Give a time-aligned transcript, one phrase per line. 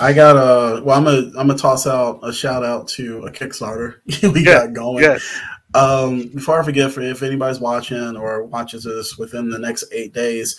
[0.00, 0.96] I got a well.
[0.96, 3.96] I'm gonna I'm gonna toss out a shout out to a Kickstarter
[4.32, 5.02] we Yeah, got going.
[5.04, 5.40] Yes.
[5.74, 10.14] Um, before I forget, for if anybody's watching or watches this within the next eight
[10.14, 10.58] days,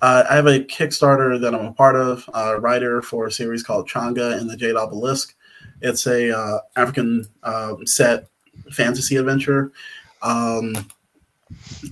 [0.00, 3.62] uh, I have a Kickstarter that I'm a part of, a writer for a series
[3.62, 5.34] called Changa and the Jade Obelisk.
[5.82, 8.28] It's a uh, African um, set
[8.72, 9.72] fantasy adventure,
[10.22, 10.74] um,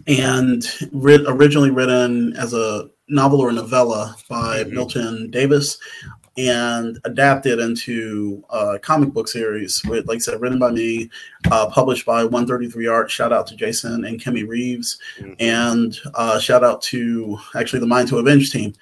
[0.07, 4.71] and writ- originally written as a novel or novella by Mhm.
[4.71, 5.77] Milton Davis
[6.37, 11.11] and adapted into a comic book series with, like I said, written by me,
[11.51, 13.11] uh, published by 133 Art.
[13.11, 15.37] Shout out to Jason and Kimmy Reeves, Mhm.
[15.39, 18.73] and uh, shout out to actually the Mine to Avenge team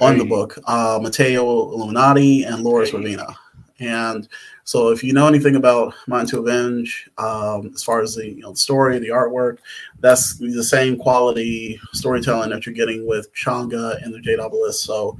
[0.00, 2.98] on the book, uh, Matteo Illuminati and Loris Hey.
[2.98, 3.34] Ravina.
[3.78, 4.28] And
[4.64, 8.40] so, if you know anything about Mine to Avenge, um, as far as the you
[8.42, 9.58] know, the story, the artwork,
[10.00, 14.86] that's the same quality storytelling that you're getting with Changa and the Jade Obelisk.
[14.86, 15.16] So,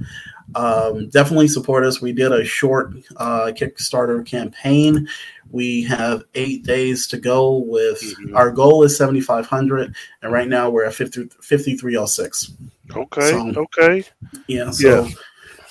[0.55, 2.01] um, definitely support us.
[2.01, 5.07] We did a short uh, Kickstarter campaign.
[5.51, 7.57] We have eight days to go.
[7.57, 8.35] With Mhm.
[8.35, 12.51] our goal is 7,500, and right now we're at 50, 5306.
[12.95, 13.29] Okay.
[13.29, 14.03] So- okay.
[14.47, 14.71] Yeah.
[14.71, 15.07] So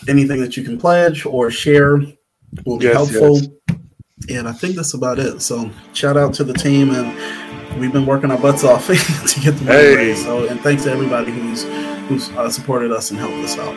[0.08, 1.98] anything that you can pledge or share
[2.66, 3.40] will be Yes, helpful.
[4.28, 5.42] And I think that's about it.
[5.42, 9.56] So shout out to the team and we've been working our butts off to get
[9.56, 9.96] the money Hey.
[9.96, 10.22] raised.
[10.24, 11.64] So and thanks to everybody who's
[12.08, 13.74] who's uh, supported us and helped us out.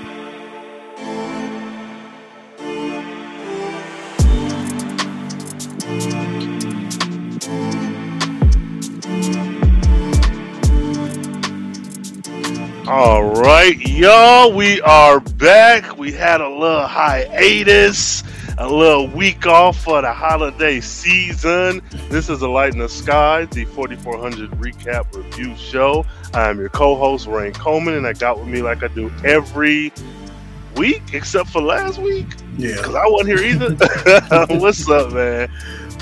[12.98, 15.98] All right, y'all, we are back.
[15.98, 18.24] We had a little hiatus,
[18.58, 21.82] a little week off for the holiday season.
[22.08, 26.06] This is a Light in the Sky, the 4400 recap review show.
[26.34, 29.92] I am your co-host Rain Coleman, and I got with me like I do every
[30.78, 32.78] week, except for last week, Yeah.
[32.78, 34.56] because I wasn't here either.
[34.58, 35.50] What's up, man?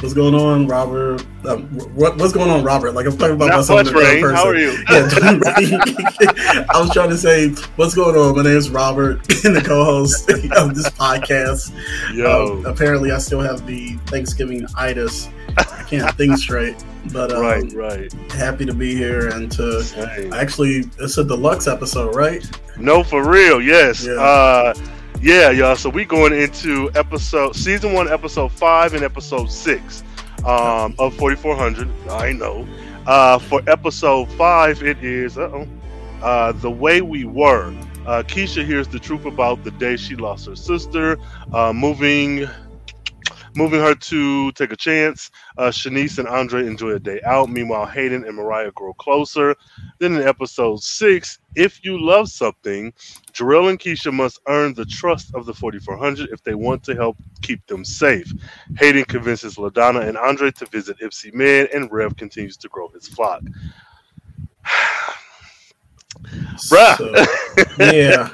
[0.03, 1.25] What's going on, Robert?
[1.47, 1.63] Um,
[1.95, 2.91] what, what's going on, Robert?
[2.91, 4.35] Like I'm talking about Not myself much, in the third Rain.
[4.35, 4.71] How are you?
[4.89, 8.35] Yeah, I was trying to say, what's going on?
[8.35, 11.71] My name's Robert, and the co-host of this podcast.
[12.13, 15.29] Yo, Um, apparently, I still have the Thanksgiving itis.
[15.57, 18.13] I can't think straight, but um, right, right.
[18.33, 20.33] happy to be here and to Same.
[20.33, 22.45] actually it's a deluxe episode, right?
[22.77, 24.05] No, for real, yes.
[24.05, 24.15] Yeah.
[24.15, 24.73] Uh
[25.23, 25.77] yeah, y'all.
[25.77, 30.03] So we going into episode season one, episode five, and episode six
[30.45, 31.89] um of forty four hundred.
[32.09, 32.67] I know.
[33.07, 35.65] Uh for episode five it is uh-oh,
[36.21, 37.73] uh the way we were.
[38.05, 41.17] Uh Keisha hears the truth about the day she lost her sister,
[41.53, 42.45] uh moving
[43.55, 45.31] moving her to take a chance.
[45.57, 47.49] Uh, Shanice and Andre enjoy a day out.
[47.49, 49.55] Meanwhile, Hayden and Mariah grow closer.
[49.99, 52.91] Then in episode six, if you love something,
[53.33, 57.17] Jarrell and Keisha must earn the trust of the 4400 if they want to help
[57.41, 58.31] keep them safe.
[58.77, 63.07] Hayden convinces LaDonna and Andre to visit Ipsy Man, and Rev continues to grow his
[63.07, 63.41] flock.
[66.69, 66.97] Bruh.
[66.97, 67.11] So,
[67.93, 68.29] yeah,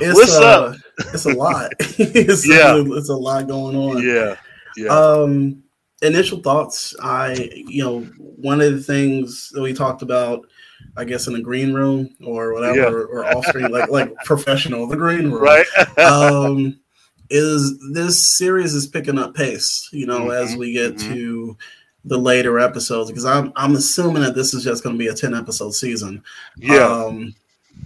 [0.00, 0.76] it's, What's uh, up?
[1.12, 1.72] It's a lot.
[1.80, 2.76] it's, Yeah.
[2.76, 4.02] a, it's a lot going on.
[4.06, 4.36] Yeah,
[4.76, 5.62] yeah, Um,
[6.02, 6.94] initial thoughts.
[7.02, 10.46] I, you know, one of the things that we talked about,
[10.96, 12.86] I guess, in the green room or whatever, Yeah.
[13.18, 15.66] or off screen, like like professional, the green room, right.
[15.98, 16.78] um,
[17.30, 19.88] is this series is picking up pace.
[19.92, 21.12] You know, as Mhm, we get mhm.
[21.14, 21.56] to
[22.04, 25.14] the later episodes, because I'm I'm assuming that this is just going to be a
[25.14, 26.22] ten episode season.
[26.56, 27.34] yeah, Um,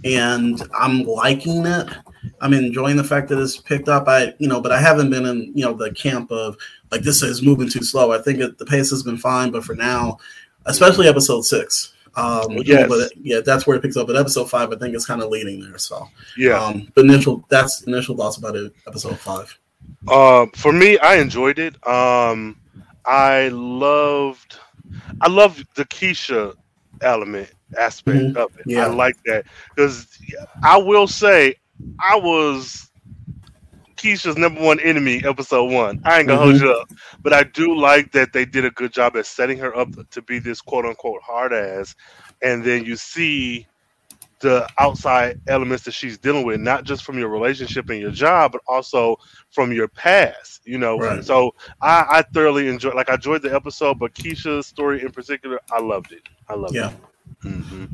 [0.05, 1.87] and I'm liking it.
[2.41, 4.07] I'm enjoying the fact that it's picked up.
[4.07, 6.55] I, you know, but I haven't been in, you know, the camp of
[6.91, 8.11] like this is moving too slow.
[8.11, 10.17] I think it, the pace has been fine, but for now,
[10.65, 11.93] especially episode six.
[12.15, 12.87] Um, Yes.
[12.87, 14.05] but yeah, that's where it picks up.
[14.07, 15.77] But episode five, I think it's kind of leading there.
[15.79, 16.07] So,
[16.37, 16.63] yeah.
[16.63, 18.71] um, initial that's initial thoughts about it.
[18.87, 19.57] Episode five.
[20.07, 21.75] Um, for me, I enjoyed it.
[21.87, 22.57] Um,
[23.05, 24.59] I loved,
[25.21, 26.53] I loved the Keisha
[27.01, 28.37] element aspect Mhm.
[28.37, 28.65] of it.
[28.67, 28.85] Yeah.
[28.85, 29.45] I like that
[29.75, 30.07] because
[30.61, 31.55] I will say
[31.99, 32.89] I was
[33.97, 35.99] Keisha's number one enemy, episode one.
[36.05, 36.59] I ain't gonna hold Mhm.
[36.59, 36.87] you up,
[37.23, 40.21] but I do like that they did a good job at setting her up to
[40.21, 41.95] be this quote unquote hard ass,
[42.41, 43.67] and then you see
[44.41, 48.51] the outside elements that she's dealing with, not just from your relationship and your job,
[48.53, 49.15] but also
[49.51, 50.61] from your past.
[50.65, 51.19] You know, Right.
[51.19, 52.95] so I, I thoroughly enjoyed.
[52.95, 56.21] Like I enjoyed the episode, but Keisha's story in particular, I loved it.
[56.49, 56.93] I loved Yeah, it.
[57.43, 57.85] hmm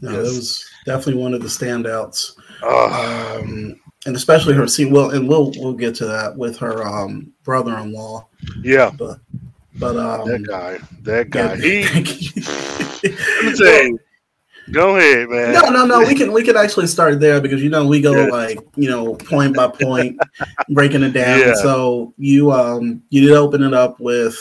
[0.00, 0.16] no, Yes.
[0.16, 2.32] that was definitely one of the standouts.
[2.62, 6.86] Oh, Um, and especially her see well, and we'll we'll get to that with her
[6.86, 8.26] um, brother-in-law.
[8.62, 9.18] yeah, But
[9.76, 11.54] but um, that guy, that guy.
[11.54, 11.86] yeah.
[11.86, 12.40] He,
[13.04, 13.98] let me tell you,
[14.72, 15.52] Go ahead, man.
[15.52, 16.00] No, no, no.
[16.00, 18.30] We can we can actually start there because you know we go yes.
[18.30, 20.20] like you know point by point,
[20.68, 21.40] breaking it down.
[21.40, 21.54] Yeah.
[21.54, 24.36] So you um you did open it up with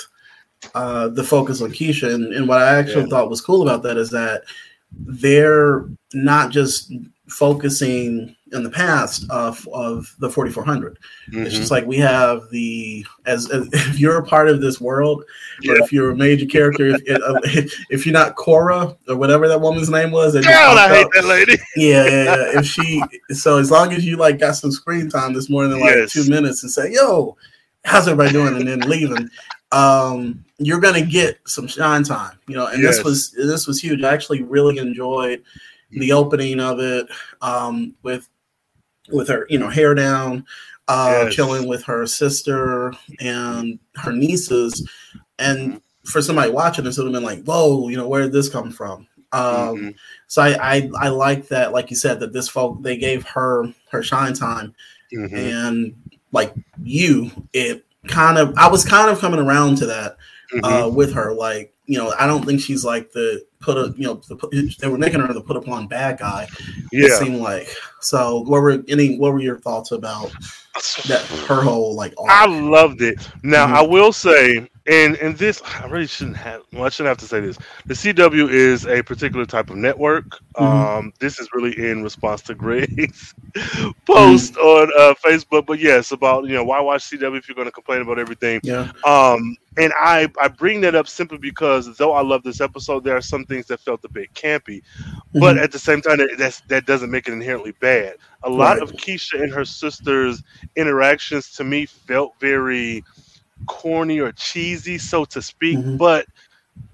[0.76, 3.10] uh the focus on Keisha, and, and what I actually yeah.
[3.10, 4.44] thought was cool about that is that
[4.92, 6.92] they're not just
[7.28, 10.98] focusing in the past of of the 4400
[11.30, 11.46] mm-hmm.
[11.46, 15.24] it's just like we have the as, as, if you're a part of this world
[15.62, 15.74] yeah.
[15.74, 19.62] or if you're a major character if, if, if, you're not Cora or whatever that
[19.62, 23.70] woman's name was God, I hate that lady yeah, yeah, yeah if she so as
[23.70, 26.12] long as you like got some screen time this more than like yes.
[26.12, 27.38] two minutes and say yo
[27.86, 29.30] how's everybody doing and then leaving
[29.72, 32.98] um you're gonna get some shine time you know and yes.
[32.98, 35.44] this was this was huge i actually really enjoyed
[35.92, 37.08] the opening of it
[37.42, 38.30] um, with
[39.12, 40.46] with her, you know, hair down,
[40.88, 41.36] uh, yes.
[41.36, 44.88] chilling with her sister and her nieces.
[45.40, 46.10] And mm-hmm.
[46.10, 48.50] for somebody watching this, it would have been like, whoa, you know, where did this
[48.50, 49.08] come from?
[49.32, 49.90] Um, mm-hmm.
[50.28, 53.74] So I, I, I like that, like you said, that this folk they gave her
[53.92, 54.74] her shine time,
[55.14, 55.36] mm-hmm.
[55.36, 55.96] and
[56.32, 60.18] like you, it kind of I was kind of coming around to that
[60.64, 60.96] uh, mm-hmm.
[60.96, 61.34] with her.
[61.34, 64.88] Like you know, I don't think she's like the put a you know the, they
[64.88, 66.48] were making her the put upon bad guy.
[66.92, 67.68] Yeah, it seemed like.
[68.00, 70.32] So, what were any what were your thoughts about
[71.08, 72.14] that her whole like?
[72.18, 72.30] Arc?
[72.30, 73.28] I loved it.
[73.44, 73.76] Now, mm-hmm.
[73.76, 77.28] I will say and and this I really shouldn't have well I shouldn't have to
[77.28, 77.58] say this.
[77.86, 80.40] The CW is a particular type of network.
[80.56, 80.64] Mm-hmm.
[80.64, 83.34] Um, this is really in response to Greg's
[84.06, 84.60] post mm-hmm.
[84.60, 85.68] on uh, Facebook.
[85.68, 88.60] But yes, about you know why watch CW if you're going to complain about everything.
[88.64, 88.92] Yeah.
[89.06, 93.16] Um, and I I bring that up simply because though I love this episode, there
[93.16, 95.40] are some things that felt a bit campy, mm-hmm.
[95.40, 98.16] but at the same time that that's, that doesn't make it inherently bad.
[98.44, 98.82] A lot right.
[98.82, 100.42] of Keisha and her sister's
[100.76, 103.04] interactions to me felt very
[103.68, 105.98] corny or cheesy, so to speak, mm-hmm.
[105.98, 106.26] but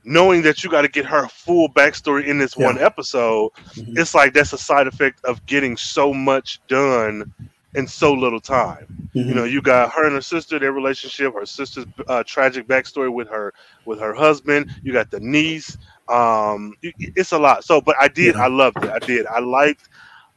[0.04, 2.66] knowing that you got to get her full backstory in this yeah.
[2.66, 3.98] one episode, mm-hmm.
[3.98, 7.34] it's like that's a side effect of getting so much done
[7.74, 9.10] in so little time.
[9.14, 9.30] Mm-hmm.
[9.30, 13.12] You know, you got her and her sister, their relationship, her sister's uh, tragic backstory
[13.12, 13.54] with her
[13.86, 14.74] with her husband.
[14.84, 15.78] You got the niece.
[16.08, 17.64] Um, it's a lot.
[17.64, 18.36] So, but I did.
[18.36, 18.44] Yeah.
[18.44, 18.92] I loved it.
[18.92, 19.26] I did.
[19.28, 19.90] I liked.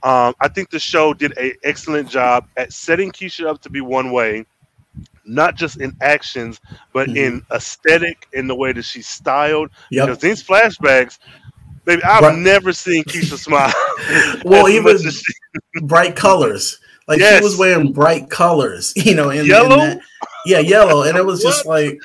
[0.03, 3.81] Um, I think the show did a excellent job at setting Keisha up to be
[3.81, 4.47] one way
[5.29, 6.61] not just in actions,
[6.93, 7.17] but mm-hmm.
[7.17, 9.71] in aesthetic, in the way that she's styled.
[9.91, 10.07] Yep.
[10.07, 11.19] Because these flashbacks,
[11.85, 12.39] baby, I've right.
[12.39, 13.73] never seen Keisha smile.
[14.45, 15.33] well, even she...
[15.83, 16.81] bright colors.
[17.07, 17.39] Like yes.
[17.39, 19.81] she was wearing bright colors, you know, in, yellow.
[19.81, 20.01] In that,
[20.45, 21.99] yeah, yellow, and it was just like,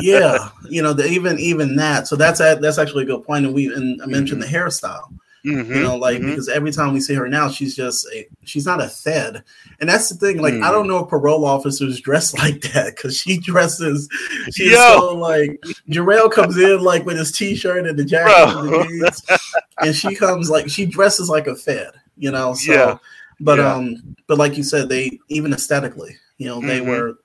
[0.00, 2.06] yeah, you know, the, even even that.
[2.06, 3.46] So that's a, that's actually a good point.
[3.46, 4.52] And we and I mentioned mm-hmm.
[4.52, 5.12] the hairstyle.
[5.44, 6.30] Mm-hmm, you know, like mm-hmm.
[6.30, 9.44] because every time we see her now, she's just a, she's not a fed,
[9.78, 10.40] and that's the thing.
[10.40, 10.62] Like, mm.
[10.62, 14.08] I don't know if parole officers dress like that because she dresses.
[14.52, 14.78] She's Yo.
[14.78, 15.60] so like
[15.90, 19.22] Jarrell comes in like with his t-shirt and the jacket and the jeans,
[19.78, 21.92] and she comes like she dresses like a fed.
[22.16, 22.98] You know, so yeah.
[23.40, 23.74] but yeah.
[23.74, 26.88] um, but like you said, they even aesthetically, you know, they mm-hmm.
[26.88, 27.18] were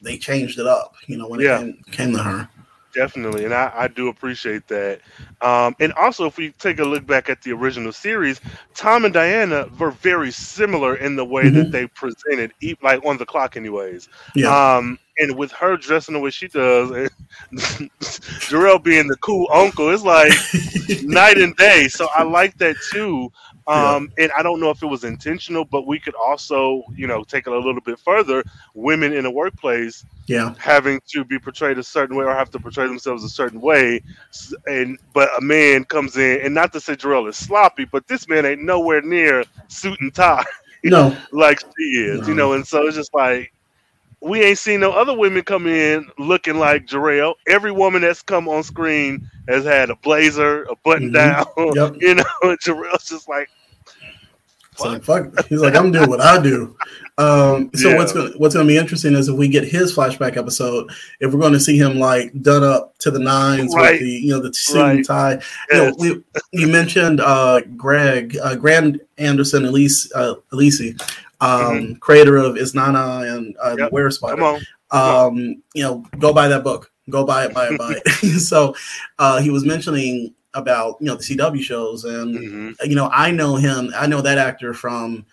[0.00, 0.94] they changed it up.
[1.08, 1.58] You know, when yeah.
[1.58, 2.48] it came, came to her.
[2.98, 5.00] Definitely, and I, I do appreciate that.
[5.40, 8.40] Um, and also, if we take a look back at the original series,
[8.74, 11.58] Tom and Diana were very similar in the way mm-hmm.
[11.58, 12.52] that they presented,
[12.82, 14.08] like on the clock, anyways.
[14.34, 14.48] Yeah.
[14.48, 17.10] Um, and with her dressing the way she does, and
[18.48, 20.32] Jarrell being the cool uncle, it's like
[21.04, 21.86] night and day.
[21.86, 23.30] So I like that too.
[23.68, 24.24] Um, yeah.
[24.24, 27.46] And I don't know if it was intentional, but we could also, you know, take
[27.46, 28.42] it a little bit further.
[28.72, 32.58] Women in the workplace, yeah, having to be portrayed a certain way or have to
[32.58, 34.00] portray themselves a certain way,
[34.66, 38.26] and but a man comes in, and not to say Jarrell is sloppy, but this
[38.26, 40.44] man ain't nowhere near suit and tie,
[40.84, 42.28] no, like she is, no.
[42.28, 42.52] you know.
[42.54, 43.52] And so it's just like
[44.20, 47.34] we ain't seen no other women come in looking like Jarrell.
[47.46, 51.14] Every woman that's come on screen has had a blazer, a button mm-hmm.
[51.14, 51.46] down.
[51.74, 51.96] Yep.
[52.00, 52.24] You know,
[52.64, 53.50] Jarrell's just like,
[54.78, 55.46] so fuck.
[55.46, 56.76] He's like, I'm doing what I do.
[57.18, 57.96] Um, so yeah.
[57.96, 61.32] what's gonna, what's going to be interesting is if we get his flashback episode, if
[61.32, 63.92] we're going to see him like done up to the nines right.
[63.92, 64.96] with the you know the suit right.
[64.96, 65.32] and tie.
[65.32, 65.42] Yes.
[65.70, 66.24] You know, we,
[66.60, 70.96] you mentioned uh, Greg, uh, Grant Anderson, Elise, uh, Elise, um,
[71.40, 71.92] mm-hmm.
[71.94, 73.92] creator of Isnana and uh, yep.
[73.92, 74.36] Were-Spider.
[74.36, 74.60] Come on.
[74.60, 76.90] Come um, you know, go buy that book.
[77.10, 78.08] Go buy it, buy it, buy it.
[78.40, 78.74] so
[79.18, 82.90] uh, he was mentioning about you know the CW shows, and mm-hmm.
[82.90, 83.92] you know I know him.
[83.96, 85.26] I know that actor from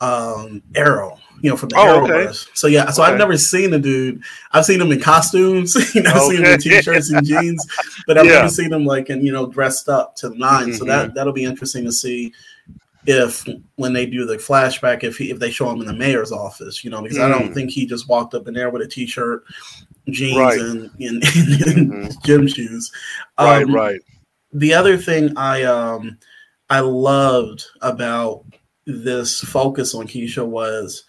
[0.00, 1.18] um, Arrow.
[1.42, 2.44] You know from the oh, Arrowverse.
[2.44, 2.50] Okay.
[2.54, 3.12] So yeah, so okay.
[3.12, 4.22] I've never seen the dude.
[4.52, 5.74] I've seen him in costumes.
[5.94, 7.66] you know, I've seen him in t-shirts and jeans,
[8.06, 8.32] but I've yeah.
[8.32, 10.72] never seen him like in you know dressed up to the 9 mm-hmm.
[10.72, 12.32] So that that'll be interesting to see
[13.06, 13.46] if
[13.76, 16.82] when they do the flashback if he if they show him in the mayor's office
[16.84, 17.22] you know because mm.
[17.22, 17.54] i don't mm.
[17.54, 19.44] think he just walked up in there with a t-shirt
[20.10, 20.58] jeans right.
[20.58, 22.08] and, and, and mm-hmm.
[22.24, 22.90] gym shoes
[23.38, 24.00] right um, right
[24.56, 26.18] the other thing I um
[26.70, 28.44] I loved about
[28.86, 31.04] this focus on Keisha was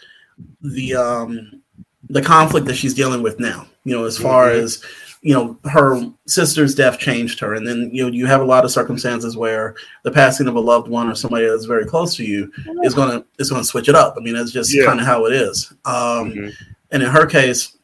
[0.62, 1.62] the um
[2.10, 3.68] the conflict that she's dealing with now.
[3.84, 4.64] You know, as far mm-hmm.
[4.64, 4.84] as
[5.22, 8.66] you know, her sister's death changed her, and then you know you have a lot
[8.66, 12.26] of circumstances where the passing of a loved one or somebody that's very close to
[12.26, 12.52] you
[12.84, 14.16] is gonna is gonna switch it up.
[14.18, 14.86] I mean, that's just yeah.
[14.86, 15.72] kind of how it is.
[15.86, 16.50] Um, mm-hmm.
[16.92, 17.78] And in her case,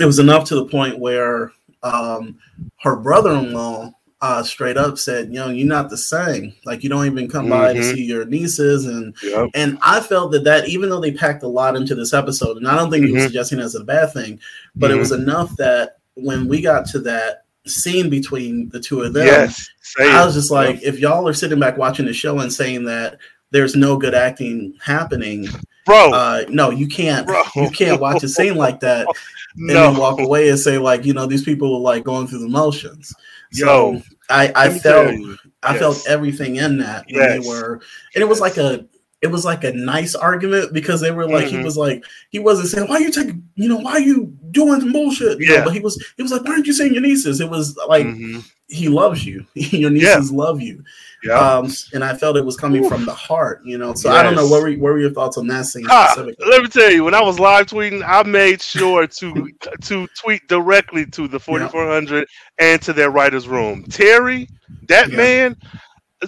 [0.00, 2.38] it was enough to the point where um,
[2.80, 3.92] her brother-in-law
[4.24, 6.54] uh, straight up said, "You know, you're not the same.
[6.64, 7.50] Like you don't even come mm-hmm.
[7.50, 7.94] by to mm-hmm.
[7.94, 9.50] see your nieces." And yep.
[9.52, 12.66] and I felt that that even though they packed a lot into this episode, and
[12.66, 13.08] I don't think mm-hmm.
[13.08, 14.40] he was suggesting as a bad thing,
[14.74, 14.96] but mm-hmm.
[14.96, 15.24] it was mm-hmm.
[15.24, 19.68] enough that when we got to that scene between the two of them, yes,
[20.00, 23.18] I was just like, if y'all are sitting back watching the show and saying that
[23.50, 25.48] there's no good acting happening,
[25.84, 27.42] bro, uh, no, you can't, bro.
[27.56, 29.06] you can't watch a scene like that
[29.56, 29.74] and no.
[29.74, 32.48] then walk away and say like, you know, these people are like going through the
[32.48, 33.14] motions.
[33.54, 35.14] So Yo, I, I felt,
[35.62, 37.42] I felt everything in that yes.
[37.42, 37.80] they were,
[38.14, 38.86] and it was like a
[39.24, 41.58] it was like a nice argument because they were like mm-hmm.
[41.58, 44.92] he was like he wasn't saying why you taking you know why are you doing
[44.92, 47.40] bullshit yeah know, but he was he was like why aren't you saying your nieces
[47.40, 48.40] it was like mm-hmm.
[48.68, 50.36] he loves you your nieces yeah.
[50.36, 50.84] love you
[51.24, 51.38] yeah.
[51.38, 52.88] Um, and I felt it was coming Ooh.
[52.88, 53.94] from the heart, you know.
[53.94, 54.18] So yes.
[54.18, 56.68] I don't know what were, what were your thoughts on that scene ah, Let me
[56.68, 59.50] tell you, when I was live tweeting, I made sure to
[59.82, 62.24] to tweet directly to the 4400 yeah.
[62.58, 63.84] and to their writers' room.
[63.84, 64.48] Terry,
[64.88, 65.16] that yeah.
[65.16, 65.56] man,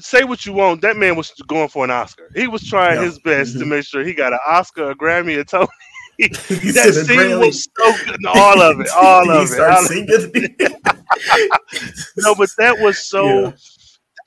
[0.01, 2.31] say what you want, that man was going for an Oscar.
[2.35, 3.61] He was trying his best mm-hmm.
[3.61, 5.69] to make sure he got an Oscar, a Grammy, a Tony.
[6.19, 8.25] that scene was so good.
[8.27, 8.89] All of it.
[8.91, 9.61] All of it.
[9.61, 10.73] All it.
[12.17, 13.53] no, but that was so.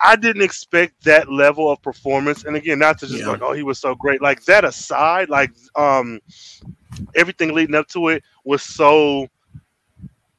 [0.01, 2.46] I didn't expect that level of performance.
[2.46, 3.27] And again, not to just yeah.
[3.27, 4.22] like, oh, he was so great.
[4.22, 6.20] Like that aside, like um
[7.15, 9.27] everything leading up to it was so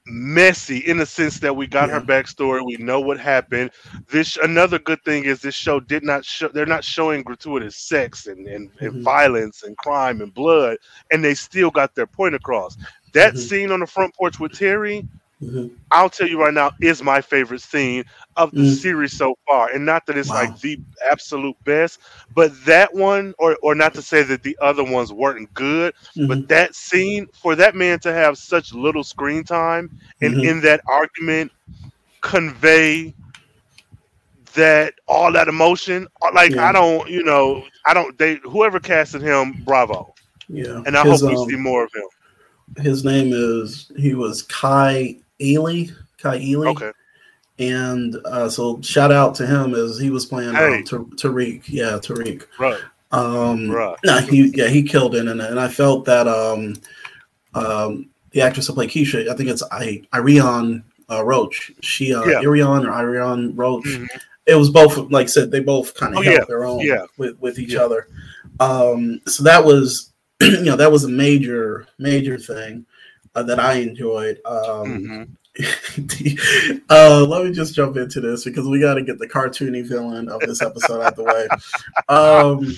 [0.07, 1.95] messy in the sense that we got yeah.
[1.95, 3.71] her backstory, we know what happened.
[4.09, 8.27] This another good thing is this show did not show they're not showing gratuitous sex
[8.27, 8.87] and, and, mm-hmm.
[8.87, 10.79] and violence and crime and blood,
[11.13, 12.77] and they still got their point across.
[13.13, 13.43] That mm-hmm.
[13.43, 15.07] scene on the front porch with Terry,
[15.43, 15.75] Mm-hmm.
[15.91, 18.05] I'll tell you right now, is my favorite scene
[18.37, 18.75] of the mm-hmm.
[18.75, 19.71] series so far.
[19.71, 20.35] And not that it's wow.
[20.35, 20.79] like the
[21.11, 21.99] absolute best,
[22.35, 26.27] but that one, or or not to say that the other ones weren't good, mm-hmm.
[26.27, 30.49] but that scene for that man to have such little screen time and mm-hmm.
[30.49, 31.51] in that argument
[32.21, 33.15] convey
[34.55, 36.69] that all that emotion uh, like yeah.
[36.69, 40.13] i don't you know i don't they whoever casted him bravo
[40.49, 44.15] yeah and i His, hope we um, see more of him his name is he
[44.15, 45.87] was kai Ely,
[46.19, 46.69] Kai Ely.
[46.69, 46.93] Okay.
[47.59, 50.77] And uh, so shout out to him as he was playing hey.
[50.79, 51.63] um, Tariq.
[51.67, 52.47] Yeah, Tariq.
[52.59, 52.81] Right.
[53.13, 53.97] Um, right.
[54.29, 56.77] He yeah he killed it, and, and I felt that um,
[57.55, 61.73] um, the actress who played Keisha, I think it's I Irion uh, Roach.
[61.81, 62.41] She uh, yeah.
[62.41, 63.85] Irion or Irion Roach.
[63.85, 64.05] Mm-hmm.
[64.47, 66.45] It was both like I said they both kind of oh, held yeah.
[66.49, 67.05] their own yeah.
[67.19, 67.81] with with each yeah.
[67.81, 68.09] other.
[68.59, 72.87] Um, so that was you know that was a major major thing
[73.35, 74.41] uh, that I enjoyed.
[74.45, 74.57] Um,
[74.87, 75.23] mm-hmm.
[76.91, 80.29] uh, let me just jump into this because we got to get the cartoony villain
[80.29, 81.49] of this episode out the way.
[82.09, 82.75] Um,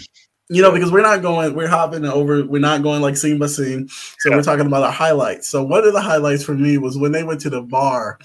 [0.49, 3.47] you know, because we're not going, we're hopping over, we're not going like scene by
[3.47, 3.89] scene.
[4.19, 4.37] So yeah.
[4.37, 5.49] we're talking about our highlights.
[5.49, 8.19] So one of the highlights for me was when they went to the bar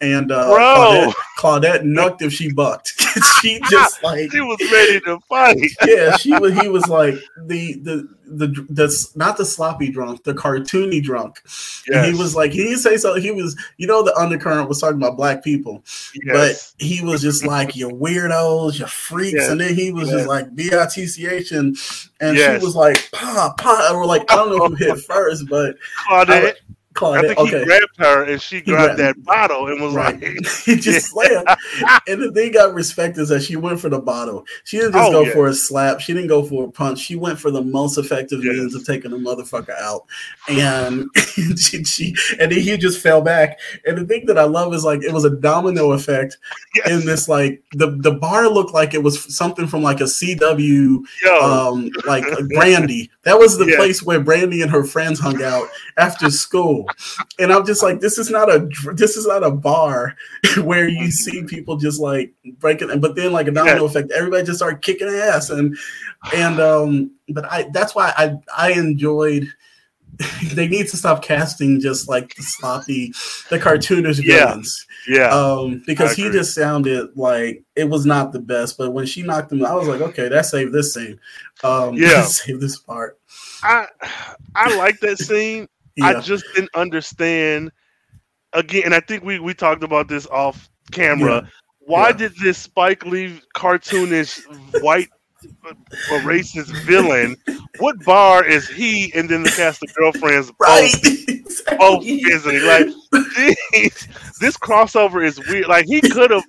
[0.00, 2.92] and uh, Claudette, Claudette knocked if she bucked.
[3.40, 5.70] she just like she was ready to fight.
[5.86, 6.58] yeah, she was.
[6.60, 11.40] He was like the the the the not the sloppy drunk, the cartoony drunk.
[11.88, 12.08] Yes.
[12.08, 13.14] he was like he didn't say so.
[13.14, 15.82] He was you know the undercurrent was talking about black people,
[16.24, 16.72] yes.
[16.78, 19.50] but he was just like you weirdos, you freaks, yes.
[19.50, 21.76] and then he was just like bitch and
[22.20, 23.92] and she was like pa pa.
[23.94, 25.76] Or like I don't know who hit first, but
[26.06, 26.54] Claudette.
[26.54, 26.54] I,
[27.02, 27.58] I think okay.
[27.60, 30.20] he grabbed her and she grabbed, grabbed that bottle and was right.
[30.20, 31.46] like, he just slammed.
[32.06, 34.44] and the thing I respect is that she went for the bottle.
[34.64, 35.32] She didn't just oh, go yeah.
[35.32, 36.00] for a slap.
[36.00, 36.98] She didn't go for a punch.
[37.00, 38.56] She went for the most effective yes.
[38.56, 40.06] means of taking the motherfucker out.
[40.48, 41.10] And
[41.58, 43.58] she, she, and then he just fell back.
[43.84, 46.38] And the thing that I love is like it was a domino effect
[46.74, 46.88] yes.
[46.88, 51.00] in this like the the bar looked like it was something from like a CW
[51.22, 51.40] Yo.
[51.40, 52.24] um like
[52.54, 53.10] Brandy.
[53.24, 56.85] That was the place where Brandy and her friends hung out after school
[57.38, 60.16] and I'm just like, this is not a this is not a bar
[60.62, 63.86] where you see people just like breaking, but then like a domino yeah.
[63.86, 65.76] effect, everybody just start kicking ass, and
[66.34, 69.48] and um, but I that's why I I enjoyed.
[70.54, 73.12] they need to stop casting just like the sloppy,
[73.50, 74.86] the cartoonish villains.
[75.06, 78.78] Yeah, um, because he just sounded like it was not the best.
[78.78, 81.20] But when she knocked him, I was like, okay, that saved this scene.
[81.62, 83.18] Um, yeah, save this part.
[83.62, 83.88] I
[84.54, 85.68] I like that scene.
[85.96, 86.06] Yeah.
[86.06, 87.70] I just didn't understand
[88.52, 91.42] again, and I think we we talked about this off camera.
[91.42, 91.48] Yeah.
[91.80, 92.12] Why Yeah.
[92.16, 94.40] did this Spike Lee cartoonish
[94.82, 95.08] white
[95.44, 97.36] a racist villain?
[97.78, 100.92] What bar is he and then the cast of girlfriends Right.
[101.68, 102.66] both, both visiting?
[102.66, 102.86] Like
[103.72, 104.08] this,
[104.40, 105.66] this crossover is weird.
[105.68, 106.44] Like he could have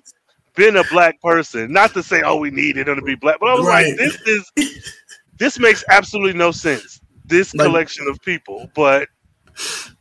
[0.55, 1.71] been a black person.
[1.71, 3.87] Not to say, oh, we needed him to be black, but I was Right.
[3.89, 4.51] like, this is
[5.37, 6.99] this makes absolutely no sense.
[7.25, 9.07] This Like- collection of people, but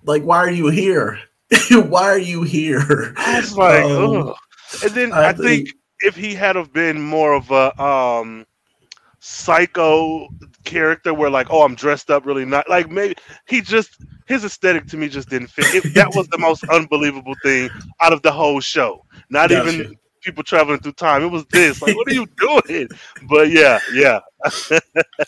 [0.04, 1.18] like, why are you here?
[1.70, 3.14] why are you here?
[3.16, 4.34] I was like, Um.
[4.82, 5.68] And then I I, think,
[6.00, 8.46] if he had have been more of a um
[9.20, 10.28] psycho
[10.64, 13.14] character where like, oh, I'm dressed up really not like maybe
[13.46, 13.96] he just
[14.26, 15.84] his aesthetic to me just didn't fit.
[15.84, 17.70] It, that was the most unbelievable thing
[18.00, 19.04] out of the whole show.
[19.30, 19.68] Not Gotcha.
[19.68, 21.22] even people traveling through time.
[21.22, 21.80] It was this.
[21.80, 22.88] Like, what are you doing?
[23.28, 24.20] But yeah, yeah.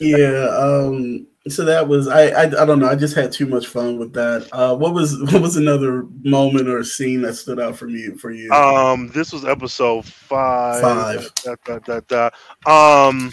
[0.00, 0.48] yeah.
[0.58, 1.26] Um.
[1.50, 2.42] So that was I, I.
[2.42, 2.88] I don't know.
[2.88, 4.48] I just had too much fun with that.
[4.52, 4.74] Uh.
[4.76, 8.50] What was what was another moment or scene that stood out from you for you?
[8.52, 10.80] Um, this was episode five.
[10.82, 11.34] Five.
[11.44, 12.30] Da, da, da,
[12.66, 13.08] da.
[13.08, 13.32] Um,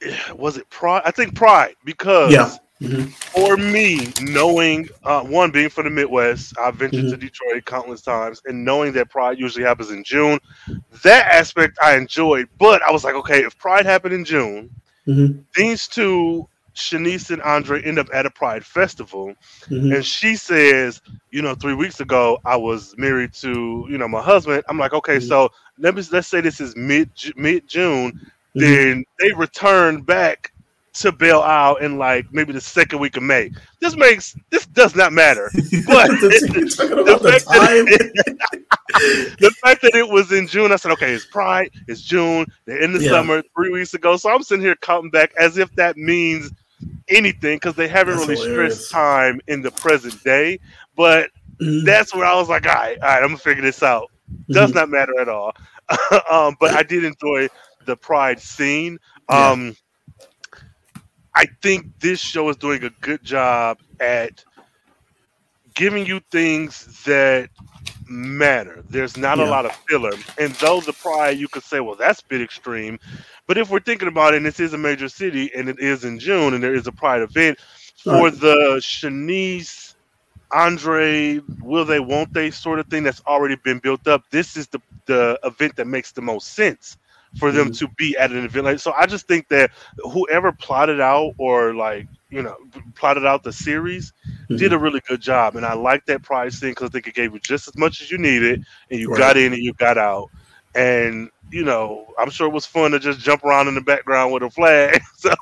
[0.34, 1.02] was it Pride?
[1.04, 2.50] I think Pride because Yeah.
[2.80, 3.10] Mhm.
[3.12, 7.10] for me, knowing uh, one being from the Midwest, I've ventured Mhm.
[7.10, 10.38] to Detroit countless times, and knowing that Pride usually happens in June,
[11.02, 12.48] that aspect I enjoyed.
[12.58, 14.70] But I was like, okay, if Pride happened in June,
[15.08, 15.42] Mhm.
[15.56, 16.48] these two,
[16.78, 19.34] Shanice and Andre, end up at a Pride festival,
[19.70, 19.94] Mhm.
[19.96, 24.22] and she says, you know, three weeks ago I was married to, you know, my
[24.22, 24.62] husband.
[24.68, 25.28] I'm like, okay, Mhm.
[25.28, 28.12] so let me let's say this is mid mid June.
[28.56, 28.60] Mhm.
[28.60, 30.52] Then they return back
[30.94, 33.50] to Belle Isle in like maybe the second week of May.
[33.80, 35.50] This makes this does not matter.
[35.86, 37.84] But the fact time.
[37.86, 38.58] that,
[39.38, 42.80] the fact that it was in June, I said, okay, it's Pride, it's June, they're
[42.80, 43.10] in the Yeah.
[43.10, 44.16] summer three weeks ago.
[44.16, 46.50] So I'm sitting here counting back as if that means
[47.08, 48.74] anything because they haven't That's really hilarious.
[48.74, 50.58] stressed time in the present day.
[50.96, 51.30] But
[51.60, 51.84] Mhm.
[51.84, 54.10] that's where I was like, all right, all right, I'm gonna figure this out.
[54.50, 54.74] Does Mhm.
[54.74, 55.52] not matter at all.
[56.30, 57.48] um, but I did enjoy
[57.86, 58.98] the Pride scene.
[59.30, 59.50] Yeah.
[59.50, 59.76] Um,
[61.34, 64.44] I think this show is doing a good job at
[65.74, 67.50] giving you things that
[68.08, 68.82] matter.
[68.88, 69.44] There's not Yeah.
[69.44, 70.18] a lot of filler.
[70.38, 72.98] And though the Pride, you could say, well, that's a bit extreme.
[73.46, 76.04] But if we're thinking about it, and this is a major city, and it is
[76.04, 77.58] in June, and there is a Pride event
[78.02, 78.30] for Right.
[78.30, 79.94] the Shanice,
[80.52, 84.22] Andre, will they, won't they sort of thing that's already been built up.
[84.30, 86.96] This is the the event that makes the most sense
[87.38, 87.78] for them Mhm.
[87.78, 88.78] to be at an event like.
[88.78, 92.56] So I just think that whoever plotted out or like you know
[92.94, 94.12] plotted out the series
[94.56, 97.14] did a really good job, and I like that prize thing because I think it
[97.14, 99.18] gave you just as much as you needed, and you Right.
[99.18, 100.30] got in and you got out,
[100.74, 104.32] and you know I'm sure it was fun to just jump around in the background
[104.32, 105.00] with a flag.
[105.16, 105.32] so,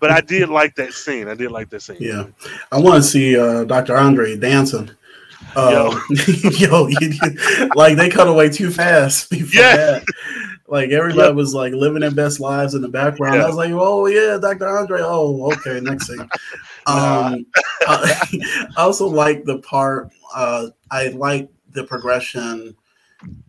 [0.00, 1.26] but I did like that scene.
[1.28, 1.96] I did like that scene.
[2.00, 2.26] Yeah.
[2.70, 3.96] I want to see uh, Dr.
[3.96, 4.90] Andre dancing.
[5.56, 5.98] Uh,
[6.58, 9.76] yo, you- you- like they cut away too fast before Yeah.
[9.76, 10.04] that.
[10.68, 11.34] Like everybody Yeah.
[11.34, 13.36] was like living their best lives in the background.
[13.36, 13.44] Yeah.
[13.44, 14.66] I was like, oh yeah, Dr.
[14.68, 15.00] Andre.
[15.02, 16.28] Oh, okay, next thing.
[16.88, 17.46] Um,
[17.80, 20.12] I, I also like the part.
[20.32, 22.76] Uh, I like the progression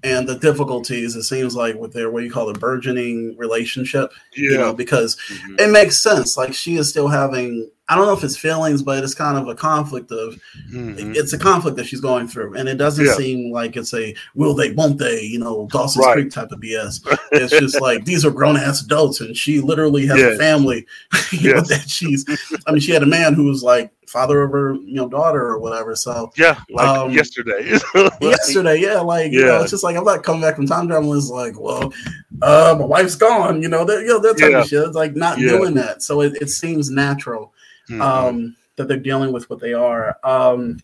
[0.03, 1.15] and the difficulties.
[1.15, 4.11] It seems like with their what you call a burgeoning relationship.
[4.33, 4.73] You know, Yeah.
[4.73, 5.59] because Mhm.
[5.61, 6.37] it makes sense.
[6.37, 7.69] Like she is still having.
[7.89, 10.37] I don't know if it's feelings, but it's kind of a conflict of
[10.73, 11.15] Mhm.
[11.15, 13.15] it's a conflict that she's going through, and it doesn't Yeah.
[13.15, 16.13] seem like it's a will they, won't they, you know, Dawson's Right.
[16.15, 16.99] Creek type of BS.
[17.31, 20.27] It's just like these are grown ass adults, and she literally has Yeah.
[20.27, 20.85] a family.
[21.31, 21.69] Yes.
[21.69, 22.25] that she's.
[22.67, 25.41] I mean, she had a man who was like father of her, you know, daughter
[25.47, 25.95] or whatever.
[25.95, 27.77] So Yeah, like Um, yesterday.
[28.21, 29.61] Yesterday, yeah, like you know, Yeah.
[29.61, 31.13] it's just like I'm not coming back from time travel.
[31.13, 31.93] It's like, well,
[32.41, 33.61] uh, my wife's gone.
[33.61, 34.61] You know, that you know that type Yeah.
[34.61, 34.83] of shit.
[34.87, 35.49] It's like not Yeah.
[35.49, 36.01] doing that.
[36.03, 37.53] So it, it seems natural
[37.89, 38.01] Mhm.
[38.01, 40.17] um, that they're dealing with what they are.
[40.23, 40.79] Um,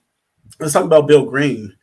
[0.59, 1.73] let's talk about Bill Green,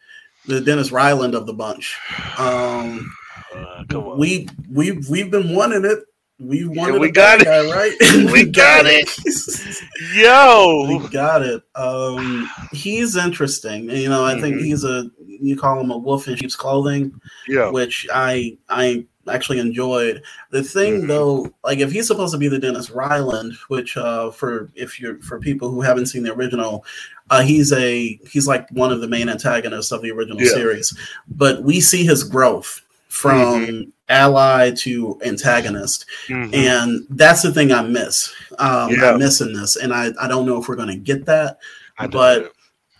[0.46, 1.96] the Dennis Ryland of the bunch.
[2.38, 3.10] Um,
[3.52, 5.98] Uh, we we we've been wanting it.
[6.40, 7.44] We wanted we a got it.
[7.44, 7.92] guy, right?
[8.32, 9.08] We got it.
[10.14, 10.86] Yo.
[10.88, 11.62] We got it.
[11.74, 13.90] Um, he's interesting.
[13.90, 14.64] You know, I think Mhm.
[14.64, 15.10] he's a
[15.42, 17.12] you call him a wolf in sheep's clothing,
[17.48, 17.70] Yeah.
[17.70, 20.22] which I I actually enjoyed.
[20.50, 21.08] The thing Mhm.
[21.08, 25.18] though, like if he's supposed to be the Dennis Ryland, which uh for if you're
[25.20, 26.84] for people who haven't seen the original,
[27.30, 30.48] uh he's a he's like one of the main antagonists of the original Yeah.
[30.52, 30.94] series.
[31.28, 33.90] But we see his growth from Mm-hmm.
[34.08, 36.54] ally to antagonist Mhm.
[36.54, 39.10] and that's the thing i miss um Yeah.
[39.12, 41.58] i'm missing this and i i don't know if we're going to get that
[41.98, 42.52] I but-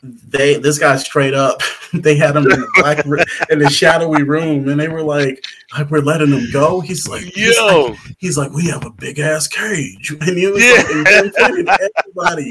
[0.03, 1.61] they this guy straight up
[1.93, 3.05] they had him in the black
[3.51, 5.45] in the shadowy room and they were like
[5.77, 7.97] like we're letting him go he's like he's like, Yo.
[8.19, 10.83] he's like we have a big ass cage and he was Yeah.
[11.13, 12.51] like everybody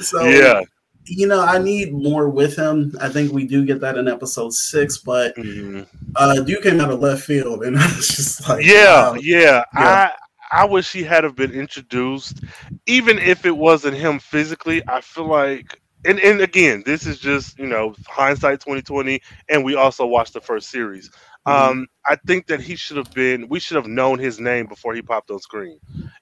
[0.00, 0.62] so Yeah.
[1.06, 2.96] You know, I need more with him.
[3.00, 5.82] I think we do get that in episode six, but mm-hmm.
[6.16, 9.14] uh, Duke came out of left field, and I was just like, yeah, wow.
[9.14, 10.10] yeah, yeah.
[10.12, 10.12] I
[10.52, 12.44] I wish he had have been introduced,
[12.86, 14.82] even if it wasn't him physically.
[14.88, 19.64] I feel like, and and again, this is just you know hindsight twenty twenty, and
[19.64, 21.10] we also watched the first series.
[21.46, 21.70] Mm-hmm.
[21.70, 23.48] Um, I think that he should have been.
[23.48, 25.78] We should have known his name before he popped on screen.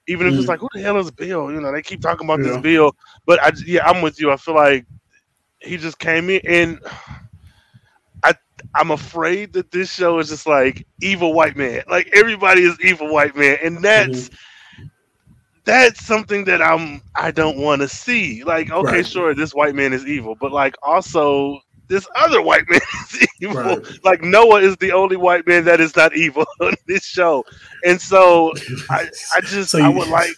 [0.07, 0.39] Even if mm-hmm.
[0.39, 1.51] it's like, who the hell is Bill?
[1.51, 2.53] You know, they keep talking about yeah.
[2.53, 4.31] this Bill, but I yeah, I'm with you.
[4.31, 4.85] I feel like
[5.59, 6.79] he just came in, and
[8.23, 8.33] I
[8.75, 11.83] I'm afraid that this show is just like evil white man.
[11.89, 14.29] Like everybody is evil white man, and that's.
[14.29, 14.35] Mm-hmm
[15.65, 18.43] that's something that I'm I don't want to see.
[18.43, 19.07] Like, okay, right.
[19.07, 22.79] sure, this white man is evil, but like also this other white man
[23.13, 23.55] is evil.
[23.55, 24.03] Right.
[24.03, 27.43] Like Noah is the only white man that is not evil on this show,
[27.85, 28.53] and so
[28.89, 30.31] I, I just so you, I would like.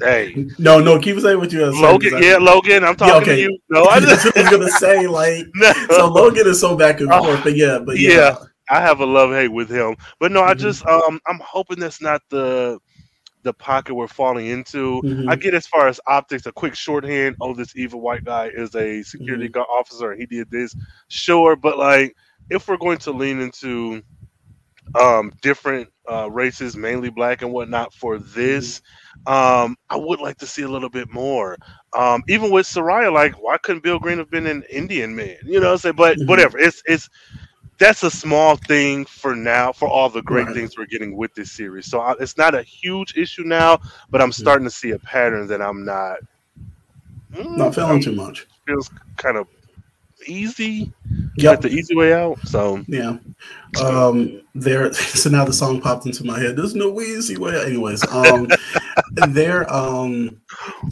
[0.00, 3.36] Hey, no, no, keep saying what you have Logan, yeah, Logan, I'm talking yeah, okay.
[3.36, 3.58] to you.
[3.70, 5.72] No, I just was gonna say like, no.
[5.88, 8.10] so Logan is so back and oh, forth, but yeah, but yeah.
[8.10, 8.36] yeah.
[8.68, 10.50] I have a love hate with him, but no, mm-hmm.
[10.50, 12.80] I just um, I'm hoping that's not the
[13.44, 15.00] the pocket we're falling into.
[15.02, 15.28] Mm-hmm.
[15.28, 17.36] I get as far as optics, a quick shorthand.
[17.40, 19.60] Oh, this evil white guy is a security mm-hmm.
[19.60, 20.74] officer, and he did this.
[21.08, 22.16] Sure, but like
[22.50, 24.02] if we're going to lean into
[24.98, 28.80] um, different uh, races, mainly black and whatnot, for this,
[29.26, 29.32] mm-hmm.
[29.32, 31.56] um, I would like to see a little bit more.
[31.96, 35.36] Um, even with Soraya, like why couldn't Bill Green have been an Indian man?
[35.44, 36.28] You know, what I'm saying, but mm-hmm.
[36.28, 36.58] whatever.
[36.58, 37.08] It's it's
[37.78, 40.54] that's a small thing for now for all the great right.
[40.54, 41.86] things we're getting with this series.
[41.86, 44.70] So I, it's not a huge issue now, but I'm starting yeah.
[44.70, 46.18] to see a pattern that I'm not
[47.32, 48.46] mm, not feeling I'm, too much.
[48.66, 49.48] Feels kind of
[50.26, 50.92] easy.
[51.36, 51.62] Yep.
[51.62, 52.38] the easy way out.
[52.46, 53.18] So yeah.
[53.82, 56.56] Um there so now the song popped into my head.
[56.56, 57.60] There's no easy way.
[57.64, 58.48] Anyways, um
[59.28, 60.40] there um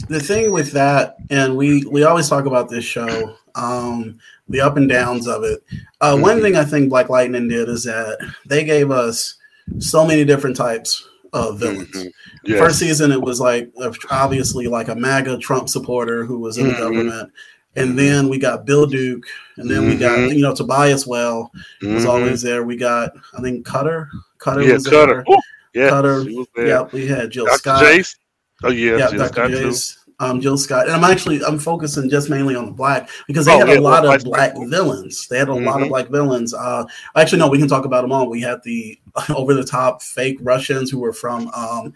[0.09, 4.77] the thing with that, and we we always talk about this show, um, the up
[4.77, 5.63] and downs of it.
[6.01, 6.43] Uh, one mm-hmm.
[6.43, 9.35] thing I think Black Lightning did is that they gave us
[9.79, 11.89] so many different types of villains.
[11.89, 12.07] Mm-hmm.
[12.45, 12.59] Yes.
[12.59, 13.71] First season, it was like
[14.11, 16.73] obviously like a MAGA Trump supporter who was in mm-hmm.
[16.73, 17.31] the government.
[17.75, 17.97] And mm-hmm.
[17.97, 19.25] then we got Bill Duke,
[19.57, 20.35] and then we got mm-hmm.
[20.35, 21.49] you know Tobias Whale
[21.81, 22.07] was mm-hmm.
[22.07, 22.63] always there.
[22.63, 25.23] We got I think Cutter, Cutter yeah, was Cutter.
[25.27, 25.83] there.
[25.85, 26.23] Yeah, Cutter.
[26.55, 27.57] Yeah, we had Jill Dr.
[27.57, 27.83] Scott.
[27.83, 28.15] Jace.
[28.61, 29.33] Oh yeah, yeah Jill Dr.
[29.33, 29.95] Scott Jace.
[30.02, 33.45] Too um, Jill Scott, and I'm actually I'm focusing just mainly on the black because
[33.45, 35.27] they oh, had yeah, a lot of black villains.
[35.27, 35.65] They had a mm-hmm.
[35.65, 35.89] lot of mm-hmm.
[35.89, 36.53] black villains.
[36.53, 38.29] Uh, actually, no, we can talk about them all.
[38.29, 38.99] We had the
[39.35, 41.93] over the top fake Russians who were from um,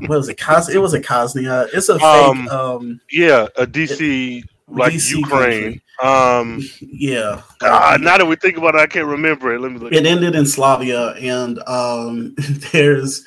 [0.00, 0.38] what was it?
[0.38, 1.68] Kos- it was a Kosnia.
[1.72, 2.04] It's a fake.
[2.04, 4.38] Um, um, yeah, a DC.
[4.38, 5.62] It, like DC Ukraine.
[5.62, 5.82] Country.
[6.02, 7.42] Um, yeah.
[7.58, 9.60] God, now that we think about it, I can't remember it.
[9.60, 9.92] Let me look.
[9.92, 12.34] It ended in Slavia, and um,
[12.72, 13.24] there's,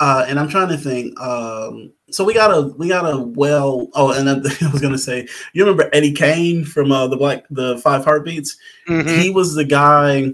[0.00, 1.18] uh, and I'm trying to think.
[1.20, 4.98] Um, so we got a we got a well oh and then, I was gonna
[4.98, 8.56] say you remember Eddie Kane from uh, the black the Five Heartbeats?
[8.88, 9.20] Mm-hmm.
[9.20, 10.32] he was the guy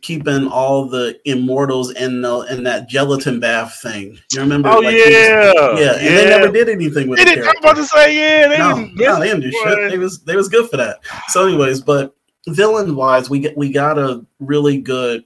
[0.00, 4.18] keeping all the immortals in the in that gelatin bath thing.
[4.32, 5.92] You remember oh like, yeah was, yeah.
[5.94, 8.76] and they never did anything with they didn't I'm about to say yeah they no,
[8.76, 9.90] didn't, no, they didn't do shit.
[9.90, 10.98] They was they was good for that.
[11.28, 12.16] So anyways but
[12.48, 15.24] villain wise we get we got a really good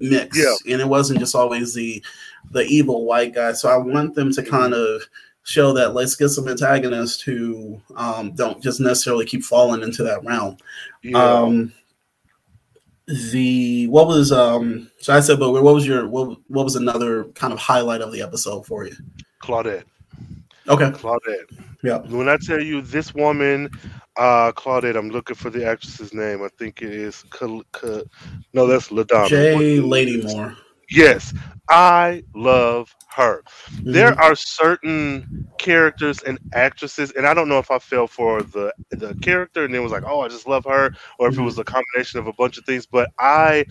[0.00, 0.36] mix.
[0.36, 0.72] Yeah.
[0.72, 2.04] and it wasn't just always the
[2.50, 3.52] the evil white guy.
[3.52, 5.02] So I want them to kind of
[5.46, 10.24] show that let's get some antagonists who um, don't just necessarily keep falling into that
[10.24, 10.56] realm.
[11.02, 11.18] Yeah.
[11.18, 11.72] Um,
[13.30, 17.24] the what was um so I said, but what was your what what was another
[17.34, 18.96] kind of highlight of the episode for you?
[19.40, 19.84] Claudette.
[20.68, 20.90] Okay.
[20.90, 21.64] Claudette.
[21.84, 21.98] Yeah.
[21.98, 23.70] When I tell you this woman,
[24.16, 26.42] uh Claudette, I'm looking for the actress's name.
[26.42, 28.02] I think it is Ka- Ka-
[28.52, 29.28] no, that's Ladonna.
[29.28, 30.56] Jay Ladymore.
[30.90, 31.32] Yes,
[31.68, 33.42] I love her.
[33.42, 33.92] Mm-hmm.
[33.92, 38.72] There are certain characters and actresses, and I don't know if I fell for the
[38.90, 41.42] the character and it was like, oh, I just love her, or if mm-hmm.
[41.42, 42.86] it was a combination of a bunch of things.
[42.86, 43.64] But I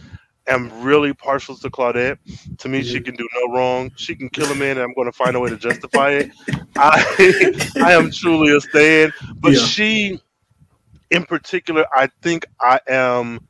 [0.48, 2.18] am really partial to Claudette.
[2.58, 2.88] To me, mm-hmm.
[2.88, 3.92] she can do no wrong.
[3.96, 6.32] She can kill a man, and I'm going to find a way to justify it.
[6.76, 9.60] I I am truly a stan, but yeah.
[9.60, 10.20] she,
[11.12, 13.48] in particular, I think I am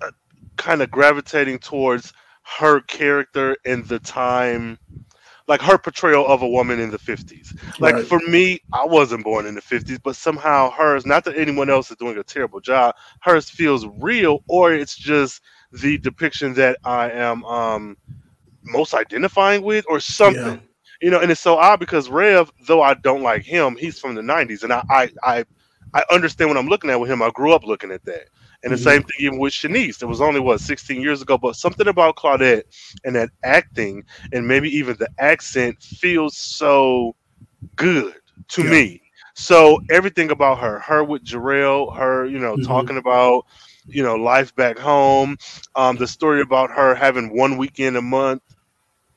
[0.00, 0.10] uh,
[0.56, 2.14] kind of gravitating towards
[2.58, 4.78] her character in the time
[5.48, 7.58] like her portrayal of a woman in the 50s.
[7.80, 8.06] Like right.
[8.06, 11.90] for me, I wasn't born in the 50s, but somehow hers, not that anyone else
[11.90, 15.40] is doing a terrible job, hers feels real or it's just
[15.72, 17.96] the depiction that I am um
[18.62, 20.44] most identifying with or something.
[20.44, 20.58] Yeah.
[21.00, 24.14] You know, and it's so odd because Rev, though I don't like him, he's from
[24.14, 25.44] the 90s and I I I,
[25.94, 27.22] I understand what I'm looking at with him.
[27.22, 28.28] I grew up looking at that.
[28.64, 28.84] And the mm-hmm.
[28.84, 30.02] same thing even with Shanice.
[30.02, 32.64] It was only what 16 years ago, but something about Claudette
[33.04, 37.14] and that acting and maybe even the accent feels so
[37.76, 38.14] good
[38.48, 38.70] to yeah.
[38.70, 39.02] me.
[39.34, 42.64] So everything about her, her with Jarrell, her, you know, mm-hmm.
[42.64, 43.46] talking about,
[43.86, 45.38] you know, life back home,
[45.76, 48.42] um, the story about her having one weekend a month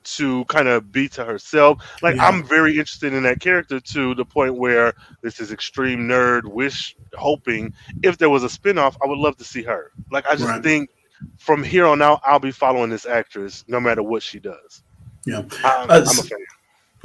[0.04, 1.82] to kind of be to herself.
[2.02, 2.28] Like yeah.
[2.28, 6.96] I'm very interested in that character to the point where this is extreme nerd wish
[7.16, 9.92] hoping if there was a spinoff, I would love to see her.
[10.12, 10.64] Like I just right.
[10.64, 10.90] think
[11.38, 14.84] from here on out, I'll be following this actress no matter what she does.
[15.26, 16.40] Yeah, I'm, uh, I'm a fan.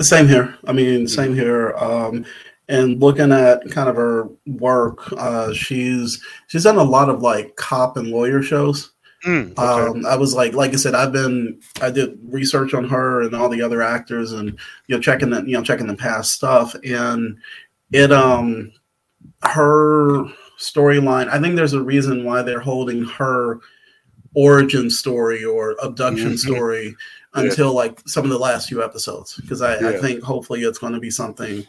[0.01, 0.57] Same here.
[0.67, 1.41] I mean, same mm-hmm.
[1.41, 1.75] here.
[1.77, 2.25] Um,
[2.69, 7.57] and looking at kind of her work, uh, she's she's done a lot of like
[7.57, 8.93] cop and lawyer shows.
[9.27, 9.61] Mm, okay.
[9.61, 13.35] um, I was like, like I said, I've been, I did research on her and
[13.35, 16.77] all the other actors, and you know, checking the, you know, checking the past stuff,
[16.85, 17.37] and
[17.91, 18.71] it, um,
[19.43, 20.27] her
[20.61, 21.29] storyline.
[21.29, 23.59] I think there's a reason why they're holding her
[24.35, 26.53] origin story or abduction mm-hmm.
[26.55, 26.95] story
[27.35, 27.73] until yeah.
[27.73, 29.89] like some of the last few episodes, because I, yeah.
[29.89, 31.67] I think hopefully it's going to be something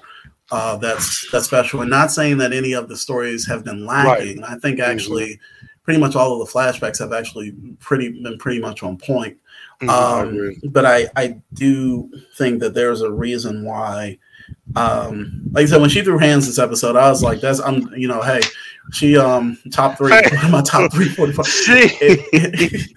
[0.51, 1.81] uh, that's that's special.
[1.81, 4.41] And not saying that any of the stories have been lacking.
[4.41, 4.51] Right.
[4.51, 4.91] I think mm-hmm.
[4.91, 5.39] actually.
[5.87, 9.37] Pretty much all of the flashbacks have actually pretty been pretty much on point.
[9.81, 14.19] Mm-hmm, um, I but I I do think that there's a reason why.
[14.75, 17.87] Um, like I said, when she threw hands this episode, I was like, "That's I'm
[17.95, 18.41] you know, hey,
[18.91, 20.09] she um top three,
[20.49, 21.47] my top three forty five.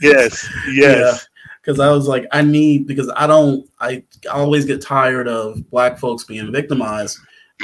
[0.01, 1.29] yes, yes.
[1.63, 5.97] Because I was like, I need because I don't I always get tired of black
[5.97, 7.19] folks being victimized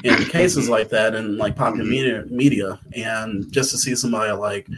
[0.05, 1.91] in cases like that and like popular mm-hmm.
[1.91, 4.69] media media and just to see somebody like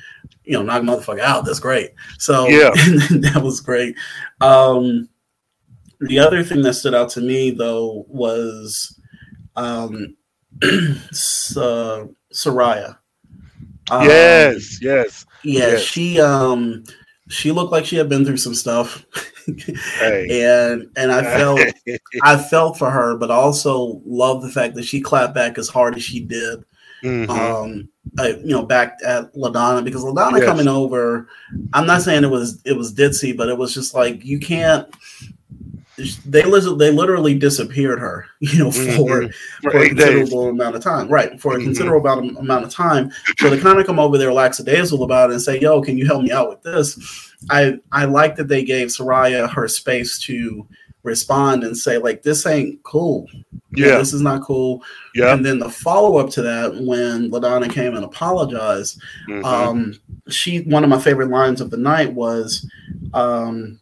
[0.48, 1.44] you know, knock motherfucker out.
[1.44, 1.90] That's great.
[2.18, 3.94] So yeah, that was great.
[4.40, 5.08] Um,
[6.00, 8.98] the other thing that stood out to me though was
[9.56, 10.16] um,
[10.62, 12.96] uh, Soraya.
[13.90, 15.68] Um, yes, yes, yeah.
[15.68, 15.82] Yes.
[15.82, 16.84] She um,
[17.28, 19.04] she looked like she had been through some stuff,
[19.98, 20.26] hey.
[20.70, 21.60] and and I felt
[22.22, 25.94] I felt for her, but also love the fact that she clapped back as hard
[25.94, 26.64] as she did.
[27.02, 27.30] Mm-hmm.
[27.30, 30.46] Um, uh, you know, back at Ladonna because Ladonna yes.
[30.46, 31.28] coming over.
[31.72, 34.88] I'm not saying it was it was ditzy, but it was just like you can't.
[36.24, 39.30] They they literally disappeared her, you know, for mm-hmm.
[39.62, 40.52] for, for a considerable days.
[40.52, 41.40] amount of time, right?
[41.40, 41.64] For a mm-hmm.
[41.64, 43.10] considerable amount of time.
[43.38, 46.06] So to kind of come over there lackadaisical about it and say, "Yo, can you
[46.06, 50.66] help me out with this?" I I like that they gave Soraya her space to
[51.02, 53.26] respond and say like this ain't cool.
[53.72, 53.98] Yeah.
[53.98, 54.82] this is not cool.
[55.14, 55.34] Yeah.
[55.34, 59.44] And then the follow-up to that when ladonna came and apologized mm-hmm.
[59.44, 62.68] um she one of my favorite lines of the night was
[63.14, 63.80] um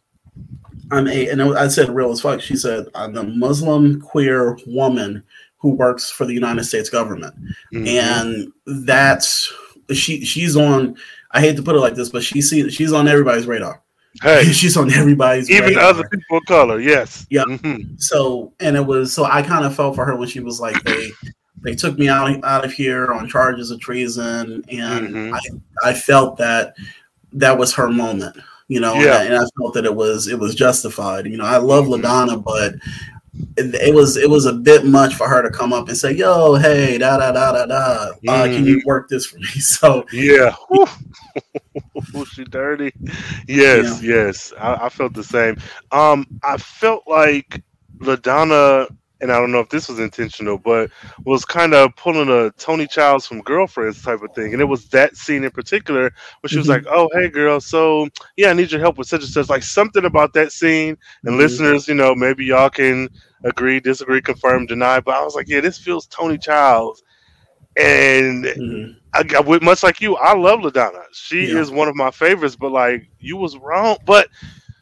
[0.91, 5.23] i'm a and i said real as fuck she said i'm a muslim queer woman
[5.57, 7.35] who works for the united states government.
[7.73, 7.87] Mm-hmm.
[7.87, 9.53] and that's
[9.91, 10.95] she she's on
[11.31, 13.81] i hate to put it like this but she see, she's on everybody's radar
[14.21, 15.83] Hey, she's on everybody's even radar.
[15.83, 16.79] other people of color.
[16.79, 17.25] Yes.
[17.29, 17.43] Yeah.
[17.43, 17.95] Mm-hmm.
[17.97, 20.81] So and it was so I kind of felt for her when she was like
[20.83, 21.11] they
[21.61, 25.33] they took me out out of here on charges of treason, and mm-hmm.
[25.33, 26.75] I I felt that
[27.33, 28.37] that was her moment.
[28.67, 28.99] You know, yeah.
[29.01, 31.25] and, I, and, I, felt that it was it was justified.
[31.25, 32.05] You know, I love mm-hmm.
[32.05, 32.75] Ladonna, but
[33.55, 36.11] it, it, was it was a bit much for her to come up and say,
[36.11, 38.87] "Yo, hey, da da da da da, uh, can you mm-hmm.
[38.87, 40.55] work this for me?" So yeah,
[42.33, 42.93] she dirty.
[43.47, 44.15] Yes, yeah.
[44.15, 44.53] yes.
[44.59, 45.57] I, I, felt the same.
[45.91, 47.63] Um, I felt like
[47.99, 48.87] Ladonna,
[49.21, 50.91] and I don't know if this was intentional, but
[51.25, 54.53] was kind of pulling a Toni Childs from Girlfriends type of thing.
[54.53, 56.85] And it was that scene in particular where she was mm-hmm.
[56.85, 59.63] like, "Oh, hey, girl, so yeah, I need your help with such and such." Like
[59.63, 60.97] something about that scene.
[61.23, 61.37] And mm-hmm.
[61.37, 63.09] listeners, you know, maybe y'all can
[63.43, 64.99] agree, disagree, confirm, deny.
[64.99, 67.03] But I was like, yeah, this feels Toni Childs.
[67.75, 68.97] And mm-hmm.
[69.17, 71.03] I, much like you, I love Ladonna.
[71.11, 71.59] She yeah.
[71.59, 73.97] is one of my favorites, but like you was wrong.
[74.05, 74.29] But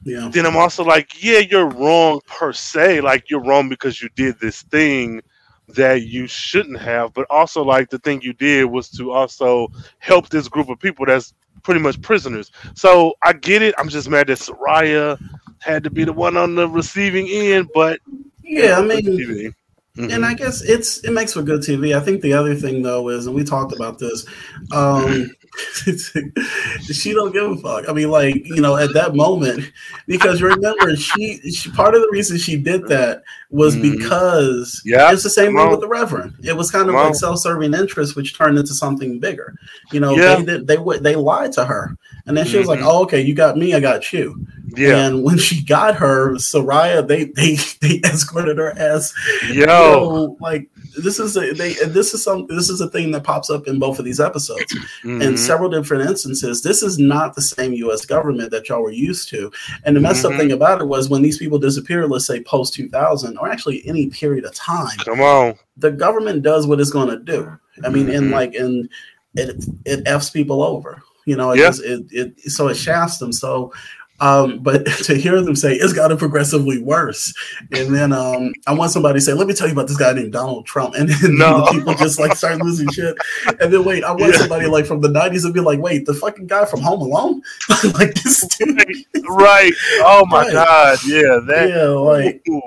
[0.03, 0.29] yeah.
[0.31, 3.01] then I'm also like, yeah, you're wrong per se.
[3.01, 5.21] Like you're wrong because you did this thing
[5.69, 7.13] that you shouldn't have.
[7.13, 9.67] But also like the thing you did was to also
[9.99, 12.51] help this group of people that's pretty much prisoners.
[12.75, 13.73] So I get it.
[13.77, 15.19] I'm just mad that Soraya
[15.59, 17.99] had to be the one on the receiving end, but
[18.43, 19.55] yeah, I mean,
[19.95, 20.11] Mm-hmm.
[20.11, 21.95] And I guess it's it makes for good TV.
[21.95, 24.25] I think the other thing though is, and we talked about this,
[24.71, 25.31] um,
[26.91, 27.87] she don't give a fuck.
[27.87, 29.71] I mean, like you know, at that moment,
[30.07, 33.97] because remember, she, she part of the reason she did that was mm-hmm.
[33.97, 36.35] because yeah, it's the same thing with the Reverend.
[36.43, 39.55] It was kind of like self-serving interest, which turned into something bigger.
[39.91, 40.35] You know, yeah.
[40.35, 42.81] they they they, they lied to her, and then she was mm-hmm.
[42.83, 45.07] like, "Oh, okay, you got me, I got you." Yeah.
[45.07, 49.13] And when she got her, Soraya, they they they escorted her ass.
[49.43, 53.11] Yo, you know, like this is a they this is some this is a thing
[53.11, 55.21] that pops up in both of these episodes Mhm.
[55.21, 56.61] in several different instances.
[56.61, 58.05] This is not the same U.S.
[58.05, 59.51] government that y'all were used to.
[59.83, 60.37] And the messed up Mhm.
[60.37, 64.07] thing about it was when these people disappeared, let's say post 2000, or actually any
[64.07, 65.55] period of time, Come on.
[65.77, 67.49] the government does what it's going to do.
[67.83, 68.17] I mean, Mhm.
[68.17, 68.89] and like, and
[69.35, 71.01] it it f's people over.
[71.25, 71.67] You know, it, Yeah.
[71.67, 73.33] just, it it so it shafts them.
[73.33, 73.73] So,
[74.19, 77.33] um, but to hear them say it's gotten progressively worse,
[77.71, 80.13] and then um, I want somebody to say, "Let me tell you about this guy
[80.13, 81.67] named Donald Trump," and then No.
[81.71, 83.15] people just like start losing shit.
[83.59, 84.39] And then wait, I want Yeah.
[84.39, 87.41] somebody like from the '90s to be like, "Wait, the fucking guy from Home Alone,
[87.93, 88.83] like this dude."
[89.27, 89.73] Right.
[89.99, 90.53] Oh my Right.
[90.53, 90.97] God.
[91.05, 91.39] Yeah.
[91.47, 91.69] That.
[91.69, 92.61] yeah, like ooh,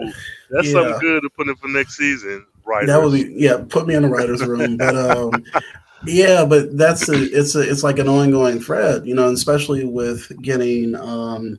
[0.51, 0.73] that's Yeah.
[0.73, 2.45] something good to put in for next season.
[2.67, 2.87] Right.
[2.87, 3.57] That would be yeah.
[3.69, 5.33] Put me in the writers' room, but um,
[6.07, 9.85] yeah, but that's a it's a it's like an ongoing thread, you know, and especially
[9.85, 11.59] with getting um,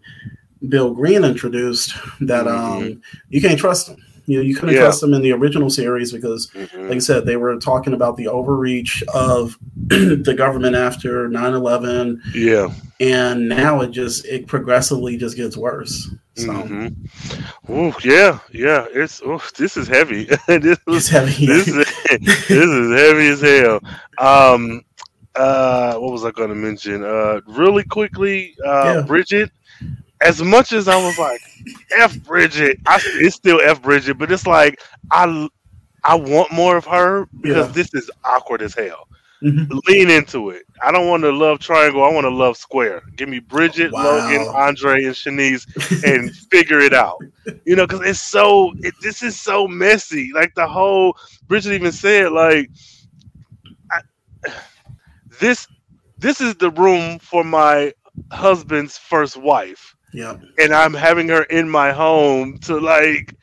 [0.67, 1.93] Bill Green introduced.
[2.21, 3.97] That um, you can't trust him.
[4.25, 4.81] You know, you couldn't Yeah.
[4.81, 6.87] trust him in the original series because, Mhm.
[6.89, 12.67] like I said, they were talking about the overreach of the government after 9-11 Yeah.
[12.99, 16.09] and now it just it progressively just gets worse.
[16.39, 16.93] So Mhm.
[17.69, 18.85] Ooh, yeah, yeah.
[18.93, 20.25] It's ooh, this is heavy.
[20.47, 21.45] this, it's heavy.
[21.45, 21.75] this is
[22.19, 23.79] this is heavy as hell.
[24.17, 24.81] Um,
[25.35, 27.03] uh, what was I going to mention?
[27.03, 29.01] Uh, really quickly, uh, Yeah.
[29.05, 29.51] Bridget.
[30.21, 31.41] As much as I was like,
[31.97, 34.79] "F Bridget," I, it's still F Bridget, but it's like
[35.11, 35.47] I
[36.03, 37.73] I want more of her because Yeah.
[37.73, 39.07] this is awkward as hell.
[39.43, 39.67] Mhm.
[39.87, 40.63] Lean into it.
[40.83, 42.03] I don't want to love triangle.
[42.03, 43.01] I want to love square.
[43.15, 44.03] Give me Bridget, Wow.
[44.03, 45.65] Logan, Andre, and Shanice,
[46.03, 47.17] and figure it out.
[47.65, 48.73] You know, because it's so.
[48.79, 50.31] It, this is so messy.
[50.33, 51.15] Like the whole
[51.47, 52.69] Bridget even said, like
[53.91, 54.01] I,
[55.39, 55.67] this.
[56.17, 57.93] This is the room for my
[58.31, 60.35] husband's first wife, yeah.
[60.57, 63.33] and I'm having her in my home to like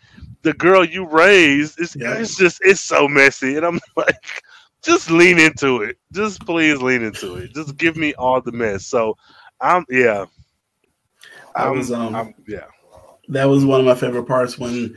[0.42, 1.80] the girl you raised.
[1.80, 2.14] It's Yeah.
[2.18, 4.42] it's just it's so messy, and I'm like
[4.86, 5.98] just lean into it.
[6.12, 7.52] Just please lean into it.
[7.52, 8.86] Just give me all the mess.
[8.86, 9.16] So
[9.60, 10.24] I'm yeah.
[11.54, 12.64] I'm, was, um, I'm- yeah.
[13.28, 14.94] That was one of my favorite parts when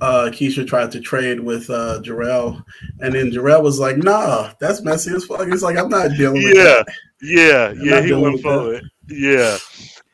[0.00, 2.64] uh, Keisha tried to trade with uh, Jarrell,
[2.98, 6.42] and then Jarrell was like, "Nah, that's messy as fuck." He's like, "I'm not dealing
[6.42, 6.64] with Yeah.
[6.64, 6.86] that."
[7.22, 8.84] Yeah, I'm yeah, he went for it.
[9.08, 9.58] Yeah.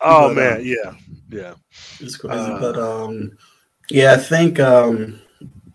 [0.03, 0.95] Oh But, man, um, yeah.
[1.31, 1.55] Yeah.
[2.01, 3.33] It's crazy, Uh, but um,
[3.89, 5.19] yeah, I think um,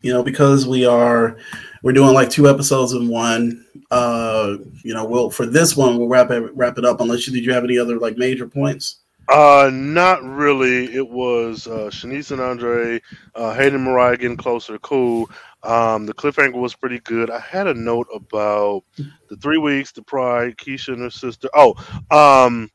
[0.03, 1.37] you know because we are
[1.83, 3.65] we're doing like two episodes in one.
[3.91, 7.01] Uh, you know, we'll for this one we'll wrap it wrap it up.
[7.01, 8.97] Unless you did you have any other like major points?
[9.27, 10.85] Uh, not really.
[10.95, 12.99] It was uh, Shanice and Andre,
[13.35, 14.79] uh, Hayden Mariah getting closer.
[14.79, 15.29] Cool.
[15.61, 17.29] Um, the cliffhanger was pretty good.
[17.29, 18.85] I had a note about
[19.29, 21.47] the three weeks, the pride, Keisha and her sister.
[21.53, 21.75] Oh,
[22.09, 22.71] um,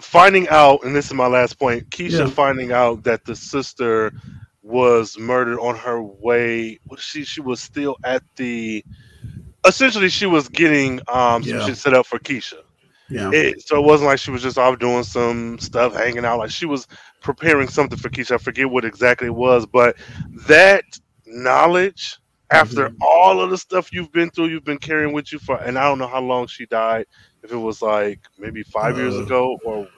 [0.00, 1.90] finding out, and this is my last point.
[1.90, 2.28] Keisha Yeah.
[2.30, 4.12] finding out that the sister
[4.64, 6.80] was murdered on her way.
[6.98, 8.84] She she was still at the.
[9.66, 12.60] Essentially, she was getting um some shit set up for Keisha.
[13.10, 16.38] Yeah, It, so it wasn't like she was just off doing some stuff, hanging out.
[16.38, 16.86] Like she was
[17.22, 18.32] preparing something for Keisha.
[18.34, 19.96] I forget what exactly it was, but
[20.46, 20.84] that
[21.26, 22.18] knowledge,
[22.50, 22.96] after Mhm.
[23.00, 25.84] all of the stuff you've been through, you've been carrying with you for, and I
[25.84, 27.06] don't know how long she died.
[27.42, 29.18] If it was like maybe five years Uh.
[29.18, 29.88] ago or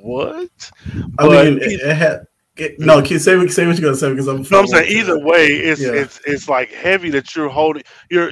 [0.00, 0.70] what?
[1.18, 2.26] I but mean, it, it had.
[2.56, 4.42] It, no, can you say what say what you're gonna say because I'm.
[4.50, 5.92] No, I'm saying either way, it's Yeah.
[5.92, 7.82] it's it's like heavy that you're holding.
[8.10, 8.30] You're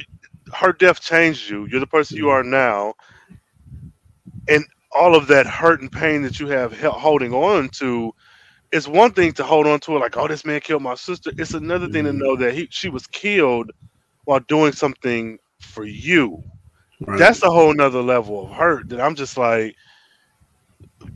[0.54, 1.66] her death changed you.
[1.66, 2.94] You're the person you are now,
[4.48, 8.12] and all of that hurt and pain that you have held, holding on to.
[8.70, 11.30] It's one thing to hold on to it, like, oh, this man killed my sister.
[11.36, 13.70] It's another thing to know that he she was killed
[14.24, 16.42] while doing something for you.
[17.00, 17.18] Right.
[17.18, 19.74] That's a whole nother level of hurt that I'm just like.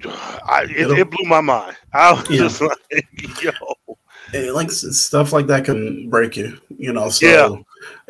[0.04, 1.76] I, it, It'll- blew my mind.
[1.92, 2.38] I was Yeah.
[2.38, 2.78] just like,
[3.42, 3.50] yo,
[4.32, 7.08] it, like stuff like that can break you, you know.
[7.10, 7.56] So, Yeah.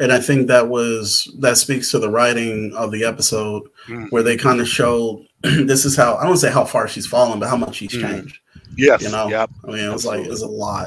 [0.05, 4.11] and I think that was that speaks to the writing of the episode Mm.
[4.11, 7.39] where they kind of showed this is how I don't say how far she's fallen,
[7.39, 8.01] but how much she's Mhm.
[8.01, 8.39] changed.
[8.77, 9.49] yes, You know, yep.
[9.65, 10.33] I mean, it was like Absolutely.
[10.33, 10.87] it's a lot.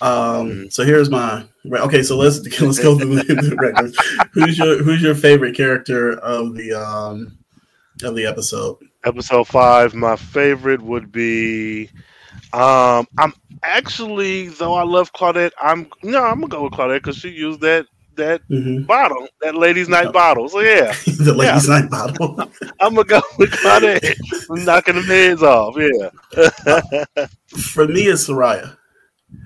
[0.00, 0.72] Um, Mhm.
[0.72, 2.02] so here's my okay.
[2.02, 3.96] So let's let's go through the, the records.
[4.32, 7.36] Who's your who's your favorite character of the um
[8.02, 8.76] of the episode?
[9.04, 11.90] Episode five my favorite would be
[12.52, 13.32] um i'm
[13.62, 17.60] actually though i love claudette i'm no i'm gonna go with claudette because she used
[17.60, 17.86] that
[18.16, 22.36] that hmm bottle that ladies night bottle so yeah the ladies' night bottle.
[22.80, 24.14] i'm gonna go with claudette
[24.50, 26.10] I'm knocking them heads off yeah
[27.58, 28.76] For me, it's Soraya.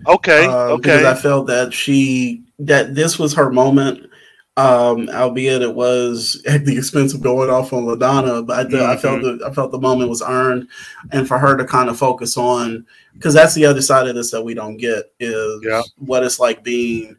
[0.06, 0.78] okay Okay.
[0.78, 4.11] because I felt that she that this was her moment.
[4.57, 8.82] Um, albeit it was at the expense of going off on Ladonna, but I, th-
[8.82, 9.38] I felt Mm-hmm.
[9.38, 10.68] the, I felt the moment was earned,
[11.11, 14.30] and for her to kind of focus on because that's the other side of this
[14.30, 15.82] that we don't get is Yeah.
[15.98, 17.16] what it's like being,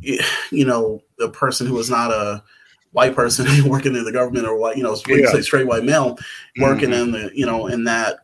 [0.00, 2.42] you know, the person who is not a
[2.90, 5.30] white person working in the government or white, you know, yeah.
[5.30, 6.18] say straight white male
[6.58, 7.00] working mm-hmm.
[7.00, 8.18] in the, you know, in that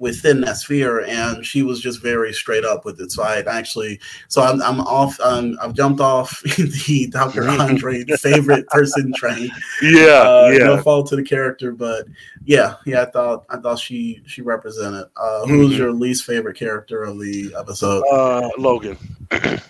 [0.00, 4.00] within that sphere and she was just very straight up with it so i actually
[4.28, 9.50] so i'm, I'm off um, i've jumped off the dr andre favorite person train
[9.82, 12.06] yeah uh, yeah no fault to the character but
[12.44, 15.78] yeah yeah i thought i thought she she represented uh who was mm-hmm.
[15.78, 18.96] your least favorite character of the episode uh logan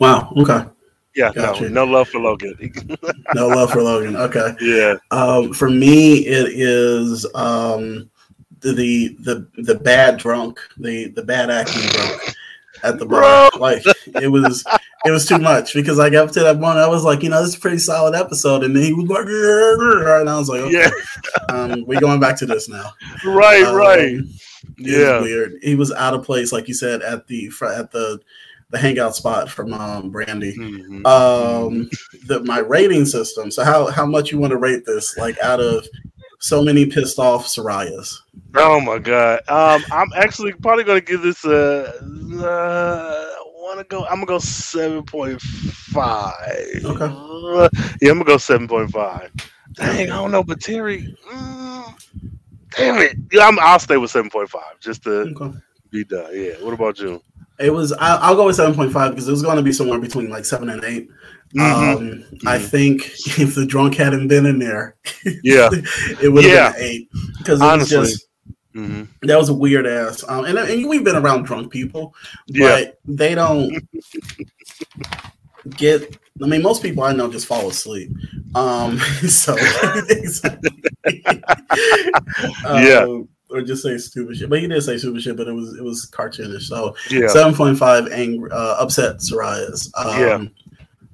[0.00, 0.64] wow okay
[1.16, 2.56] yeah, no, no love for Logan.
[3.34, 4.14] no love for Logan.
[4.14, 4.54] Okay.
[4.60, 4.94] Yeah.
[5.10, 8.08] Um, for me, it is um,
[8.62, 12.34] the the the bad drunk, the the bad acting drunk
[12.82, 13.50] at the bar.
[13.58, 13.82] Like
[14.20, 14.64] it was
[15.04, 17.40] it was too much because like up to that point, I was like, you know,
[17.40, 20.60] this is a pretty solid episode, and then he was like, and I was like,
[20.62, 22.92] okay, yeah, um, we're going back to this now.
[23.24, 24.18] Right, um, right.
[24.78, 25.54] Yeah, weird.
[25.62, 28.20] He was out of place, like you said, at the at the
[28.70, 30.56] the hangout spot from um, Brandy.
[30.56, 31.06] Mm-hmm.
[31.06, 31.90] Um,
[32.26, 33.50] the my rating system.
[33.50, 35.16] So how how much you want to rate this?
[35.16, 35.86] Like out of
[36.40, 38.20] so many pissed off Sarayas.
[38.56, 39.40] Oh my god!
[39.48, 41.94] Um, I'm actually probably going to give this a.
[42.44, 43.30] Uh,
[43.76, 44.04] want to go?
[44.04, 46.34] I'm gonna go seven point five.
[46.84, 47.04] Okay.
[47.04, 47.68] Uh,
[48.00, 49.30] yeah, I'm gonna go seven point five.
[49.74, 51.16] Dang, I don't know, but Terry.
[51.32, 51.94] Mm,
[52.76, 53.16] damn it!
[53.32, 55.58] Yeah, I'm, I'll stay with seven point five just to okay.
[55.90, 56.30] be done.
[56.32, 56.54] Yeah.
[56.60, 57.22] What about you?
[57.58, 57.92] It was.
[57.92, 60.30] I, will go with seven point five because it was going to be somewhere between
[60.30, 61.08] like seven and 8
[61.54, 61.60] mm-hmm.
[61.60, 62.48] Um, mm-hmm.
[62.48, 63.04] I think
[63.38, 64.96] if the drunk hadn't been in there,
[65.42, 65.68] yeah,
[66.22, 66.72] it would have yeah.
[66.72, 67.98] been eight because it Honestly.
[67.98, 68.26] was just
[68.74, 69.26] Mm-hmm.
[69.26, 70.24] That was a weird ass.
[70.28, 72.14] Um, and, and we've been around drunk people,
[72.46, 72.68] yeah.
[72.68, 73.76] but they don't
[75.70, 76.16] get.
[76.42, 78.10] I mean, most people I know just fall asleep.
[78.54, 78.98] Um,
[79.28, 79.56] so
[82.64, 83.04] yeah.
[83.04, 84.48] Um, or just say stupid shit.
[84.48, 86.62] But he did say stupid shit, but it was it was cartoonish.
[86.62, 89.90] So yeah, seven point five angry uh, upset Sarayas.
[89.96, 90.44] Um, yeah.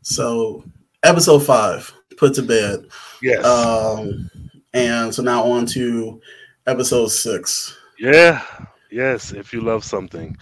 [0.07, 0.63] So
[1.03, 2.87] episode five put to bed.
[3.21, 3.45] Yes.
[3.45, 4.31] Um,
[4.73, 6.21] and so now on to
[6.69, 7.77] episode six.
[7.99, 8.41] Yeah.
[8.93, 9.33] Yes.
[9.33, 10.37] If you love something.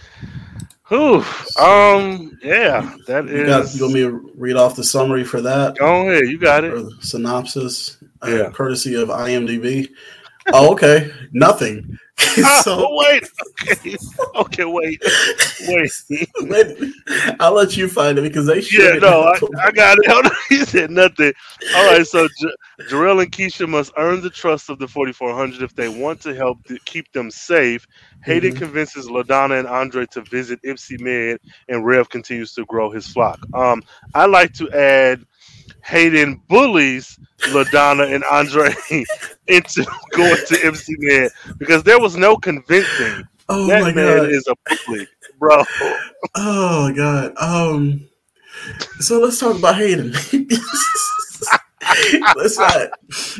[0.89, 1.25] Whew.
[1.59, 2.37] Um.
[2.43, 2.95] Yeah.
[3.07, 3.47] That you is.
[3.47, 5.77] Got, you want me to read off the summary for that?
[5.77, 6.29] Go ahead.
[6.29, 6.91] You got it.
[7.01, 7.97] synopsis.
[8.21, 8.35] Uh, yeah.
[8.35, 9.89] Uh, courtesy of IMDb.
[10.53, 11.11] Oh, okay.
[11.31, 11.97] Nothing.
[12.63, 13.29] so wait,
[13.61, 13.97] okay,
[14.35, 15.03] okay, wait,
[15.67, 15.91] wait.
[16.39, 16.93] wait.
[17.41, 18.95] I'll let you find it because they should.
[18.95, 20.33] Yeah, no, I, I, got it.
[20.47, 21.33] he said nothing.
[21.75, 25.75] All right, so J- Jarrell and Keisha must earn the trust of the 4400 if
[25.75, 27.85] they want to help to keep them safe.
[28.23, 28.59] Hayden mm-hmm.
[28.59, 33.39] convinces Ladonna and Andre to visit Ipsy Med, and Rev continues to grow his flock.
[33.53, 33.83] Um,
[34.13, 35.25] I like to add
[35.85, 38.73] Hayden bullies LaDonna and Andre
[39.47, 43.23] into going to MC Man because there was no convincing.
[43.49, 44.55] Oh that my man god, is a
[44.87, 45.07] bully,
[45.37, 45.63] bro.
[46.35, 47.33] Oh my god.
[47.37, 48.07] Um.
[48.99, 50.11] So let's talk about Hayden.
[52.35, 52.89] let's not.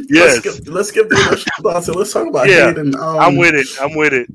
[0.08, 0.46] Yes.
[0.46, 1.88] Let's, let's give the thoughts.
[1.88, 2.94] So let's talk about yeah, Hayden.
[2.96, 3.68] Um, I'm with it.
[3.82, 4.30] I'm with it.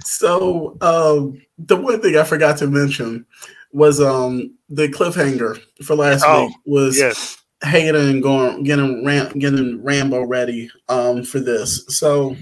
[0.04, 3.26] so um, the one thing I forgot to mention
[3.72, 7.36] was um the cliffhanger for last oh, week was yes.
[7.62, 11.84] Hayden going getting Ram, getting Rambo ready um for this.
[11.88, 12.36] So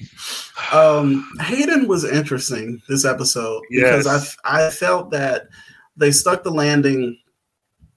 [0.72, 4.04] um Hayden was interesting this episode yes.
[4.04, 5.48] because I I felt that
[5.96, 7.18] they stuck the landing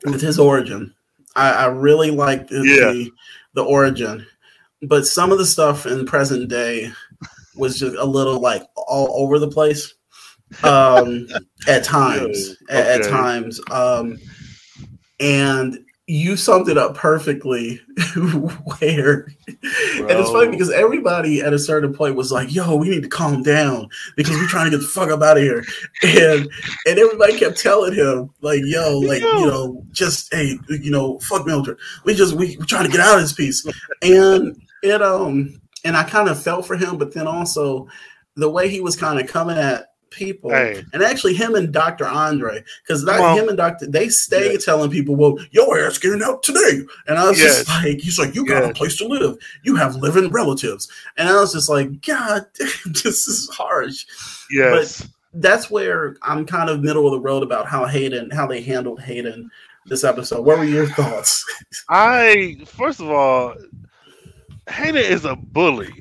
[0.05, 0.93] with his origin.
[1.35, 2.91] I, I really liked the, yeah.
[2.91, 3.11] the
[3.53, 4.25] the origin,
[4.83, 6.91] but some of the stuff in present day
[7.55, 9.93] was just a little like all over the place
[10.63, 11.27] um,
[11.67, 12.55] at times.
[12.69, 12.79] Okay.
[12.79, 14.17] At, at, times, um,
[15.19, 17.79] and you summed it up perfectly.
[18.15, 20.07] where, Bro.
[20.07, 23.09] and it's funny because everybody at a certain point was like, "Yo, we need to
[23.09, 25.63] calm down because we're trying to get the fuck up out of here,"
[26.03, 26.49] and
[26.87, 31.45] and everybody kept telling him like, "Yo, like you know, just hey, you know, fuck
[31.45, 31.77] Mildred.
[32.05, 33.65] We just we we trying to get out of this piece,"
[34.01, 37.87] and it um and I kind of felt for him, but then also
[38.35, 40.83] the way he was kind of coming at people, hey.
[40.93, 42.05] and actually him and Dr.
[42.05, 43.87] Andre, because well, him and Dr.
[43.87, 47.57] they stay telling people, "Well, your ass getting out today," and I was yes.
[47.57, 48.71] just like, "He's like, you got yes.
[48.71, 50.87] a place to live, you have living relatives,"
[51.17, 52.45] and I was just like, "God,
[52.85, 54.05] this is harsh."
[54.51, 58.47] Yes, but that's where I'm kind of middle of the road about how Hayden, how
[58.47, 59.49] they handled Hayden
[59.85, 60.45] this episode.
[60.45, 61.45] What were your thoughts?
[61.89, 63.55] I first of all,
[64.69, 65.93] Hayden is a bully.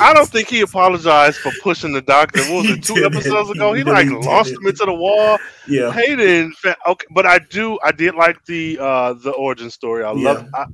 [0.00, 2.40] I don't think he apologized for pushing the doctor.
[2.44, 3.72] What was it, two episodes ago?
[3.72, 5.38] He, he like lost him into the wall.
[5.68, 5.92] Yeah.
[5.92, 6.52] Hayden
[6.86, 10.04] okay, but I do I did like the uh the origin story.
[10.04, 10.32] I yeah.
[10.32, 10.64] love I,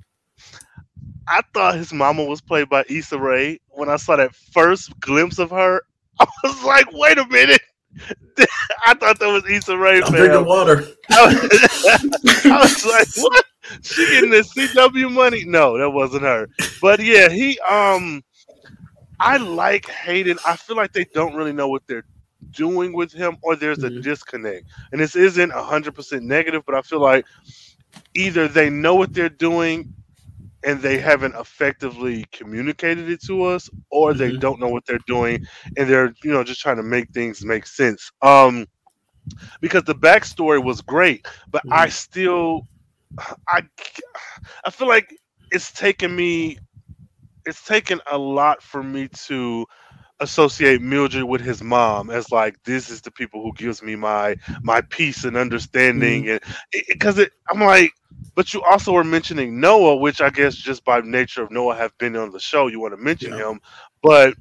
[1.28, 3.60] I thought his mama was played by Issa Rae.
[3.68, 5.82] When I saw that first glimpse of her,
[6.20, 7.62] I was like, wait a minute.
[8.86, 10.02] I thought that was Issa Rae.
[10.02, 10.84] I'm drinking water.
[11.10, 13.44] I was, I was like, what?
[13.82, 15.44] She getting the CW money?
[15.44, 16.48] No, that wasn't her.
[16.80, 18.22] But yeah, he um
[19.18, 20.38] I like Hayden.
[20.46, 22.06] I feel like they don't really know what they're
[22.50, 23.98] doing with him or there's mm-hmm.
[23.98, 24.66] a disconnect.
[24.92, 27.26] And this isn't 100% negative, but I feel like
[28.14, 29.92] either they know what they're doing
[30.62, 34.40] and they haven't effectively communicated it to us or they mm-hmm.
[34.40, 35.46] don't know what they're doing
[35.76, 38.66] and they're you know just trying to make things make sense um
[39.60, 41.72] because the backstory was great but mm-hmm.
[41.72, 42.66] i still
[43.48, 43.62] i
[44.64, 45.14] i feel like
[45.50, 46.58] it's taken me
[47.46, 49.66] it's taken a lot for me to
[50.20, 54.36] associate Mildred with his mom as like this is the people who gives me my
[54.62, 56.30] my peace and understanding mm-hmm.
[56.74, 57.92] and because it, it, I'm like
[58.34, 61.96] but you also were mentioning Noah which I guess just by nature of Noah have
[61.96, 63.50] been on the show you want to mention yeah.
[63.50, 63.60] him
[64.02, 64.34] but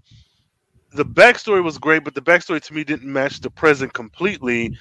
[0.91, 4.77] the backstory was great but the backstory to me didn't match the present completely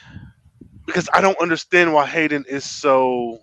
[0.84, 3.38] because I don't understand why Hayden is so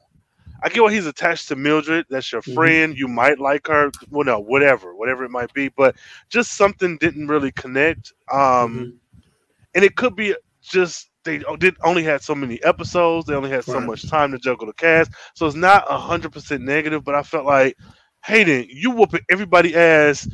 [0.65, 2.07] I get why he's attached to Mildred.
[2.09, 2.55] That's your mm-hmm.
[2.55, 2.93] friend.
[2.93, 2.99] Mm-hmm.
[2.99, 3.91] You might like her.
[4.09, 5.69] Well, no, whatever, whatever it might be.
[5.69, 5.95] But
[6.27, 8.13] just something didn't really connect.
[8.31, 8.89] Um, mm-hmm.
[9.75, 13.27] and it could be just they did only had so many episodes.
[13.27, 13.85] They only had so right.
[13.85, 15.11] much time to juggle the cast.
[15.35, 17.03] So it's not hundred percent negative.
[17.03, 17.77] But I felt like
[18.23, 20.27] Hayden, you whooping everybody ass,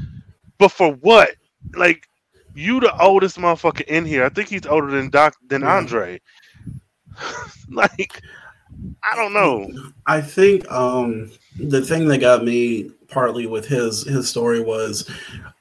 [0.60, 1.32] but for what?
[1.76, 2.08] Like
[2.56, 4.24] you, the oldest motherfucker in here.
[4.24, 6.22] I think he's older than Doc than Andre.
[7.70, 8.22] like
[9.10, 9.72] I don't know.
[10.08, 15.10] I think um, the thing that got me partly with his his story was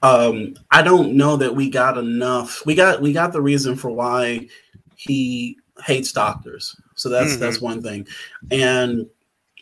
[0.02, 2.64] um, I don't know that we got enough.
[2.64, 4.48] We got we got the reason for why
[4.96, 6.76] he hates doctors.
[6.94, 7.40] So that's mm-hmm.
[7.40, 8.06] that's one thing,
[8.50, 9.06] and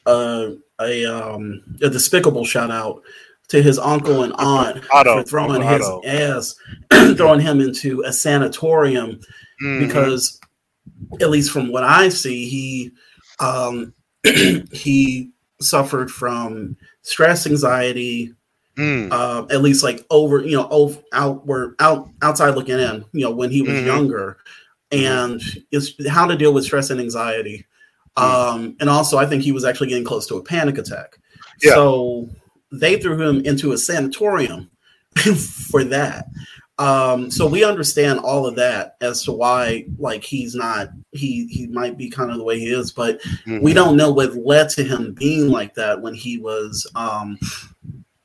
[0.06, 0.50] uh,
[0.80, 3.02] a um, a despicable shout out
[3.48, 6.54] to his uncle and aunt Otto, for throwing his ass,
[7.16, 9.20] throwing him into a sanatorium
[9.62, 9.86] mm-hmm.
[9.86, 10.40] because,
[11.20, 12.92] at least from what I see, he
[13.40, 13.94] um,
[14.72, 15.30] he
[15.60, 18.32] suffered from stress, anxiety,
[18.76, 19.10] mm.
[19.10, 23.30] uh, at least like over, you know, over, outward, out, outside looking in, you know,
[23.30, 23.86] when he was mm-hmm.
[23.86, 24.38] younger,
[24.90, 27.66] and it's how to deal with stress and anxiety.
[28.16, 28.22] Mm.
[28.22, 31.18] Um, and also, I think he was actually getting close to a panic attack.
[31.62, 31.74] Yeah.
[31.74, 32.28] So
[32.72, 34.70] they threw him into a sanatorium
[35.70, 36.26] for that.
[36.78, 41.66] Um, so we understand all of that as to why, like, he's not he he
[41.68, 43.60] might be kind of the way he is, but mm-hmm.
[43.60, 47.38] we don't know what led to him being like that when he was um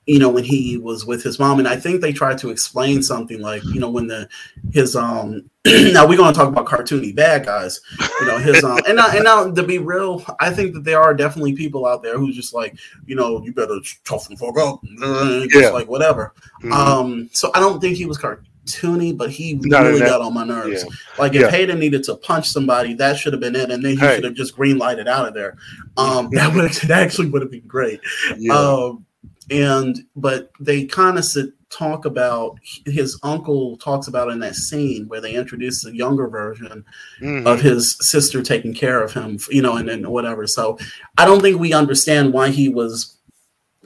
[0.06, 3.02] you know when he was with his mom and i think they tried to explain
[3.02, 4.28] something like you know when the
[4.72, 7.80] his um now we're going to talk about cartoony bad guys
[8.20, 11.02] you know his um and now, and now to be real i think that there
[11.02, 12.76] are definitely people out there who's just like
[13.06, 15.70] you know you better toughen fuck up just yeah.
[15.70, 16.74] like whatever mm-hmm.
[16.74, 20.84] um so i don't think he was cartoony but he really got on my nerves
[20.84, 20.96] yeah.
[21.18, 21.50] like if yeah.
[21.50, 24.16] hayden needed to punch somebody that should have been it and then he hey.
[24.16, 25.56] should have just green lighted out of there
[25.96, 28.02] um that would that actually would have been great
[28.38, 28.54] yeah.
[28.54, 29.06] um
[29.50, 31.26] and but they kind of
[31.70, 36.86] talk about his uncle talks about in that scene where they introduce the younger version
[37.20, 37.48] mm-hmm.
[37.48, 40.46] of his sister taking care of him you know and then whatever.
[40.48, 40.78] So
[41.18, 43.18] i don't think we understand why he was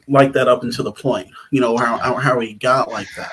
[0.10, 3.32] like that up until the point you know how, how, how he got like that.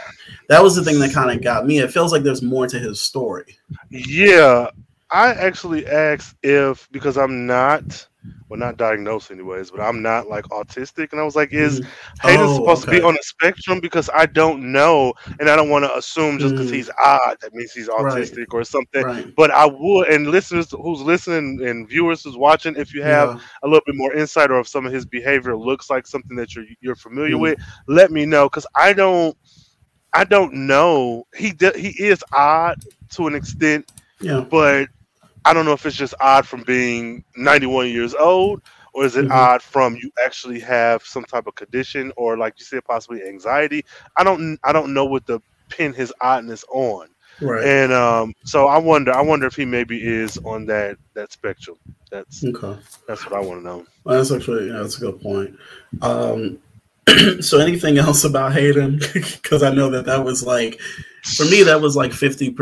[0.48, 1.78] That was the thing that kind of got me.
[1.78, 3.56] It feels like there's more to his story.
[3.88, 4.68] Yeah.
[5.10, 8.06] I actually asked if because i'm not
[8.48, 11.12] well, not diagnosed anyways, but I'm not like autistic.
[11.12, 12.28] And I was like, is mm-hmm.
[12.28, 12.96] Hayden oh, supposed okay.
[12.96, 13.80] to be on the spectrum?
[13.80, 16.74] Because I don't know, and I don't want to assume just because mm.
[16.74, 18.46] he's odd that means he's autistic right.
[18.52, 19.04] or something.
[19.04, 19.34] Right.
[19.34, 23.40] But I would, and listeners who's listening and viewers who's watching, if you have yeah.
[23.62, 26.54] a little bit more insight or if some of his behavior looks like something that
[26.54, 27.40] you're you're familiar mm.
[27.40, 27.58] with,
[27.88, 29.36] let me know because I don't.
[30.16, 31.26] I don't know.
[31.34, 32.80] He de- he is odd
[33.14, 34.46] to an extent, yeah.
[34.48, 34.88] but
[35.44, 39.24] I don't know if it's just odd from being 91 years old, or is it
[39.24, 39.32] mm-hmm.
[39.32, 43.84] odd from you actually have some type of condition, or like you said, possibly anxiety.
[44.16, 47.08] I don't I don't know what to pin his oddness on.
[47.40, 47.64] Right.
[47.66, 51.76] And um, so I wonder, I wonder if he maybe is on that that spectrum.
[52.10, 52.80] That's okay.
[53.08, 53.86] That's what I want to know.
[54.04, 55.58] Well, that's actually yeah, that's a good point.
[56.00, 56.58] Um,
[57.40, 59.00] so anything else about Hayden?
[59.14, 60.80] Because I know that that was like
[61.22, 62.54] for me that was like 50%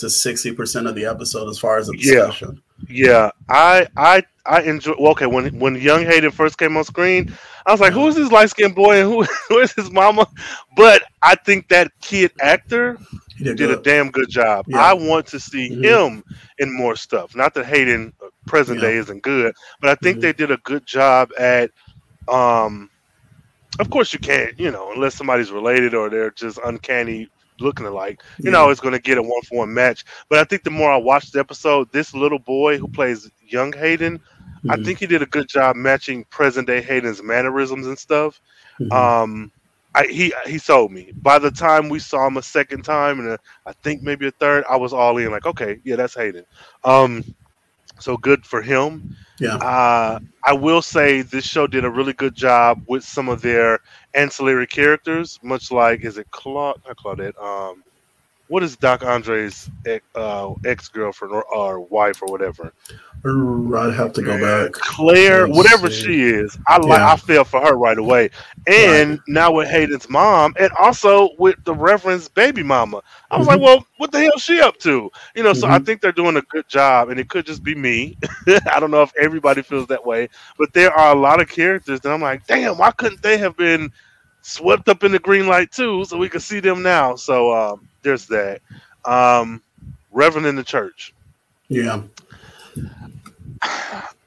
[0.00, 2.62] to 60% of the episode as far as the discussion.
[2.88, 3.06] Yeah.
[3.06, 3.30] Yeah.
[3.48, 7.32] I I I enjoy well, okay, when when young Hayden first came on screen,
[7.66, 10.26] I was like, who is this light skinned boy and who who is his mama?
[10.76, 12.98] But I think that kid actor
[13.38, 14.66] did, did a damn good job.
[14.68, 14.78] Yeah.
[14.78, 15.84] I want to see mm-hmm.
[15.84, 16.24] him
[16.58, 17.34] in more stuff.
[17.34, 18.88] Not that Hayden uh, present yeah.
[18.88, 20.22] day isn't good, but I think mm-hmm.
[20.22, 21.70] they did a good job at
[22.28, 22.90] um
[23.78, 27.28] of course you can't, you know, unless somebody's related or they're just uncanny
[27.60, 28.22] looking alike.
[28.42, 28.58] You're Yeah.
[28.58, 30.04] not always going to get a one for one match.
[30.28, 33.72] But I think the more I watch the episode, this little boy who plays young
[33.72, 34.18] Hayden,
[34.68, 34.84] I Mhm.
[34.84, 38.40] think he did a good job matching present day Hayden's mannerisms and stuff.
[38.80, 39.10] Mhm.
[39.14, 39.50] Um,
[39.94, 41.12] I, he he sold me.
[41.22, 44.30] By the time we saw him a second time and a, I think maybe a
[44.32, 45.30] third, I was all in.
[45.30, 46.44] Like, okay, yeah, that's Hayden.
[46.84, 47.22] Um,
[47.98, 49.16] so good for him.
[49.38, 49.56] yeah.
[49.56, 53.80] Uh, I will say this show did a really good job with some of their
[54.14, 56.80] ancillary characters, much like is it Claude?
[56.86, 57.42] Not Claudette.
[57.42, 57.82] Um,
[58.48, 62.72] what is Doc Andre's ex, uh, ex girlfriend or, or wife or whatever?
[63.24, 64.72] I'd have to go back.
[64.72, 65.90] Claire, whatever see.
[65.90, 67.00] she is, I like.
[67.00, 67.12] Yeah.
[67.12, 68.30] I fell for her right away.
[68.68, 73.48] And now with Hayden's mom, and also with the Reverend's baby mama, I was Mhm.
[73.48, 75.10] like, well, what the hell is she up to?
[75.34, 75.84] You know, so I Mhm.
[75.86, 78.16] think they're doing a good job, and it could just be me.
[78.72, 80.28] I don't know if everybody feels that way,
[80.58, 83.56] but there are a lot of characters that I'm like, damn, why couldn't they have
[83.56, 83.90] been
[84.42, 87.16] swept up in the green light too, so we could see them now?
[87.16, 88.60] So um, there's that.
[89.04, 89.60] Um,
[90.12, 91.12] Reverend in the church.
[91.68, 92.00] Yeah.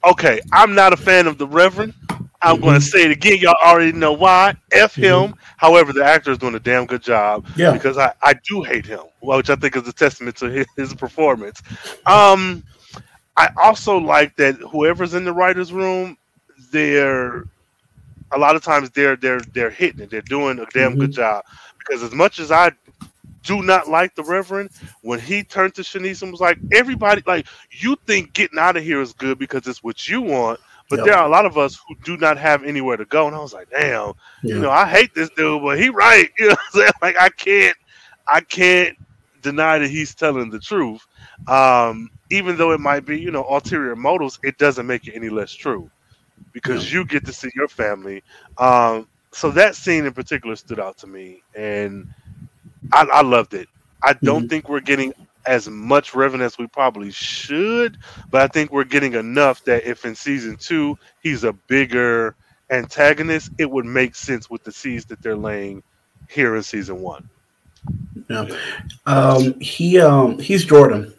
[0.05, 1.93] Okay, I'm not a fan of the Reverend.
[2.41, 2.61] I'm Mhm.
[2.61, 3.37] going to say it again.
[3.39, 4.55] Y'all already know why.
[4.71, 5.33] F him.
[5.57, 7.71] However, the actor is doing a damn good job Yeah.
[7.71, 10.93] because I, I do hate him, which I think is a testament to his, his
[10.93, 11.61] performance.
[12.05, 12.63] Um,
[13.35, 16.17] I also like that whoever's in the writers' room,
[16.71, 17.43] they're
[18.31, 20.09] a lot of times they're they're they're hitting it.
[20.09, 21.43] They're doing a damn good job
[21.79, 22.71] because as much as I
[23.43, 24.69] do not like the Reverend,
[25.01, 28.83] when he turned to Shanice and was like, "Everybody, like you think getting out of
[28.83, 30.59] here is good because it's what you want."
[30.89, 31.05] But Yep.
[31.05, 33.39] there are a lot of us who do not have anywhere to go, and I
[33.39, 34.13] was like, "Damn,
[34.43, 34.55] Yeah.
[34.55, 36.29] you know, I hate this dude, but he right.
[36.39, 36.91] You know what I'm saying?
[37.01, 37.77] Like I can't
[38.27, 38.97] I can't
[39.41, 41.05] deny that he's telling the truth.
[41.47, 45.29] Um, even though it might be, you know, ulterior motives, it doesn't make it any
[45.29, 45.91] less true.
[46.53, 48.23] Because you get to see your family.
[48.57, 52.07] Um, so that scene in particular stood out to me and
[52.91, 53.67] I, I loved it.
[54.03, 54.49] I don't Mhm.
[54.49, 55.13] think we're getting
[55.45, 57.97] as much revenue as we probably should,
[58.29, 62.35] but I think we're getting enough that if in season two he's a bigger
[62.69, 65.81] antagonist, it would make sense with the seeds that they're laying
[66.29, 67.27] here in season one.
[69.05, 71.13] Um, he um, he's Jordan.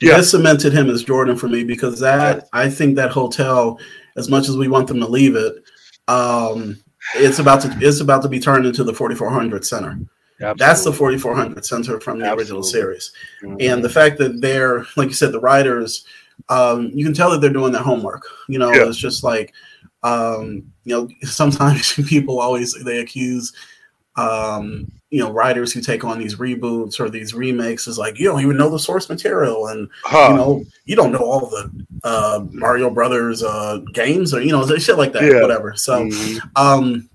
[0.00, 0.18] Yeah.
[0.18, 3.78] That cemented him as Jordan for me because that I think that hotel,
[4.16, 5.64] as much as we want them to leave it,
[6.06, 6.78] um,
[7.14, 9.98] it's about to it's about to be turned into the 4400 Center.
[10.38, 12.70] That's the 4400 Center from the original Absolutely.
[12.70, 13.66] series, Absolutely.
[13.68, 16.04] and the fact that they're like you said, the writers,
[16.48, 18.22] um, you can tell that they're doing their homework.
[18.48, 18.86] You know, Yeah.
[18.88, 19.54] it's just like,
[20.02, 23.52] um, you know, sometimes people always they accuse
[24.18, 28.24] um, you know, writers who take on these reboots or these remakes is like, you
[28.26, 30.28] don't even know the source material and Huh.
[30.30, 31.70] you know, you don't know all the
[32.02, 35.42] uh Mario Brothers uh games or you know, shit like that, Yeah.
[35.42, 35.74] whatever.
[35.76, 36.40] So Mhm.
[36.56, 37.08] um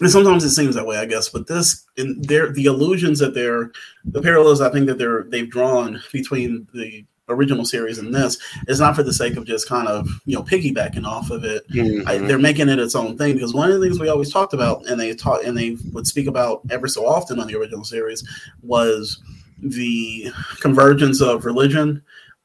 [0.00, 1.28] and sometimes it seems that way, I guess.
[1.28, 3.70] But this, in their the illusions that they're,
[4.04, 8.80] the parallels I think that they're they've drawn between the original series and this is
[8.80, 11.64] not for the sake of just kind of you know piggybacking off of it.
[11.70, 12.26] I, Mhm.
[12.26, 14.84] they're making it its own thing because one of the things we always talked about,
[14.90, 18.24] and they taught and they would speak about ever so often on the original series,
[18.62, 19.20] was
[19.62, 22.02] the convergence of religion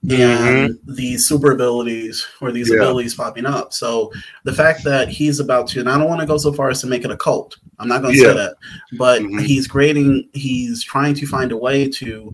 [0.10, 2.78] and these super abilities or these Yeah.
[2.78, 3.74] abilities popping up.
[3.74, 4.12] So
[4.44, 6.82] the fact that he's about to, and I don't want to go so far as
[6.82, 7.58] to make it a cult.
[7.80, 8.28] I'm not going to Yeah.
[8.30, 8.56] say that,
[8.98, 9.42] but Mhm.
[9.42, 12.34] he's creating, he's trying to find a way to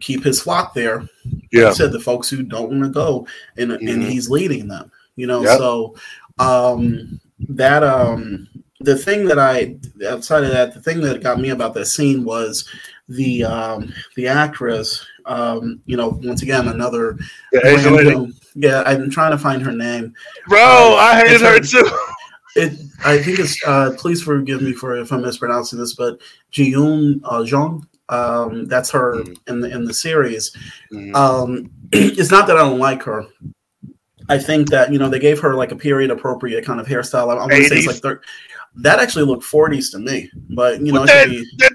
[0.00, 1.00] keep his flock there.
[1.00, 1.08] Like
[1.52, 1.68] Yeah.
[1.68, 4.08] I said the folks who don't want to go, and and Mhm.
[4.08, 4.90] he's leading them.
[5.16, 5.58] You know, Yep.
[5.58, 5.94] so
[6.38, 8.48] um, that um,
[8.80, 9.76] the thing that I
[10.08, 12.64] outside of that, the thing that got me about that scene was
[13.08, 15.04] the um, the actress.
[15.26, 17.16] Um, you know, once again, another
[17.52, 18.32] lady.
[18.54, 20.12] yeah, I'm trying to find her name.
[20.48, 21.90] Bro, Uh, I hated her too.
[22.56, 22.72] It,
[23.04, 23.56] I think it's.
[23.64, 26.18] Uh, please forgive me for if I'm mispronouncing this, but
[26.52, 27.86] Jiyoon uh, Jung.
[28.08, 29.36] Um, that's her Mhm.
[29.46, 30.50] in the in the series.
[30.92, 31.14] Mhm.
[31.14, 33.24] Um, it's not that I don't like her.
[34.28, 37.30] I think that you know they gave her like a period appropriate kind of hairstyle.
[37.30, 38.20] I'm gonna say it's like thir-
[38.76, 41.72] that actually looked 40s to me, but you know, that, be, that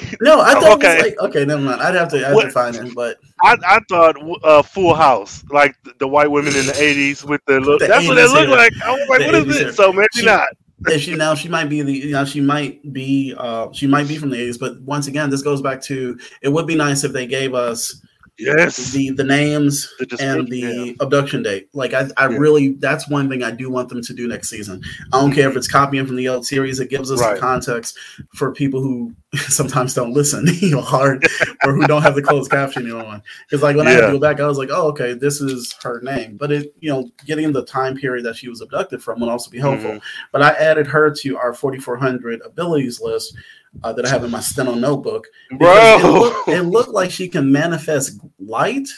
[0.00, 0.92] thing, no, I thought okay.
[0.92, 1.80] it was like okay, never mind.
[1.80, 4.94] I'd have to, I'd have What- to find it, but I, I thought uh, Full
[4.94, 7.80] House, like the, the white women in the '80s with the look.
[7.80, 8.72] The that's what it 80s looked like.
[8.84, 9.76] I was like, The what is 80s this?
[9.76, 10.48] So maybe She- not.
[10.90, 14.08] and she now she might be the you know she might be uh she might
[14.08, 17.04] be from the 80s, but once again, this goes back to it would be nice
[17.04, 18.02] if they gave us
[18.38, 18.92] Yes.
[18.92, 20.92] The the names The and the yeah.
[21.00, 21.68] abduction date.
[21.74, 22.38] Like I, I Yeah.
[22.38, 24.82] really that's one thing I do want them to do next season.
[25.12, 27.34] I don't care if it's copying from the old series, it gives us Right.
[27.34, 27.98] the context
[28.34, 29.14] for people who
[29.48, 31.26] sometimes don't listen, you know, hard
[31.64, 33.22] or who don't have the closed captioning on.
[33.48, 35.74] Because like when I had to go back, I was like, oh, okay, this is
[35.82, 36.36] her name.
[36.38, 39.50] But it, you know, getting the time period that she was abducted from would also
[39.50, 39.92] be helpful.
[39.92, 40.02] Mhm.
[40.32, 43.36] But I added her to our 4400 abilities list
[43.82, 45.26] uh, that I have in my steno notebook.
[45.50, 46.12] because It Bro.
[46.12, 48.88] looked, it looked like she can manifest light,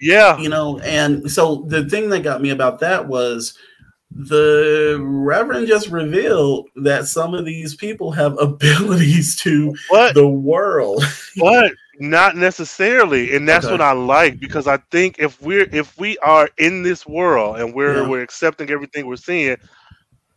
[0.00, 0.38] yeah.
[0.38, 0.78] you know.
[0.80, 3.54] And so the thing that got me about that was
[4.12, 11.04] the Reverend just revealed that some of these people have abilities to But the world.
[11.36, 13.72] but not necessarily and that's Okay.
[13.74, 17.74] what i like because i think if we're if we are in this world and
[17.74, 18.08] we're Yeah.
[18.08, 19.58] we're accepting everything we're seeing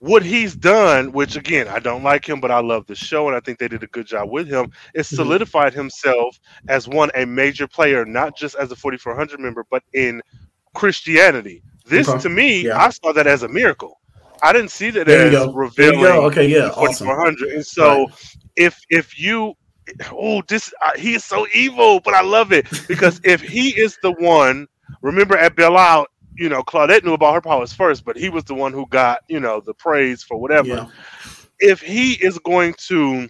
[0.03, 3.37] what he's done which again i don't like him but i love the show and
[3.37, 5.15] i think they did a good job with him is Mhm.
[5.15, 6.37] solidified himself
[6.67, 10.21] as one a major player not just as a 4400 member but in
[10.75, 12.19] christianity this Okay.
[12.23, 12.77] to me Yeah.
[12.83, 13.97] i saw that as a miracle
[14.41, 15.53] i didn't see that There as go.
[15.53, 16.03] Revealing.
[16.25, 17.07] Okay, yeah, the awesome.
[17.07, 18.07] 4400 and so
[18.57, 19.53] if if you
[20.11, 23.97] oh this uh, he is so evil but i love it because if he is
[24.03, 24.67] the one
[25.01, 26.05] remember at belial
[26.35, 29.21] you know claudette knew about her powers first but he was the one who got
[29.27, 30.67] you know the praise for whatever.
[30.67, 30.87] Yeah.
[31.59, 33.29] if he is going to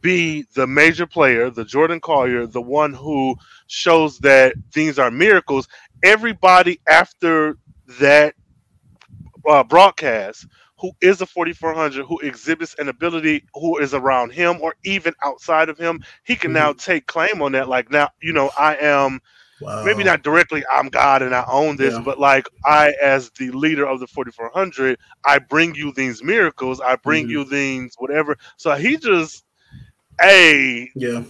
[0.00, 3.34] be the major player the jordan collier the one who
[3.66, 5.68] shows that things are miracles
[6.02, 7.56] everybody after
[8.00, 8.34] that
[9.48, 10.46] uh, broadcast
[10.78, 15.68] who is a 4400 who exhibits an ability who is around him or even outside
[15.68, 17.68] of him he can now take claim on that.
[17.68, 19.20] Like now you know i am
[19.60, 19.84] Wow.
[19.84, 22.00] maybe not directly i'm god and i own this Yeah.
[22.00, 26.94] but like i as the leader of the 4400 i bring you these miracles i
[26.96, 27.30] bring Mhm.
[27.30, 29.44] you these whatever so he just
[30.20, 31.22] hey Yeah.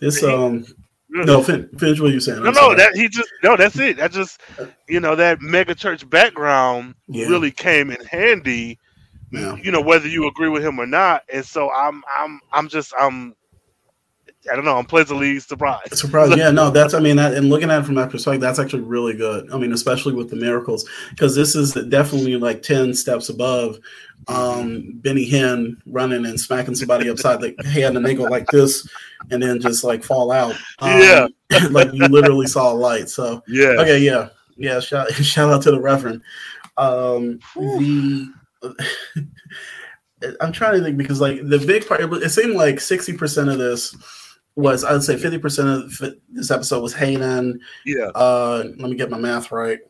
[0.00, 0.64] This He- um
[1.08, 2.40] no fin- finish what you're saying.
[2.42, 2.76] no, I'm no, sorry.
[2.76, 3.98] that he just no, that's it.
[3.98, 4.40] That just
[4.88, 7.26] you know that mega church background Yeah.
[7.28, 8.78] really came in handy.
[9.30, 9.54] Yeah.
[9.56, 12.92] You know whether you agree with him or not, and so I'm I'm I'm just
[12.98, 13.34] I'm
[14.50, 15.96] I don't know I'm pleasantly surprised.
[15.96, 16.36] Surprised.
[16.36, 18.82] Yeah, no, that's, I mean, that, and looking at it from that perspective, that's actually
[18.82, 19.50] really good.
[19.52, 23.78] I mean, especially with the miracles, because this is definitely like 10 steps above
[24.28, 28.88] um, Benny Hinn running and smacking somebody upside the head and they go like this
[29.30, 30.54] and then just like fall out.
[30.80, 31.26] Um, Yeah.
[31.70, 33.08] like you literally saw a light.
[33.08, 34.28] So, Yeah, okay, yeah.
[34.56, 34.80] Yeah.
[34.80, 36.22] Shout, shout out to the Reverend.
[36.76, 38.32] Um, the,
[40.40, 43.94] I'm trying to think because like the big part, it seemed like 60% of this
[44.56, 47.58] was, I would say 50% of this episode was Hanan.
[47.84, 49.80] yeah, Uh, let me get my math right.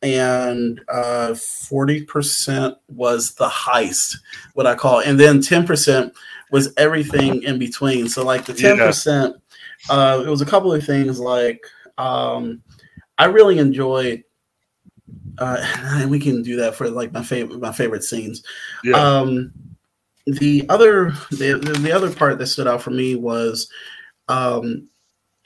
[0.00, 4.16] And uh, 40% was the heist,
[4.54, 6.12] what I call, and then 10%
[6.52, 8.08] was everything in between.
[8.08, 8.76] So, like the Yeah.
[8.76, 9.34] 10%,
[9.90, 11.60] uh, it was a couple of things like
[11.98, 12.62] um,
[13.18, 14.22] I really enjoyed,
[15.38, 15.56] uh,
[16.00, 18.42] and we can do that for like my favorite my favorite scenes.
[18.84, 18.96] yeah.
[18.96, 19.52] Um,
[20.26, 23.68] the other the, the the other part that stood out for me was
[24.28, 24.88] um,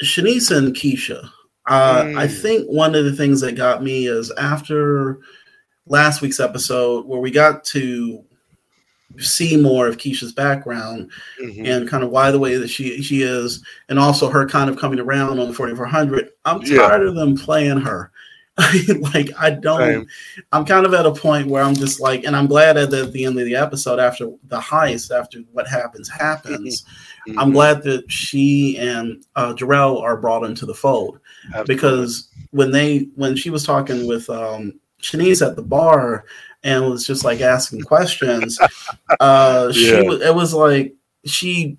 [0.03, 1.29] Shanice and Keisha.
[1.69, 2.19] Uh, Mm.
[2.19, 5.21] I think one of the things that got me is after
[5.87, 8.25] last week's episode where we got to
[9.19, 11.11] see more of Keisha's background
[11.41, 11.67] Mhm.
[11.69, 14.77] and kind of why the way that she she is, and also her kind of
[14.79, 16.31] coming around on the 4400.
[16.45, 16.79] I'm Yeah.
[16.79, 18.11] tired of them playing her.
[19.15, 19.79] like I don't.
[19.81, 20.07] Same.
[20.53, 23.25] I'm kind of at a point where I'm just like, and I'm glad at the
[23.25, 26.85] end of the episode, after the heist, after what happens happens,
[27.39, 27.53] I'm Mhm.
[27.55, 31.75] glad that she and uh, Jarrell are brought into the fold Absolutely.
[31.75, 36.25] because when they when she was talking with um, Shanice at the bar
[36.63, 38.59] and was just like asking questions,
[39.21, 40.03] uh, she Yeah.
[40.03, 40.95] was it was like
[41.25, 41.79] she.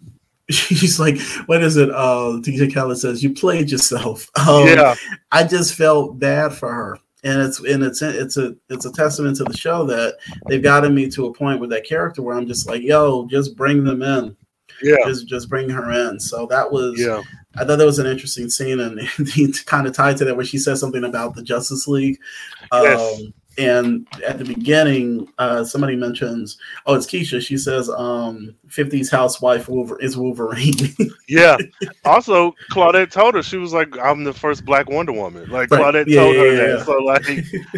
[0.78, 1.90] She's like, what is it?
[1.90, 4.96] Uh, DJ Khaled says, "You played yourself." Um, yeah,
[5.32, 9.38] I just felt bad for her, and it's and it's it's a it's a testament
[9.38, 10.16] to the show that
[10.48, 13.56] they've gotten me to a point with that character where I'm just like, yo, just
[13.56, 14.36] bring them in,
[14.82, 16.20] yeah, just just bring her in.
[16.20, 17.22] So that was yeah,
[17.56, 19.00] I thought that was an interesting scene, and
[19.30, 22.20] he kind of tied to that where she said something about the Justice League.
[22.74, 23.22] Yes.
[23.58, 27.40] And at the beginning, uh, somebody mentions, oh, it's Keisha.
[27.40, 30.74] She says, um, 50s housewife Wolver- is Wolverine.
[31.30, 31.58] yeah.
[32.04, 35.82] Also, Claudette told her she was like, "I'm the first Black Wonder Woman." Like Right.
[35.82, 36.86] Claudette Yeah, told yeah, her yeah, that.
[36.86, 37.26] So like,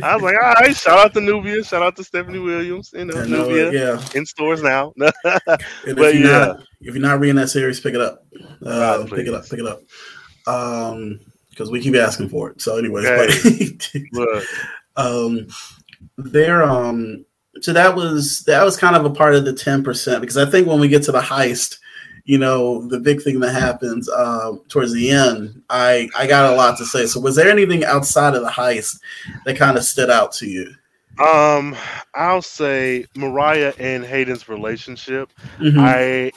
[0.01, 3.03] I was like, "All right, shout out to Nubia, shout out to Stephanie Williams, you
[3.05, 4.07] know, know Nubia yeah.
[4.15, 6.29] in stores now." But if you're yeah.
[6.45, 8.25] not if you're not reading that series, pick it up.
[8.65, 9.49] Uh, Ah, pick it up.
[9.49, 9.81] Pick it up.
[10.47, 11.19] Um,
[11.49, 12.61] because we keep asking for it.
[12.61, 13.71] So, anyways, Okay.
[13.71, 14.43] but, Look,
[14.97, 15.47] um,
[16.17, 16.63] there.
[16.63, 17.25] Um,
[17.61, 20.45] so that was that was kind of a part of the ten percent because I
[20.49, 21.77] think when we get to the heist,
[22.25, 26.55] you know, the big thing that happens uh, towards the end, I I got a
[26.55, 27.05] lot to say.
[27.05, 28.99] So, was there anything outside of the heist
[29.45, 30.73] that kind of stood out to you?
[31.23, 31.77] Um,
[32.13, 35.31] I'll say Mariah and Hayden's relationship.
[35.59, 35.79] Mhm.
[35.79, 36.31] I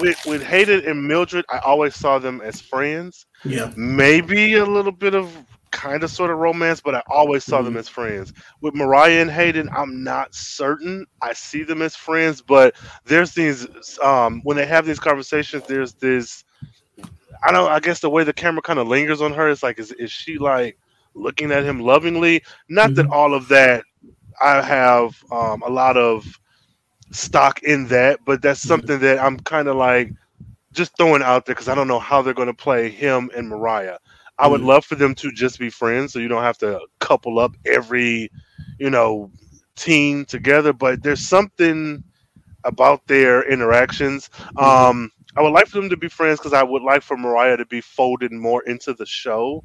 [0.00, 3.26] with with Hayden and Mildred, I always saw them as friends.
[3.44, 5.32] yeah, Maybe a little bit of
[5.78, 7.78] kind of sort of romance, but I always saw them Mhm.
[7.78, 8.32] as friends.
[8.60, 11.06] With Mariah and Hayden, I'm not certain.
[11.22, 12.74] I see them as friends, but
[13.04, 13.66] there's these
[14.02, 16.44] um when they have these conversations, there's this
[17.46, 19.78] I don't I guess the way the camera kind of lingers on her is like
[19.78, 20.78] is is she like
[21.14, 22.42] looking at him lovingly?
[22.68, 23.12] Not that Mhm.
[23.12, 23.84] all of that
[24.40, 26.24] I have um a lot of
[27.12, 30.12] stock in that, but that's something that I'm kind of like
[30.72, 33.48] just throwing out there because I don't know how they're going to play him and
[33.48, 33.98] Mariah.
[34.38, 34.62] I would Mhm.
[34.62, 38.30] love for them to just be friends, so you don't have to couple up every,
[38.78, 39.30] you know,
[39.76, 40.72] team together.
[40.72, 42.02] But there's something
[42.64, 44.30] about their interactions.
[44.60, 44.90] Mhm.
[44.90, 47.56] Um, I would like for them to be friends because I would like for Mariah
[47.58, 49.64] to be folded more into the show.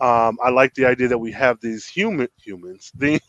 [0.00, 3.20] Um, I like the idea that we have these human humans, the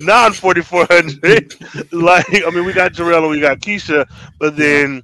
[0.00, 1.54] non 4400.
[1.92, 4.06] like, I mean, we got Jarrell and we got Keisha,
[4.38, 5.02] but then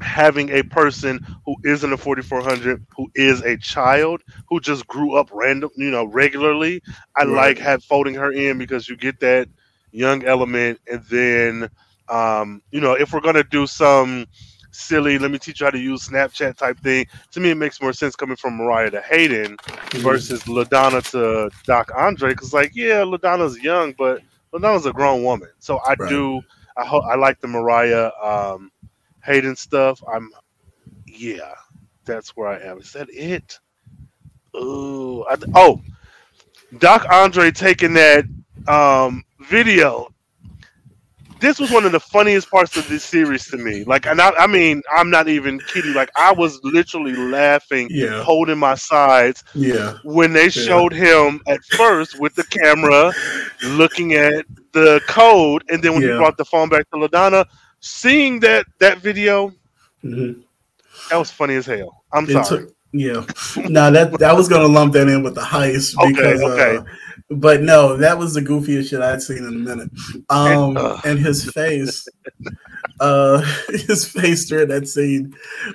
[0.00, 5.30] having a person who isn't a 4400 who is a child who just grew up
[5.32, 6.82] random you know regularly
[7.16, 7.24] i Right.
[7.24, 9.48] like have folding her in because you get that
[9.92, 11.68] young element and then
[12.08, 14.26] um you know if we're gonna do some
[14.70, 17.80] silly let me teach you how to use snapchat type thing to me it makes
[17.80, 19.56] more sense coming from mariah to hayden
[19.92, 20.02] Mhm.
[20.02, 24.20] versus ladonna to doc andre because like yeah ladonna's young but
[24.52, 26.08] ladonna's a grown woman so i Right.
[26.08, 26.40] do
[26.76, 28.70] i ho- i like the mariah um
[29.26, 30.02] Hayden stuff.
[30.12, 30.30] I'm,
[31.06, 31.54] yeah,
[32.04, 32.78] that's where I am.
[32.78, 33.58] Is that it?
[34.56, 35.82] Ooh, I, oh,
[36.78, 38.24] Doc Andre taking that
[38.68, 40.08] um, video.
[41.38, 43.84] This was one of the funniest parts of this series to me.
[43.84, 45.92] Like, and I, I mean, I'm not even kidding.
[45.92, 51.62] Like, I was literally laughing, yeah, holding my sides yeah, when they showed him at
[51.64, 53.12] first with the camera
[53.64, 57.44] looking at the code, and then when he brought the phone back to Ladonna,
[57.86, 59.52] seeing that that video,
[60.04, 60.42] Mhm.
[61.10, 62.02] that was funny as hell.
[62.12, 62.44] I'm It sorry.
[62.66, 63.24] took- yeah.
[63.68, 66.76] No, that that was gonna lump that in with the heist because, okay.
[66.78, 66.82] Uh,
[67.30, 69.90] but no, that was the goofiest shit I'd seen in a minute.
[70.30, 71.00] Um, Ugh.
[71.04, 72.06] and his face,
[73.00, 75.34] uh, his face during that scene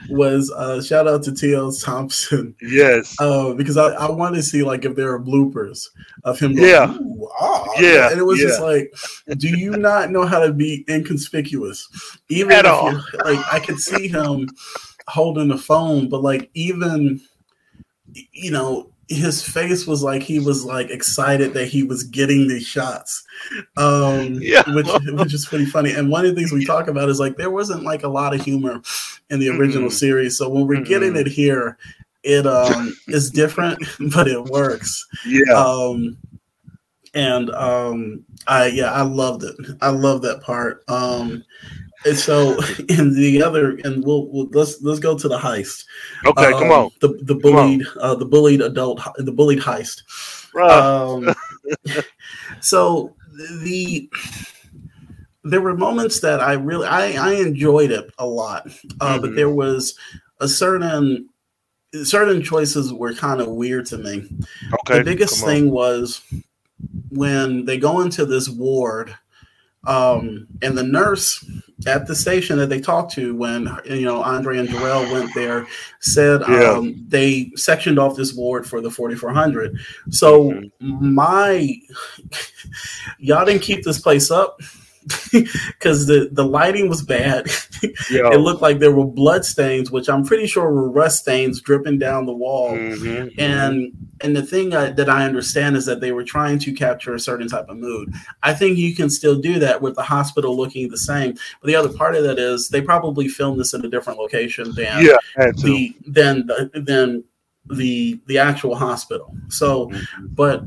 [0.09, 1.72] was uh, shout out to T.L.
[1.72, 2.55] Thompson.
[2.61, 3.15] yes.
[3.19, 5.88] Uh, because I, I wanted to see like if there are bloopers
[6.24, 6.91] of him going, Yeah.
[6.93, 8.93] "Ooh, ah," Yeah, and it was just like,
[9.38, 11.88] do you not know how to be inconspicuous?
[12.30, 12.93] Even At if all.
[13.26, 14.47] like I could see him
[15.07, 17.22] holding the phone, but like even
[18.32, 22.66] you know his face was like he was like excited that he was getting these
[22.66, 23.24] shots
[23.78, 24.64] um Yeah.
[24.74, 27.38] which which is pretty funny and one of the things we talk about is like
[27.38, 28.82] there wasn't like a lot of humor
[29.30, 29.93] in the original Mm-mm.
[29.93, 31.22] series so when we're getting Mm-mm.
[31.22, 31.78] it here
[32.24, 33.78] it um is different
[34.14, 35.53] but it works Yeah.
[35.53, 36.18] um
[37.14, 41.43] and um i yeah i loved it i love that part um
[42.06, 42.58] and so
[42.89, 45.86] in the other and we'll, we'll let's let's go to the heist
[46.26, 46.91] okay, come um, on.
[47.02, 50.02] the the bullied uh the bullied adult the bullied heist
[50.54, 51.28] Bruh.
[51.30, 51.36] um
[52.62, 53.16] so
[53.62, 54.10] the
[55.43, 58.68] there were moments that i really i i enjoyed it a lot
[58.99, 59.36] uh but Mhm.
[59.36, 59.95] there was
[60.39, 61.28] a certain
[62.04, 64.28] certain choices were kind of weird to me
[64.74, 64.99] okay.
[64.99, 66.22] the biggest thing was
[67.10, 69.16] when they go into this ward
[69.86, 71.43] um and the nurse
[71.88, 75.65] at the station that they talked to when you know andre and Jarrell went there
[75.99, 76.73] said Yeah.
[76.73, 79.75] um they sectioned off this ward for the 4400
[80.11, 81.01] so Mhm.
[81.01, 81.75] my
[83.17, 84.59] y'all didn't keep this place up
[85.32, 87.47] because the the lighting was bad
[87.82, 91.97] it looked like there were blood stains which i'm pretty sure were rust stains dripping
[91.97, 93.91] down the wall Mhm, and
[94.24, 97.20] and the thing I, that I understand is that they were trying to capture a
[97.20, 98.14] certain type of mood.
[98.43, 101.34] I think you can still do that with the hospital looking the same.
[101.60, 104.72] But the other part of that is they probably filmed this in a different location
[104.76, 105.18] than yeah,
[105.64, 107.24] the than the than
[107.66, 109.36] the the actual hospital.
[109.49, 110.06] So, Mhm.
[110.36, 110.64] but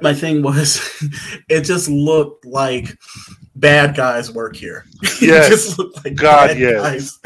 [0.00, 0.80] my thing was,
[1.48, 2.98] it just looked like
[3.64, 4.84] bad guys work here.
[5.22, 5.78] Yes.
[6.04, 7.18] like God, yes.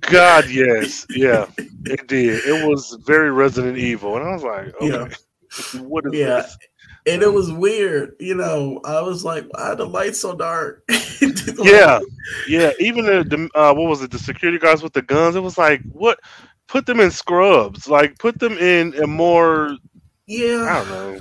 [0.00, 1.46] God, yes, yeah,
[1.84, 2.42] it did.
[2.46, 5.80] It was very Resident Evil, and I was like, okay, Yeah.
[5.82, 6.26] what is Yeah.
[6.42, 6.56] this?
[7.06, 8.14] and it was weird.
[8.20, 10.82] You know, I was like, why are the lights so dark?
[11.62, 12.00] Yeah,
[12.48, 12.70] yeah.
[12.80, 14.10] Even the, the uh, what was it?
[14.10, 15.36] The security guards with the guns.
[15.36, 16.18] It was like, what?
[16.68, 17.86] Put them in scrubs.
[17.88, 19.76] Like, put them in a more.
[20.26, 20.66] Yeah.
[20.70, 21.20] I don't know.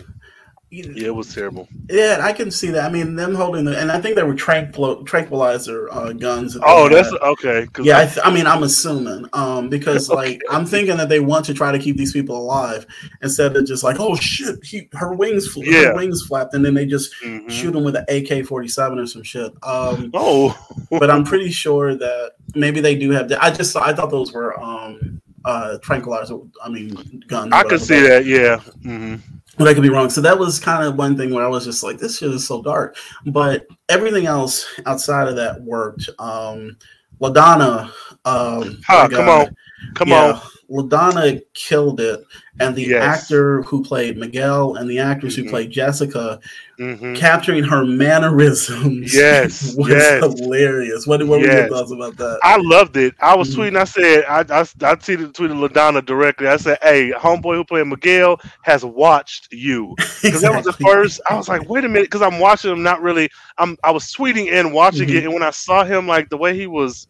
[0.72, 1.68] Yeah, it was terrible.
[1.90, 2.86] Yeah, I can see that.
[2.86, 6.54] I mean, them holding the, and I think they were tranquil, tranquilizer uh, guns.
[6.54, 7.18] that Oh, that's had.
[7.22, 7.68] okay.
[7.82, 7.98] yeah.
[7.98, 11.56] I, th- I mean, I'm assuming um, because like I'm thinking that they want to
[11.56, 12.86] try to keep these people alive
[13.24, 15.86] instead of just like, oh shit, he, her wings, fl- Yeah.
[15.86, 17.50] her wings flapped, and then they just Mhm.
[17.50, 19.52] shoot them with an AK-47 or some shit.
[19.64, 20.56] Um, Oh,
[20.92, 23.28] but I'm pretty sure that maybe they do have.
[23.30, 26.38] The, I just I thought those were um, uh, tranquilizer.
[26.64, 27.54] I mean, guns.
[27.54, 28.26] I could see that.
[28.28, 28.58] Yeah.
[28.84, 29.16] hmm
[29.60, 30.10] but I could be wrong.
[30.10, 32.48] So that was kind of one thing where I was just like, this shit is
[32.48, 32.96] so dark.
[33.26, 36.10] But everything else outside of that worked.
[36.18, 36.78] Um
[37.22, 37.92] LaDonna,
[38.24, 39.56] um Ha, come on.
[39.96, 40.40] Come Yeah,
[40.72, 42.22] LaDonna killed it.
[42.62, 43.22] And the Yes.
[43.24, 45.44] actor who played Miguel and the actress Mhm.
[45.46, 46.40] who played Jessica,
[46.80, 46.98] on.
[46.98, 50.22] hmm capturing her mannerisms Yes, was yes.
[50.22, 51.08] hilarious.
[51.08, 52.40] What, what were your thoughts about that?
[52.44, 53.16] I loved it.
[53.22, 53.72] I was Mhm.
[53.72, 53.78] tweeting.
[53.78, 56.48] I said, I, I, I tweeted, tweeted LaDonna directly.
[56.48, 59.96] I said, hey, homeboy who played Miguel has watched you.
[60.22, 61.22] Because that was the first.
[61.30, 62.84] I was like, wait a minute, because I'm watching him.
[62.84, 63.30] Not really.
[63.58, 63.78] I'm.
[63.86, 66.68] I was tweeting and watching it, and when I saw him, like the way he
[66.68, 67.08] was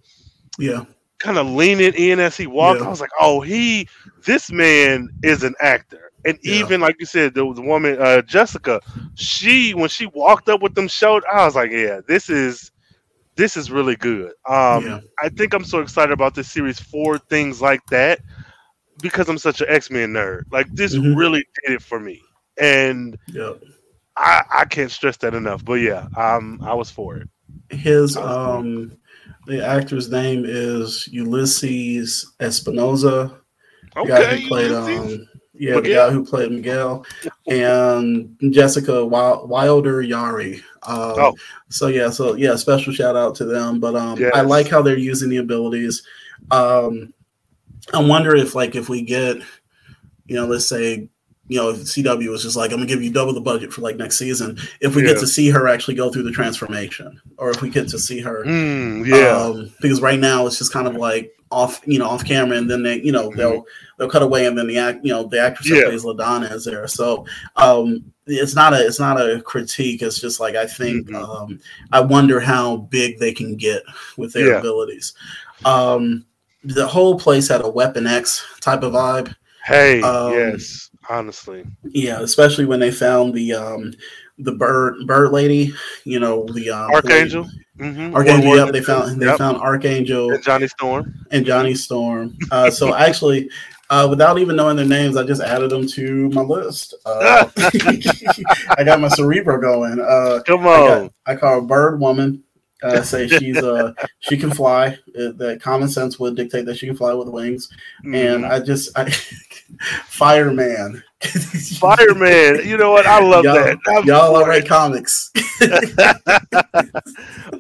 [0.60, 0.84] Yeah.
[1.20, 2.88] Kind of leaning in as he walked, Yeah.
[2.88, 3.88] I was like, oh, he.
[4.26, 6.12] This man is an actor.
[6.26, 6.54] And Yeah.
[6.54, 8.82] even like you said, the, the woman uh, Jessica,
[9.16, 12.72] she when she walked up with them showed, I was like, yeah, this is
[13.36, 14.32] this is really good.
[14.48, 15.00] Um, Yeah.
[15.22, 18.20] I think I'm so excited about this series for things like that
[19.02, 20.44] because I'm such an X Men nerd.
[20.52, 21.16] Like this Mhm.
[21.16, 22.22] really did it for me,
[22.60, 23.54] and Yeah.
[24.18, 25.64] I, I can't stress that enough.
[25.64, 27.28] But yeah, um, I was for it.
[27.70, 28.99] His um
[29.50, 33.36] the actor's name is Ulysses Espinoza.
[33.96, 37.06] The guy who played um yeah, the guy who played Miguel
[37.48, 40.62] and Jessica Wilder Yari.
[40.84, 41.36] Um, Oh.
[41.70, 43.80] so yeah, so yeah, special shout out to them.
[43.82, 44.32] But um, Yes.
[44.34, 46.04] I like how they're using the abilities.
[46.52, 47.14] Um,
[47.94, 49.38] I wonder if like if we get,
[50.28, 51.10] you know, let's say,
[51.50, 53.98] you know, CW is just like, I'm gonna give you double the budget for like
[53.98, 54.58] next season.
[54.80, 55.10] If we Yeah.
[55.14, 58.20] get to see her actually go through the transformation, or if we get to see
[58.22, 62.08] her Mm, yeah, um, because right now it's just kind of like off, you know,
[62.08, 63.66] off camera, and then they, you know, they'll
[63.98, 65.82] they'll cut away, and then the act, you know, the actress that Mm-hmm.
[65.84, 65.90] Yeah.
[65.90, 66.88] plays Ladonna is there.
[66.88, 67.26] So
[67.56, 70.04] um, it's not a it's not a critique.
[70.04, 71.16] It's just like I think Mhm.
[71.16, 71.60] um,
[71.92, 73.82] I wonder how big they can get
[74.18, 74.60] with their Yeah.
[74.60, 75.14] abilities.
[75.66, 76.26] Um,
[76.64, 79.34] the whole place had a Weapon X type of vibe.
[79.66, 83.94] hey, um, yes, honestly, Yeah, especially when they found the um,
[84.38, 85.74] the bird bird lady.
[86.06, 87.50] You know, the um, Archangel.
[87.78, 88.16] Mm-hmm.
[88.16, 88.56] Archangel.
[88.56, 89.38] Yep, they found they yep.
[89.38, 90.34] found Archangel.
[90.34, 91.14] and Johnny Storm.
[91.32, 92.38] and Johnny Storm.
[92.52, 93.50] Uh, so actually,
[93.90, 96.94] uh, without even knowing their names, I just added them to my list.
[97.06, 97.50] Uh,
[98.78, 100.00] I got my Cerebro going.
[100.00, 102.44] Uh, Come I, on, got, I call Bird Woman.
[102.82, 104.98] Uh, say she's uh, she can fly.
[105.18, 107.70] Uh, that common sense would dictate that she can fly with wings.
[108.06, 108.50] And Mhm.
[108.52, 109.10] I just I,
[110.08, 111.04] Fireman.
[111.80, 112.66] Fireman.
[112.68, 113.06] You know what?
[113.06, 113.78] I love Y'all- that.
[113.88, 115.32] I'm Y'all all write comics.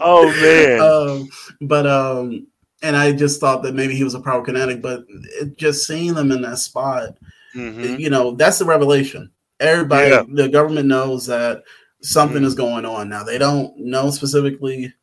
[0.02, 0.80] Oh man.
[0.82, 1.30] um,
[1.68, 2.48] but um,
[2.82, 6.32] and I just thought that maybe he was a pyrokinetic, but it, just seeing them
[6.32, 7.18] in that spot,
[7.56, 8.00] Mhm.
[8.00, 9.32] you know, that's the revelation.
[9.60, 10.24] Everybody, Yeah.
[10.32, 11.64] the government knows that
[12.02, 12.46] something Mhm.
[12.46, 13.24] is going on now.
[13.24, 14.94] They don't know specifically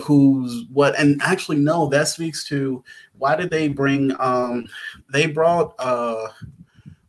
[0.00, 2.82] who's what, and actually, no, that speaks to
[3.18, 4.14] why did they bring?
[4.20, 4.66] Um,
[5.12, 6.28] they brought uh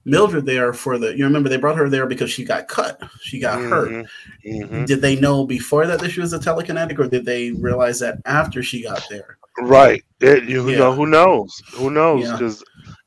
[0.05, 1.15] Mildred there for the.
[1.17, 3.01] You remember they brought her there because she got cut.
[3.21, 3.89] She got hurt.
[3.89, 4.07] Mhm.
[4.45, 4.85] Mhm.
[4.85, 8.17] Did they know before that that she was a telekinetic, or did they realize that
[8.25, 9.37] after she got there?
[9.61, 10.03] Right.
[10.19, 10.77] It- you Yeah.
[10.79, 11.61] know, who knows?
[11.75, 12.25] Who knows?
[12.25, 12.33] Yeah.
[12.33, 12.63] Because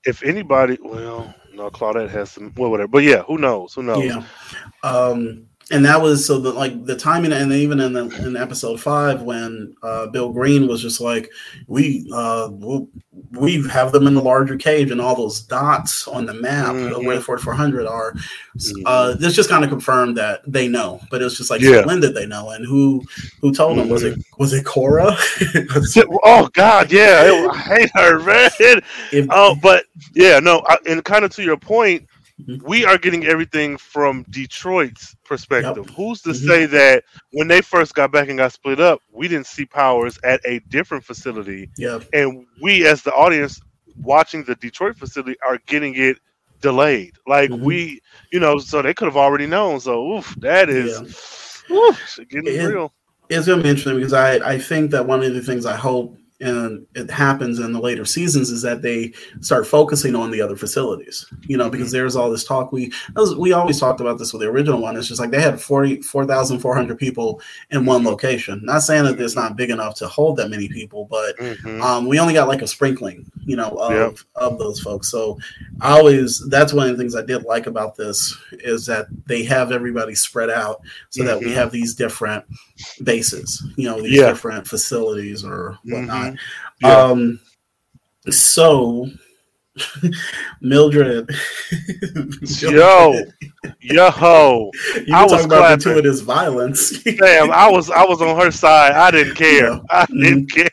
[0.06, 2.88] if anybody, well, no, Claudette has some, well, whatever.
[2.88, 3.74] But yeah, who knows?
[3.74, 4.02] Who knows?
[4.04, 4.22] Yeah.
[4.82, 8.80] Um, and that was so that like the timing, and even in the, in episode
[8.80, 11.28] five when uh, Bill Green was just like,
[11.66, 12.88] we uh, we'll,
[13.32, 17.04] we have them in the larger cage, and all those dots on the map Mhm.
[17.04, 18.12] where the 4400 are.
[18.12, 18.82] Mhm.
[18.86, 21.80] Uh, this just kind of confirmed that they know, but it's just like, Yeah.
[21.82, 23.02] so when did they know, and who
[23.40, 23.88] who told them?
[23.88, 25.16] Was it was it Cora?
[26.24, 28.50] Oh God, yeah, I hate her, man.
[29.12, 32.06] If- Oh, but yeah, no, I, and kind of to your point,
[32.40, 32.62] Mhm.
[32.64, 35.88] we are getting everything from Detroit's perspective.
[35.96, 36.46] Who's to Mhm.
[36.46, 40.18] say that when they first got back and got split up, we didn't see powers
[40.22, 43.60] at a different facility, yeah, and we, as the audience
[44.02, 46.18] watching the Detroit facility, are getting it
[46.60, 47.14] delayed.
[47.26, 47.60] Like Mhm.
[47.60, 48.00] we,
[48.32, 49.80] you know, so they could have already known.
[49.80, 50.98] So, oof, that is,
[51.70, 52.92] oof, getting It- real.
[53.30, 55.76] it's going to be interesting because I, I think that one of the things I
[55.76, 60.40] hope and it happens in the later seasons is that they start focusing on the
[60.42, 62.72] other facilities, you know, because there's all this talk.
[62.72, 62.92] We
[63.38, 64.96] we always talked about this with the original one.
[64.96, 68.60] It's just like they had 40 4,400 people in one location.
[68.64, 71.80] Not saying that it's not big enough to hold that many people, but Mhm.
[71.82, 74.16] um, we only got like a sprinkling, you know, of, Yep.
[74.34, 75.08] of those folks.
[75.10, 75.38] So
[75.80, 79.42] I always that's one of the things I did like about this is that they
[79.44, 80.80] have everybody spread out
[81.10, 81.54] so that we Mhm.
[81.54, 82.44] have these different
[83.04, 84.28] bases, you know, these Yeah.
[84.28, 86.25] different facilities or whatnot.
[86.80, 86.96] Yeah.
[86.96, 87.40] Um,
[88.30, 89.08] so
[90.60, 91.28] Mildred,
[92.60, 93.20] Yo, yo,
[95.06, 97.02] you I was about gratuitous violence.
[97.04, 97.50] damn!
[97.52, 98.92] I was I was on her side.
[98.92, 99.72] I didn't care.
[99.72, 99.80] Yeah.
[99.90, 100.70] I didn't care.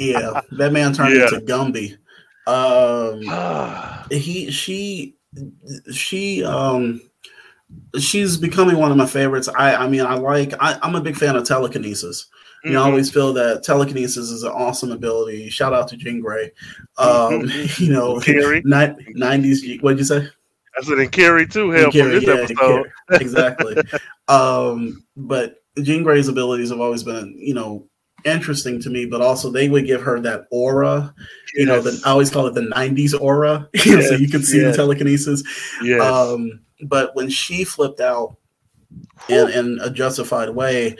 [0.00, 1.28] yeah, that man turned Yeah.
[1.32, 1.96] into Gumby.
[2.48, 5.16] Um, he she
[5.92, 7.00] she um
[7.98, 11.16] she's becoming one of my favorites i i mean i like I, i'm a big
[11.16, 12.26] fan of telekinesis
[12.64, 15.48] you know, I always feel that telekinesis is an awesome ability.
[15.48, 16.52] Shout out to Jean Grey.
[16.98, 17.42] Um,
[17.78, 19.80] you know, 90s.
[19.82, 20.28] What'd you say?
[20.78, 21.70] I said, and Carrie too.
[21.70, 22.90] Hell, Carrie, this yeah, episode.
[23.12, 23.76] Exactly.
[24.28, 27.88] um, but Jean Grey's abilities have always been, you know,
[28.24, 29.04] interesting to me.
[29.04, 31.12] But also, they would give her that aura.
[31.54, 34.76] You know, the, I always call it the '90s aura, so you can see yes.
[34.76, 35.42] the telekinesis.
[35.82, 36.00] yes.
[36.00, 38.36] Um, but when she flipped out
[39.28, 40.96] in, in a justified way,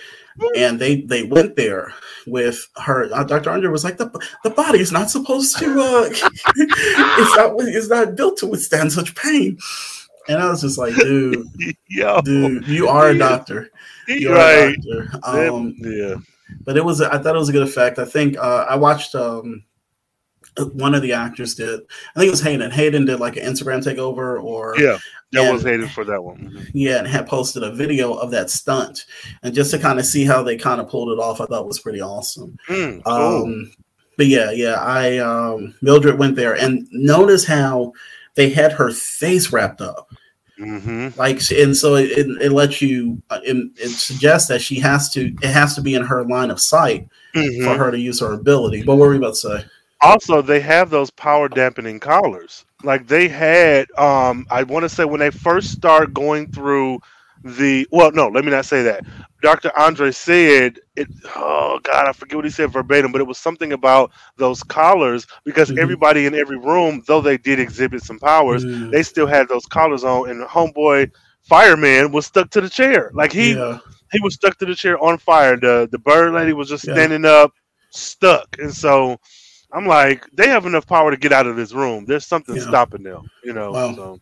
[0.57, 1.93] and they they went there
[2.26, 3.12] with her.
[3.12, 3.51] Uh, Dr.
[3.51, 4.11] Andre was like, the
[4.45, 5.80] the body is not supposed to.
[5.80, 6.09] Uh,
[6.57, 9.59] it's not it's not built to withstand such pain.
[10.28, 11.47] And I was just like, dude,
[11.88, 13.70] Yo, dude, you are a doctor.
[14.07, 14.76] You are right.
[14.76, 15.20] a doctor.
[15.24, 16.16] Um, yeah.
[16.64, 17.99] but it was I thought it was a good effect.
[17.99, 19.64] I think uh, I watched um,
[20.72, 21.80] one of the actors did.
[22.14, 22.70] I think it was Hayden.
[22.70, 24.99] Hayden did like an Instagram takeover, or Yeah.
[25.33, 26.66] That and- was hated for that one.
[26.72, 29.07] Yeah, and had posted a video of that stunt,
[29.43, 31.66] and just to kind of see how they kind of pulled it off, I thought
[31.66, 32.59] was pretty awesome.
[32.68, 33.07] Mm.
[33.07, 33.72] Um,
[34.16, 37.93] but yeah, yeah, I um, Mildred went there, and notice how
[38.35, 40.11] they had her face wrapped up,
[40.59, 44.78] hmm like, and so it, it, it lets you, uh, it, it suggests that she
[44.81, 47.99] has to, it has to be in her line of sight hmm for her to
[47.99, 48.83] use her ability.
[48.83, 49.64] But what were you about to say?
[50.03, 52.65] Also, they have those power dampening collars.
[52.83, 57.01] Like they had, um, I want to say when they first start going through
[57.45, 57.87] the.
[57.91, 59.05] Well, no, let me not say that.
[59.43, 59.71] Dr.
[59.79, 61.09] Andre said it.
[61.37, 65.27] Oh God, I forget what he said verbatim, but it was something about those collars
[65.45, 65.77] because Mhm.
[65.77, 69.67] everybody in every room, though they did exhibit some powers, Mm, they still had those
[69.67, 71.11] collars on, and homeboy
[71.43, 73.11] fireman was stuck to the chair.
[73.15, 73.79] Like he yeah,
[74.13, 75.57] he was stuck to the chair on fire.
[75.57, 76.85] The the bird lady was just Yeah.
[76.85, 77.53] standing up,
[77.91, 78.57] stuck.
[78.59, 79.19] And so
[79.73, 82.05] I'm like, they have enough power to get out of this room.
[82.05, 82.62] There's something Yeah.
[82.68, 83.73] stopping them, you know.
[83.73, 83.95] Wow.
[83.95, 84.21] So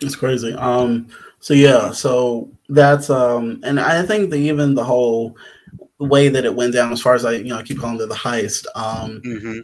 [0.00, 0.52] it's crazy.
[0.54, 1.08] Um,
[1.40, 5.36] so yeah, so that's um, and I think that even the whole
[5.98, 8.08] way that it went down, as far as I, you know, I keep calling it
[8.08, 8.66] the heist.
[8.74, 9.60] Um, mhm.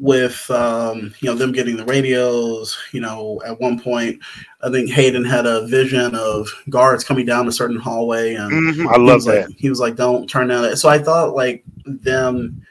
[0.00, 2.78] with um, you know them getting the radios.
[2.92, 4.18] You know, at one point,
[4.62, 8.88] I think Hayden had a vision of guards coming down a certain hallway, and Mhm.
[8.88, 9.48] I he love was that.
[9.48, 12.62] Like, he was like, "Don't turn down." that." So I thought like them.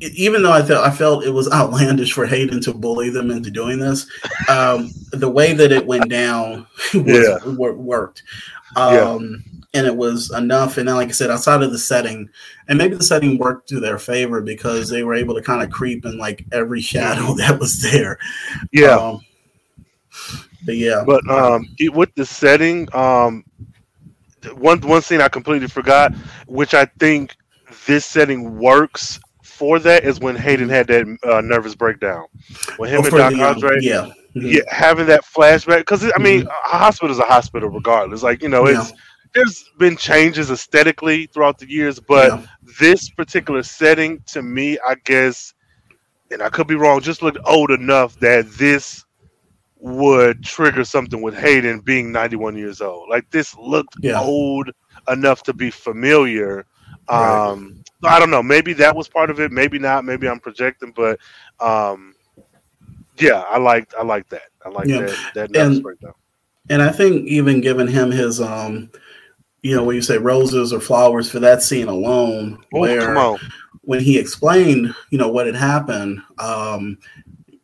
[0.00, 3.50] Even though I felt I felt it was outlandish for Hayden to bully them into
[3.50, 4.06] doing this,
[4.48, 7.38] um, the way that it went down was, Yeah.
[7.44, 8.22] wor- worked,
[8.76, 8.82] Yeah.
[9.02, 10.78] um, and it was enough.
[10.78, 12.28] And then, like I said, outside of the setting,
[12.68, 15.70] and maybe the setting worked to their favor because they were able to kind of
[15.70, 18.18] creep in like every shadow that was there.
[18.72, 18.96] yeah.
[18.96, 19.20] Um,
[20.66, 23.44] but yeah, but um, it- with the setting, um,
[24.54, 26.14] one one scene I completely forgot,
[26.46, 27.36] which I think
[27.86, 29.20] this setting works
[29.60, 32.24] for that, is when Hayden had that uh, nervous breakdown.
[32.78, 34.52] When him Oh, and Doc the, um, Andre, yeah, Mhm.
[34.54, 38.22] yeah, having that flashback because I mean, a hospital is a hospital regardless.
[38.22, 38.80] Like you know, Yeah.
[38.80, 38.92] it's
[39.34, 42.42] there's been changes aesthetically throughout the years, but Yeah.
[42.80, 45.52] this particular setting to me, I guess,
[46.32, 49.04] and I could be wrong, just looked old enough that this
[49.76, 53.08] would trigger something with Hayden being 91 years old.
[53.10, 54.20] Like this looked Yeah.
[54.20, 54.70] old
[55.08, 56.64] enough to be familiar.
[57.10, 57.79] Right.
[58.04, 58.42] I don't know.
[58.42, 59.52] Maybe that was part of it.
[59.52, 60.04] Maybe not.
[60.04, 61.18] Maybe I'm projecting, but
[61.60, 62.14] um,
[63.18, 64.48] yeah, I liked I like that.
[64.64, 65.00] I like Yeah.
[65.34, 66.12] that that And- breakdown.
[66.68, 68.90] And I think even giving him his, um,
[69.62, 73.36] you know, when you say roses or flowers for that scene alone, Oh, where
[73.82, 76.96] when he explained, you know, what had happened, um,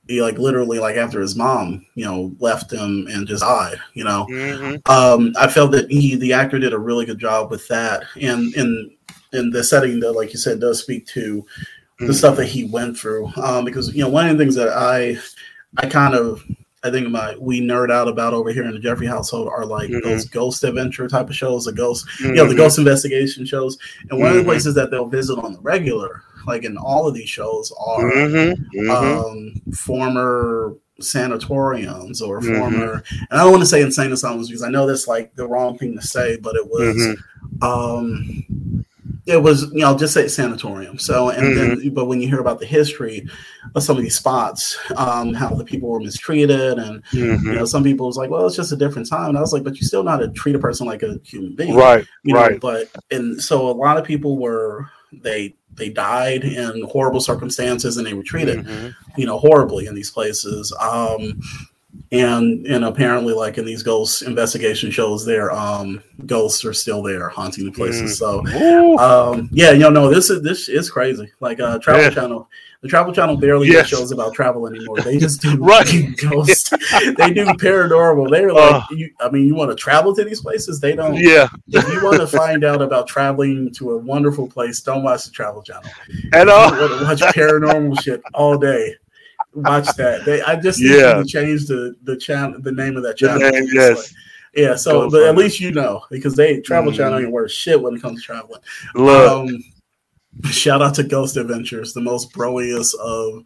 [0.08, 4.02] he like literally like after his mom, you know, left him and just died, you
[4.02, 4.24] know.
[4.24, 8.02] hmm Um, I felt that he, the actor, did a really good job with that,
[8.20, 8.95] and in
[9.32, 11.44] in the setting that, like you said, does speak to
[11.98, 12.14] the Mhm.
[12.14, 13.30] stuff that he went through.
[13.36, 15.18] Um, because you know, one of the things that I,
[15.78, 16.44] I kind of,
[16.84, 19.90] I think my we nerd out about over here in the Jeffrey household are like
[19.90, 20.02] Mhm.
[20.02, 22.58] those ghost adventure type of shows, the ghost, you know, the Mhm.
[22.58, 23.78] ghost investigation shows.
[24.10, 24.46] And one of the Mhm.
[24.46, 28.10] places that they'll visit on the regular, like in all of these shows, are
[28.90, 34.68] um, former sanatoriums or former, and I don't want to say insane asylums because I
[34.70, 37.16] know that's like the wrong thing to say, but it was
[37.62, 38.84] um,
[39.26, 41.78] it was you know just say sanatorium so and Mm-hmm.
[41.80, 43.26] then but when you hear about the history
[43.74, 47.42] of some of these spots um how the people were mistreated and Mhm.
[47.42, 49.52] you know some people was like well it's just a different time and i was
[49.52, 52.34] like but you still not to treat a person like a human being Right, you
[52.34, 52.60] know, right.
[52.60, 58.06] but and so a lot of people were they they died in horrible circumstances and
[58.06, 58.94] they were treated Mhm.
[59.16, 61.40] you know horribly in these places um
[62.12, 67.28] and and apparently like in these ghost investigation shows there um ghosts are still there
[67.28, 68.96] haunting the places so Ooh.
[68.98, 72.10] um yeah you know no this is this is crazy like uh travel Yeah.
[72.10, 72.48] channel
[72.82, 73.90] the travel channel barely Yes.
[73.90, 76.16] does shows about travel anymore they just do Right.
[76.30, 76.70] ghosts
[77.16, 78.94] they do paranormal they're like Uh.
[78.94, 82.04] you, i mean you want to travel to these places they don't yeah, if you
[82.04, 85.90] want to find out about traveling to a wonderful place don't watch the travel channel
[86.34, 88.94] and you want to watch paranormal shit all day.
[89.56, 90.24] Watch that.
[90.26, 93.38] They, I just need to change the the channel, the name of that channel.
[93.50, 94.06] name, yes, like-
[94.54, 94.74] yeah.
[94.76, 96.96] So, but at least you know because they travel Mhm.
[96.96, 98.60] channel ain't worth shit when it comes to traveling.
[98.94, 99.64] look, Um,
[100.50, 103.44] shout out to Ghost Adventures, the most broiest of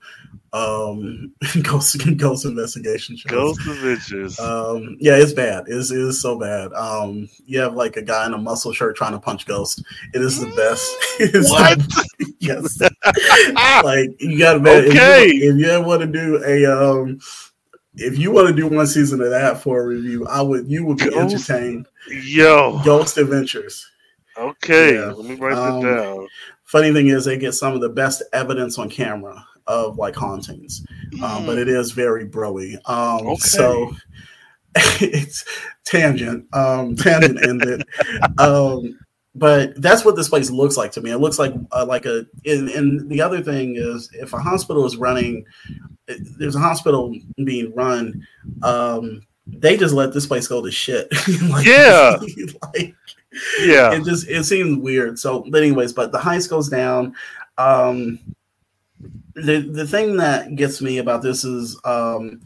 [0.52, 1.32] um
[1.62, 3.30] ghost ghost investigation shows.
[3.56, 4.40] Ghost Adventures.
[4.40, 5.64] Um, yeah, it's bad.
[5.68, 6.72] It's, it's so bad.
[6.72, 9.82] Um, you have like a guy in a muscle shirt trying to punch Ghost.
[10.12, 10.90] It is the best.
[11.20, 11.78] It's What?
[11.78, 12.80] the- yes.
[13.84, 14.84] like you got to bet.
[14.86, 15.26] Okay.
[15.28, 17.20] If you, you want to do a um,
[17.94, 20.68] if you want to do one season of that for a review, I would.
[20.70, 21.48] You would be Ghost?
[21.48, 21.86] entertained.
[22.10, 23.86] Yo, Ghost Adventures.
[24.36, 25.12] okay, Yeah.
[25.12, 26.26] let me write Um, that down.
[26.64, 30.84] Funny thing is, they get some of the best evidence on camera of like hauntings,
[31.22, 32.74] um, but it is very broy.
[32.86, 33.36] Um, Okay.
[33.38, 33.92] So
[34.74, 35.44] it's
[35.84, 37.84] tangent, um, tangent ended.
[38.38, 38.98] um,
[39.34, 41.12] but that's what this place looks like to me.
[41.12, 42.26] It looks like uh, like a.
[42.44, 45.44] And, and the other thing is, if a hospital is running,
[46.38, 47.14] there's a hospital
[47.44, 48.26] being run.
[48.62, 51.08] Um, they just let this place go to shit.
[51.48, 52.16] like, Yeah.
[52.74, 52.94] like
[53.60, 55.16] yeah, it just it seems weird.
[55.18, 57.14] So, but anyways, but the heist goes down.
[57.56, 58.18] Um,
[59.34, 62.40] the the thing that gets me about this is um,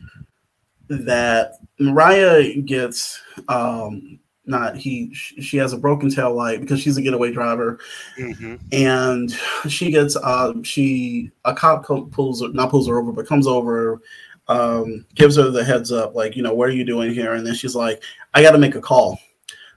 [0.88, 7.02] that Mariah gets um, not he she has a broken tail light because she's a
[7.02, 7.78] getaway driver.
[8.16, 9.30] Hmm and
[9.68, 14.00] she gets uh she a cop pulls her not pulls her over but comes over
[14.48, 17.34] um gives her the heads up like you know what are you doing here?
[17.34, 18.02] And then she's like
[18.34, 19.18] i got to make a call.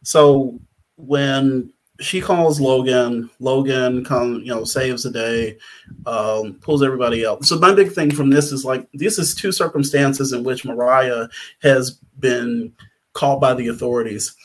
[0.04, 0.60] So
[0.98, 3.30] when she calls logan.
[3.40, 5.58] Logan come you know saves the day
[6.06, 9.52] um pulls everybody out so my big thing from this is like this is two
[9.52, 11.28] circumstances in which mariah
[11.62, 12.72] has been
[13.14, 14.36] called by the authorities.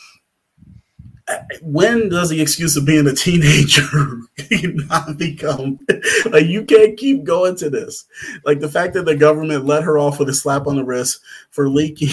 [1.62, 4.20] When does the excuse of being a teenager
[4.88, 5.78] not become?
[6.26, 8.06] Like you can't keep going to this.
[8.44, 11.20] Like the fact that the government let her off with a slap on the wrist
[11.52, 12.10] for leaking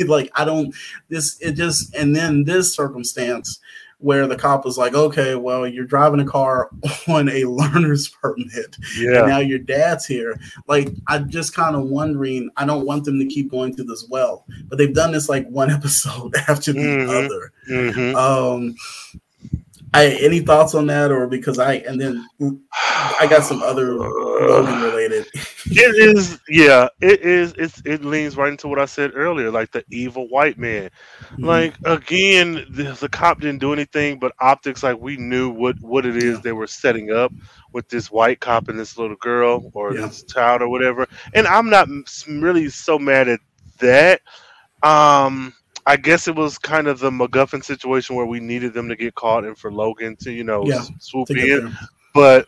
[0.06, 0.74] like i don't
[1.08, 3.60] this it just and then this circumstance
[4.00, 6.70] where the cop was like okay well you're driving a car
[7.08, 10.38] on a learner's permit yeah, and now your dad's here.
[10.68, 12.50] Like, I'm just kind of wondering.
[12.56, 15.46] I don't want them to keep going through this well, but they've done this like
[15.48, 17.26] one episode after the Mhm.
[17.26, 17.52] other.
[17.66, 18.74] hmm Um,
[19.94, 24.82] I any thoughts on that, or because I and then I got some other Logan
[24.82, 25.26] related.
[25.66, 29.70] it is yeah it is it's it leans right into what i said earlier like
[29.72, 30.88] the evil white man
[31.32, 31.44] Mm-hmm.
[31.44, 36.06] like again the, the cop didn't do anything but optics like we knew what what
[36.06, 36.40] it is Yeah.
[36.42, 37.32] they were setting up
[37.72, 40.06] with this white cop and this little girl or Yeah.
[40.06, 41.88] this child or whatever and i'm not
[42.28, 43.40] really so mad at
[43.80, 44.20] that
[44.82, 45.52] um
[45.88, 49.14] I guess it was kind of the MacGuffin situation where we needed them to get
[49.14, 51.74] caught and for Logan to, you know, Yeah, swoop in
[52.12, 52.46] but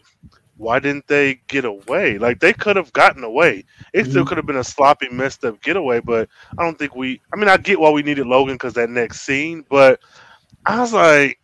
[0.58, 2.18] why didn't they get away?
[2.18, 3.64] Like they could have gotten away.
[3.94, 4.28] It still Mhm.
[4.28, 7.18] could have been a sloppy, messed up getaway, but I don't think we.
[7.32, 10.00] I mean, I get why we needed Logan because that next scene, but
[10.66, 11.40] I was like,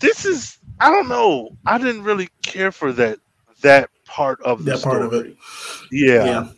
[0.00, 0.58] this is.
[0.80, 1.50] I don't know.
[1.66, 3.20] I didn't really care for that
[3.62, 5.30] that part of the that part of story.
[5.30, 5.36] it.
[5.92, 6.48] Yeah, Yeah.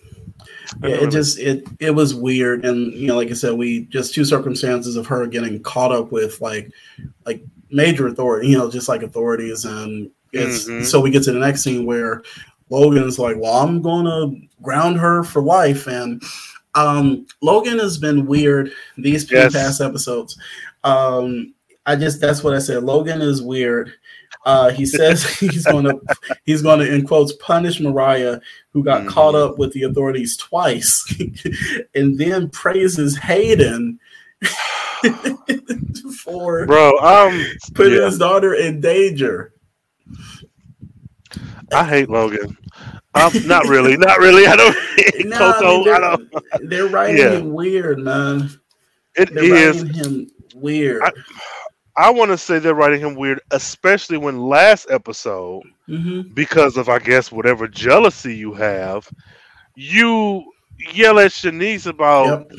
[0.82, 3.86] Yeah, it really- just it it was weird, and you know, like I said, we
[3.86, 6.70] just two circumstances of her getting caught up with like
[7.26, 10.84] like major authority, you know, just like authorities, and it's Mhm.
[10.84, 12.22] so we get to the next scene where
[12.68, 14.32] Logan's like, "Well, I'm gonna
[14.62, 16.22] ground her for life," and
[16.76, 19.52] um, Logan has been weird these Yes.
[19.52, 20.38] past episodes.
[20.84, 21.52] Um,
[21.86, 22.84] I just that's what I said.
[22.84, 23.92] Logan is weird.
[24.46, 26.00] Uh, he says he's going to
[26.44, 28.40] he's going to in quotes punish Mariah,
[28.72, 29.08] who got Mhm.
[29.08, 31.04] caught up with the authorities twice,
[31.94, 33.98] and then praises Hayden
[36.24, 36.96] for bro.
[36.98, 37.44] Um,
[37.74, 39.52] putting yeah, his daughter in danger.
[41.72, 42.56] I hate Logan.
[43.14, 44.46] Um, not really, not really.
[44.46, 44.76] I don't.
[45.26, 46.30] Nah, Coco, they're, I don't.
[46.68, 47.30] they're writing Yeah.
[47.32, 48.50] him weird, man.
[49.16, 49.82] It They're is.
[49.82, 51.02] writing him weird.
[51.02, 51.12] I-
[52.00, 56.20] I want to say they're writing him weird, especially when last episode, Mm-hmm.
[56.34, 59.08] because of I guess whatever jealousy you have,
[59.74, 60.44] you
[60.94, 62.52] yell at Shanice about Yep.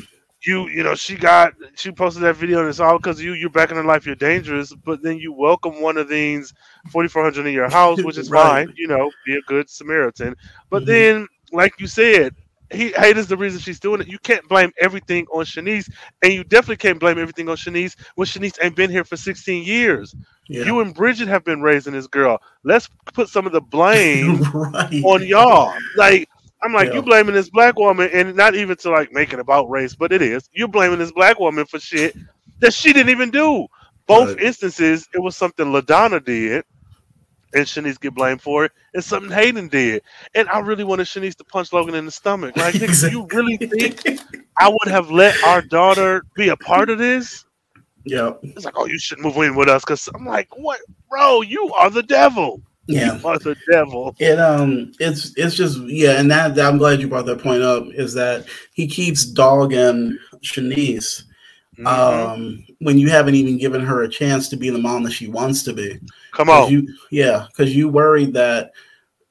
[0.45, 0.67] you.
[0.69, 3.33] You know, she got she posted that video, and it's all because you.
[3.33, 4.05] You're back in her life.
[4.05, 6.53] You're dangerous, but then you welcome one of these
[6.91, 8.67] 4400 in your house, which is Right.
[8.67, 8.73] fine.
[8.75, 10.35] You know, be a good Samaritan.
[10.69, 10.85] But Mhm.
[10.85, 12.35] then, like you said.
[12.71, 14.07] He hate is the reason she's doing it.
[14.07, 15.89] You can't blame everything on Shanice,
[16.23, 19.63] and you definitely can't blame everything on Shanice when Shanice ain't been here for 16
[19.65, 20.15] years.
[20.47, 20.63] Yeah.
[20.65, 22.39] You and Bridget have been raising this girl.
[22.63, 25.03] Let's put some of the blame right.
[25.03, 25.73] on y'all.
[25.95, 26.29] Like,
[26.63, 26.95] I'm like, Yeah.
[26.95, 30.11] you blaming this black woman, and not even to like make it about race, but
[30.13, 30.49] it is.
[30.53, 32.15] You're blaming this black woman for shit
[32.61, 33.67] that she didn't even do.
[34.07, 34.39] Both Right.
[34.39, 36.63] instances, it was something Ladonna did,
[37.53, 40.01] and Shanice get blamed for it, and something Hayden did.
[40.35, 42.55] And I really wanted Shanice to punch Logan in the stomach.
[42.57, 44.21] Like, nigga, you really think
[44.59, 47.45] I would have let our daughter be a part of this?
[48.03, 48.33] Yeah.
[48.41, 50.79] It's like, oh, you should move in with us, because I'm like, what,
[51.09, 51.41] bro?
[51.41, 52.61] You are the devil.
[52.87, 53.17] Yeah.
[53.17, 54.15] You are the devil.
[54.19, 57.85] It um it's it's just yeah, and that I'm glad you brought that point up,
[57.93, 61.23] is that he keeps dogging Shanice
[61.77, 61.87] Mhm.
[61.87, 65.27] um when you haven't even given her a chance to be the mom that she
[65.27, 65.99] wants to be.
[66.33, 66.69] Come on.
[66.71, 68.71] You, yeah, because you worried that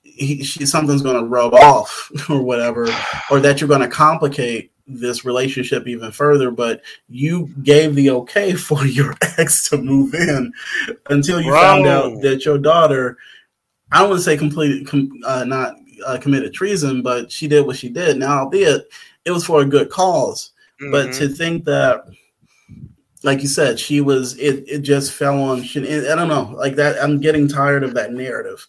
[0.03, 2.89] he, she, something's going to rub off or whatever,
[3.31, 6.51] or that you're going to complicate this relationship even further.
[6.51, 10.53] But you gave the okay for your ex to move in
[11.11, 13.19] until you found out that your daughter,
[13.93, 15.75] I don't want to say completed, com, uh, not
[16.07, 18.17] uh, committed treason, but she did what she did.
[18.17, 18.89] Now, albeit
[19.25, 20.53] it was for a good cause
[20.91, 21.19] but Mhm.
[21.19, 22.05] to think that
[23.23, 26.75] like you said she was it it just fell on Shan- i don't know like
[26.77, 28.67] that i'm getting tired of that narrative.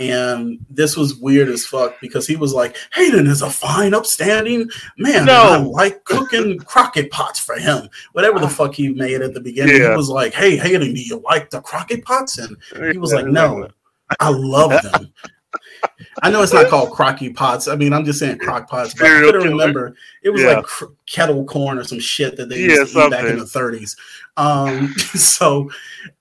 [0.00, 4.68] And this was weird as fuck because he was like hayden is a fine upstanding
[4.98, 5.34] man No.
[5.34, 7.88] i like cooking crockett pots for him.
[8.12, 9.90] Whatever the fuck he made at the beginning Yeah.
[9.90, 12.38] he was like hey hayden do you like the crockett pots?
[12.38, 12.56] And
[12.92, 13.68] he was like no
[14.20, 15.12] i love them
[16.22, 17.66] I know it's not called crocky pots.
[17.68, 19.94] I mean, I'm just saying crock pots, but I couldn't remember.
[20.22, 20.54] It was Yeah.
[20.54, 23.38] like cr- kettle corn or some shit that they Yeah, used to eat back in
[23.38, 23.96] the 30s.
[24.36, 25.70] Um, so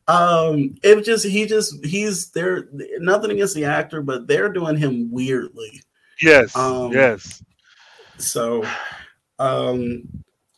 [0.07, 2.67] um, it just he just he's there.
[2.99, 5.81] Nothing against the actor, but they're doing him weirdly.
[6.21, 6.55] Yes.
[6.55, 7.43] Um, yes.
[8.17, 8.65] So,
[9.39, 10.03] um,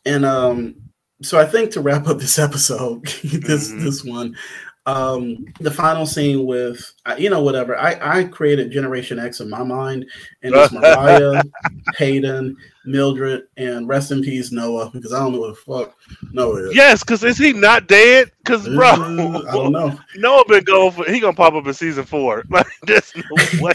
[0.04, 0.76] and um,
[1.22, 3.82] so I think to wrap up this episode, this Mhm.
[3.82, 4.36] this one,
[4.86, 9.64] um, the final scene with you know whatever I I created Generation X in my
[9.64, 10.06] mind,
[10.42, 11.42] and it's Mariah,
[11.98, 15.96] Hayden, Mildred, and rest in peace Noah because I don't know what the fuck
[16.32, 16.76] Noah is.
[16.76, 18.30] Yes, because is he not dead?
[18.38, 19.98] Because bro, I don't know.
[20.16, 22.44] Noah been going for he gonna pop up in season four.
[22.56, 23.74] Like there's no way.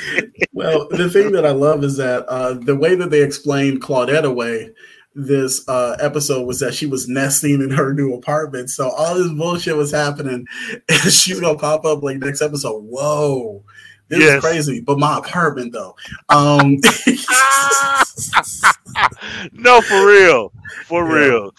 [0.53, 4.23] Well, the thing that I love is that uh, the way that they explained Claudette
[4.23, 4.71] away
[5.13, 8.69] this uh, episode was that she was nesting in her new apartment.
[8.69, 10.45] So all this bullshit was happening,
[10.89, 12.81] and she's gonna pop up like next episode.
[12.83, 13.63] Whoa,
[14.07, 14.35] this Yes.
[14.35, 14.81] is crazy.
[14.81, 15.95] But my apartment though.
[16.29, 16.77] Um,
[19.53, 20.51] no, for real,
[20.85, 21.13] for Yeah.
[21.25, 21.51] real.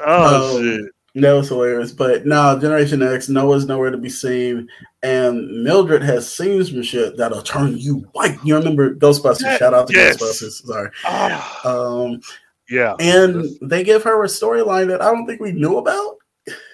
[0.00, 0.90] Oh Um, shit.
[1.22, 1.92] that was hilarious.
[1.92, 4.68] But no, Generation X, Noah's nowhere to be seen.
[5.02, 8.38] And Mildred has seen some shit that'll turn you white.
[8.44, 9.58] You remember Ghostbusters?
[9.58, 10.16] Shout out to yes.
[10.16, 10.66] Ghostbusters.
[10.66, 10.90] Sorry.
[11.04, 12.20] Ah, Um,
[12.68, 12.94] yeah.
[13.00, 16.16] and they give her a storyline that I don't think we knew about.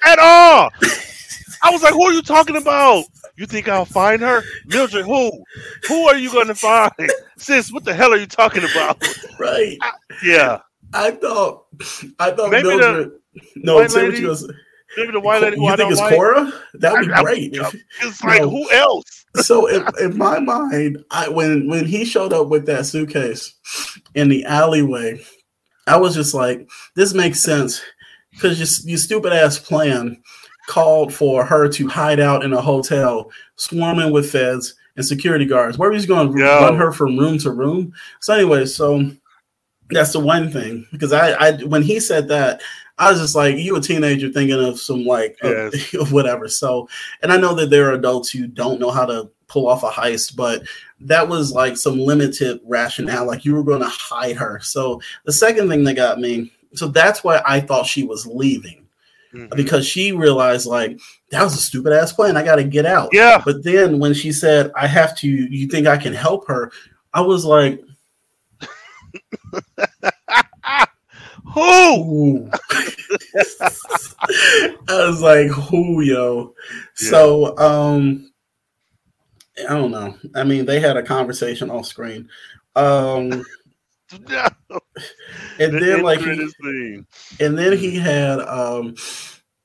[0.06, 0.70] At all.
[1.64, 3.04] I was like, who are you talking about?
[3.36, 4.42] You think I'll find her?
[4.66, 5.30] Mildred, who?
[5.88, 6.90] Who are you gonna find?
[7.38, 9.02] Sis, what the hell are you talking about?
[9.38, 9.78] Right.
[10.22, 10.60] Yeah.
[10.92, 11.64] I thought
[12.18, 13.10] I thought Maybe the Mildred
[13.56, 14.52] No, white say what you was
[14.98, 16.14] Maybe the white lady I You think it's like.
[16.14, 16.52] Cora?
[16.74, 17.54] That would be I- I- great.
[17.54, 17.70] yeah.
[18.02, 18.50] It's like No.
[18.50, 19.24] who else?
[19.36, 23.54] so in, in my mind, I when when he showed up with that suitcase
[24.14, 25.18] in the alleyway,
[25.86, 27.82] I was just like, this makes sense
[28.32, 30.22] because your, your stupid ass plan
[30.68, 35.78] called for her to hide out in a hotel, swarming with feds and security guards.
[35.78, 36.60] Where he's going to Yo.
[36.60, 37.92] run her from room to room.
[38.20, 39.10] So anyway, so
[39.90, 42.62] that's the one thing because I, I when he said that.
[42.98, 46.46] I was just like, you a teenager thinking of some like of- of whatever.
[46.46, 46.88] So,
[47.22, 49.88] and I know that there are adults who don't know how to pull off a
[49.88, 50.62] heist, but
[51.06, 53.26] that was like some limited rationale.
[53.26, 54.60] Like you were going to hide her.
[54.60, 58.78] So the second thing that got me, so that's why I thought she was leaving
[59.34, 59.54] Mhm.
[59.56, 60.98] because she realized like
[61.30, 62.36] that was a stupid ass plan.
[62.36, 63.08] I got to get out.
[63.12, 63.40] Yeah.
[63.44, 66.70] But then when she said, I have to, you think I can help her?
[67.14, 67.80] I was like,
[71.54, 72.48] Who?
[73.60, 76.54] I was like, who, yo?
[76.94, 78.31] So, um,
[79.68, 80.16] I don't know.
[80.34, 82.28] I mean, they had a conversation off screen.
[82.76, 83.44] Um,
[84.28, 84.46] No.
[85.58, 87.02] and The then like he,
[87.40, 88.94] and then he had um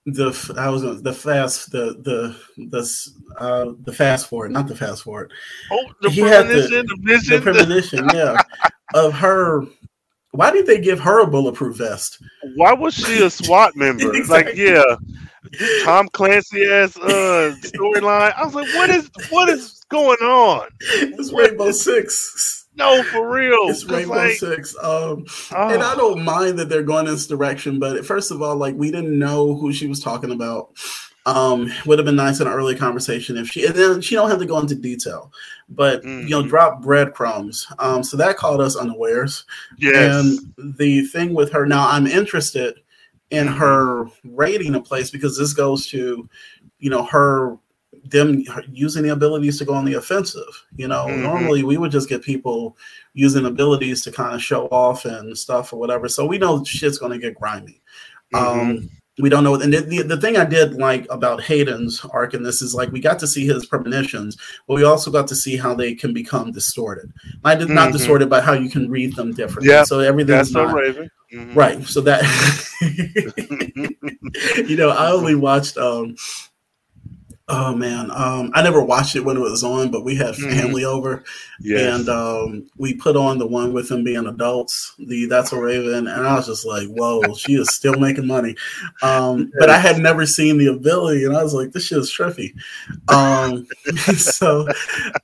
[0.06, 2.36] the I was the fast the the
[2.70, 3.10] the
[3.40, 5.34] uh the fast forward, not the fast forward.
[5.70, 8.38] Oh, the he premonition, had the, the vision, the premonition, yeah,
[8.94, 9.64] of her.
[10.32, 12.22] Why did they give her a bulletproof vest?
[12.56, 14.14] Why was she a SWAT member?
[14.16, 14.54] exactly.
[14.54, 14.96] Like, yeah,
[15.84, 18.34] Tom Clancy as uh storyline.
[18.36, 20.68] I was like, what is what is going on?
[20.80, 22.68] It's Rainbow Six.
[22.76, 23.70] No, for real.
[23.70, 24.76] It's Rainbow like, Six.
[24.78, 25.70] Um, oh.
[25.70, 28.76] And I don't mind that they're going in this direction, but first of all, like
[28.76, 30.70] we didn't know who she was talking about.
[31.26, 34.30] Um, would have been nice in an early conversation if she and then she don't
[34.30, 35.30] have to go into detail,
[35.68, 36.22] but mm-hmm.
[36.22, 36.48] you know, mm-hmm.
[36.48, 37.68] drop breadcrumbs.
[37.80, 39.44] Um, so that caught us unawares.
[39.78, 40.24] Yes.
[40.24, 42.80] And the thing with her now, I'm interested
[43.32, 46.28] in her rating a place because this goes to,
[46.80, 47.58] you know, her
[48.06, 50.66] them using the abilities to go on the offensive.
[50.76, 51.24] You know, mm-hmm.
[51.24, 52.78] normally we would just get people
[53.14, 56.08] using abilities to kind of show off and stuff or whatever.
[56.08, 57.82] So we know shit's going to get grimy.
[58.34, 58.60] Mm-hmm.
[58.60, 58.90] Um,
[59.20, 59.56] we don't know.
[59.56, 62.92] And the, the, the, thing I did like about Hayden's arc in this is like
[62.92, 64.38] we got to see his premonitions,
[64.68, 67.12] but we also got to see how they can become distorted.
[67.44, 67.74] Not, mm-hmm.
[67.74, 69.74] not distorted, but how you can read them differently.
[69.74, 71.10] Yeah, so everything's that's not, Raven.
[71.34, 71.54] Mm-hmm.
[71.58, 71.84] Right.
[71.86, 72.24] So that
[74.68, 76.16] you know, I only watched um
[77.50, 80.50] Oh man, um, I never watched it when it was on, but we had mm-hmm.
[80.50, 80.98] family mm-hmm.
[80.98, 81.24] over,
[81.62, 81.98] yes.
[81.98, 84.94] and um, we put on the one with them being adults.
[85.00, 88.58] The That's So Raven, and I was just like, "Whoa, she is still making money."
[89.02, 89.50] Um, yes.
[89.60, 92.52] But I had never seen the ability, and I was like, "This shit is trippy."
[93.08, 93.66] Um,
[94.18, 94.68] so,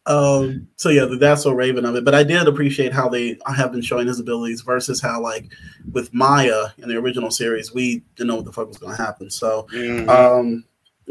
[0.05, 2.05] um, so yeah, the That's So Raven of it.
[2.05, 5.51] But I did appreciate how they have been showing his abilities versus how, like,
[5.91, 9.03] with Maya in the original series, we didn't know what the fuck was going to
[9.03, 9.29] happen.
[9.29, 10.09] So, mm-hmm.
[10.09, 10.63] Um,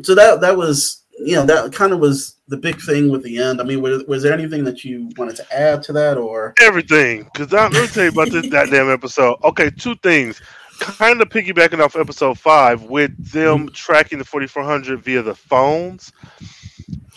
[0.03, 3.39] so that that was you know that kind of was the big thing with the
[3.39, 3.61] end.
[3.61, 7.29] I mean, was, was there anything that you wanted to add to that, or everything?
[7.33, 9.39] Because let me tell you about this that damn episode.
[9.45, 10.41] Okay, two things.
[10.81, 13.75] Kind of piggybacking off episode five with them mm-hmm.
[13.75, 16.13] tracking the 4400 via the phones.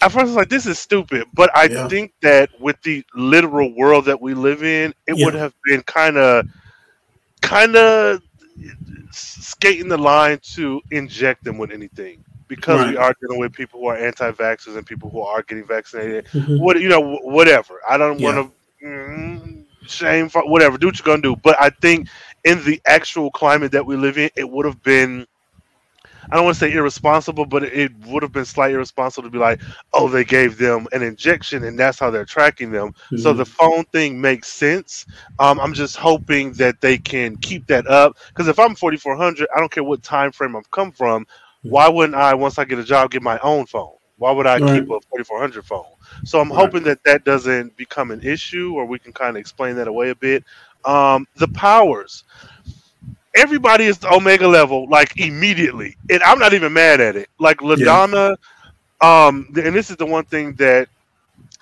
[0.01, 1.87] At first, I was like, "This is stupid," but I yeah.
[1.87, 5.25] think that with the literal world that we live in, it yeah.
[5.25, 6.45] would have been kind of,
[7.41, 8.21] kind of
[9.11, 12.91] skating the line to inject them with anything because right.
[12.91, 16.25] we are dealing with people who are anti-vaxxers and people who are getting vaccinated.
[16.25, 16.57] Mm-hmm.
[16.59, 17.79] What you know, whatever.
[17.87, 18.35] I don't yeah.
[18.35, 20.77] want to mm, shame for whatever.
[20.77, 21.35] Do what you're gonna do.
[21.35, 22.07] But I think
[22.43, 25.25] in the actual climate that we live in, it would have been.
[26.31, 29.37] I don't want to say irresponsible, but it would have been slightly irresponsible to be
[29.37, 29.61] like,
[29.93, 32.93] oh, they gave them an injection and that's how they're tracking them.
[32.93, 33.17] Mm-hmm.
[33.17, 35.05] So the phone thing makes sense.
[35.37, 39.59] Um, I'm just hoping that they can keep that up because if I'm 4400, I
[39.59, 41.27] don't care what time frame I've come from
[41.69, 43.93] why wouldn't I, once I get a job, get my own phone?
[44.17, 44.79] Why would I right.
[44.81, 45.85] keep a 4400 phone?
[46.23, 46.57] So I'm right.
[46.57, 50.09] hoping that that doesn't become an issue, or we can kind of explain that away
[50.09, 50.43] a bit.
[50.85, 52.23] Um, the powers.
[53.35, 57.29] Everybody is the Omega level, like immediately, and I'm not even mad at it.
[57.37, 58.37] Like Ladonna,
[59.01, 59.25] yeah.
[59.27, 60.87] um, and this is the one thing that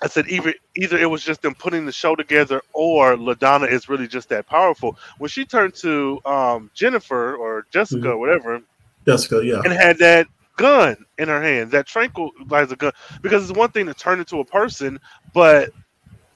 [0.00, 3.88] I said either either it was just them putting the show together or LaDonna is
[3.88, 4.96] really just that powerful.
[5.18, 8.20] When she turned to um, Jennifer or Jessica, mm-hmm.
[8.20, 8.60] whatever,
[9.06, 9.60] Jessica, yeah.
[9.64, 10.26] And had that
[10.56, 12.92] gun in her hand, that tranquilizer gun.
[13.22, 14.98] Because it's one thing to turn into a person,
[15.32, 15.70] but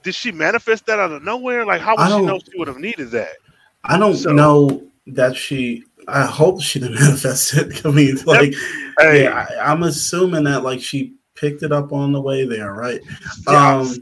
[0.03, 1.65] did she manifest that out of nowhere?
[1.65, 3.37] Like, how would she know she would have needed that?
[3.85, 5.85] I don't so, know that she.
[6.07, 7.85] I hope she didn't manifest it.
[7.85, 8.55] I mean, like,
[8.99, 9.25] hey.
[9.25, 13.01] yeah, I, am assuming that like she picked it up on the way there, right?
[13.47, 13.95] Yeah, um,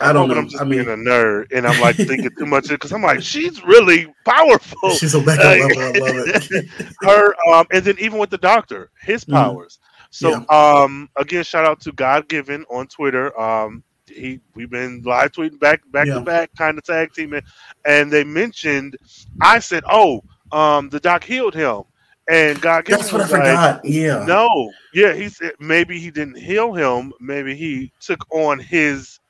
[0.00, 0.36] I don't know.
[0.36, 3.02] I'm just I mean, being a nerd, and I'm like thinking too much because I'm
[3.02, 4.90] like, she's really powerful.
[4.90, 5.82] She's a mega level.
[5.82, 6.68] I love it.
[7.02, 9.34] Her, um, and then even with the doctor, his mm-hmm.
[9.34, 9.78] powers.
[9.80, 9.86] Mm.
[10.10, 10.82] So, yeah.
[10.82, 13.38] um, again, shout out to God Given on Twitter.
[13.38, 16.14] Um, he we've been live tweeting back back yeah.
[16.14, 17.42] to back, kind of tag teaming,
[17.84, 18.96] and they mentioned.
[19.40, 20.22] I said, "Oh,
[20.52, 21.82] um, the doc healed him."
[22.28, 23.84] And God, that's what I forgot.
[23.84, 27.12] Yeah, no, yeah, he said maybe he didn't heal him.
[27.20, 29.20] Maybe he took on his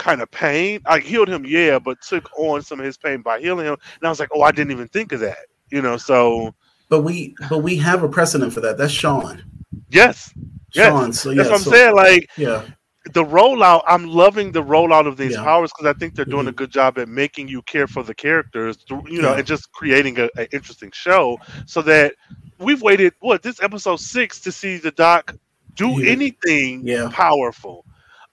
[0.00, 0.80] kind of pain.
[0.86, 3.74] I healed him, yeah, but took on some of his pain by healing him.
[3.74, 5.46] And I was like, oh, I didn't even think of that.
[5.70, 6.52] You know, so
[6.88, 8.76] but we but we have a precedent for that.
[8.76, 9.44] That's Sean.
[9.90, 10.32] Yes.
[10.74, 11.08] Sean.
[11.08, 11.20] Yes.
[11.20, 11.94] So yeah, that's what I'm so, saying.
[11.94, 12.66] Like yeah.
[13.14, 15.42] The rollout, I'm loving the rollout of these yeah.
[15.42, 16.48] powers because I think they're doing mm-hmm.
[16.48, 19.38] a good job at making you care for the characters, you know, yeah.
[19.38, 21.38] and just creating an interesting show.
[21.64, 22.14] So that
[22.58, 25.34] we've waited what this episode six to see the doc
[25.74, 27.08] do anything yeah.
[27.10, 27.86] powerful.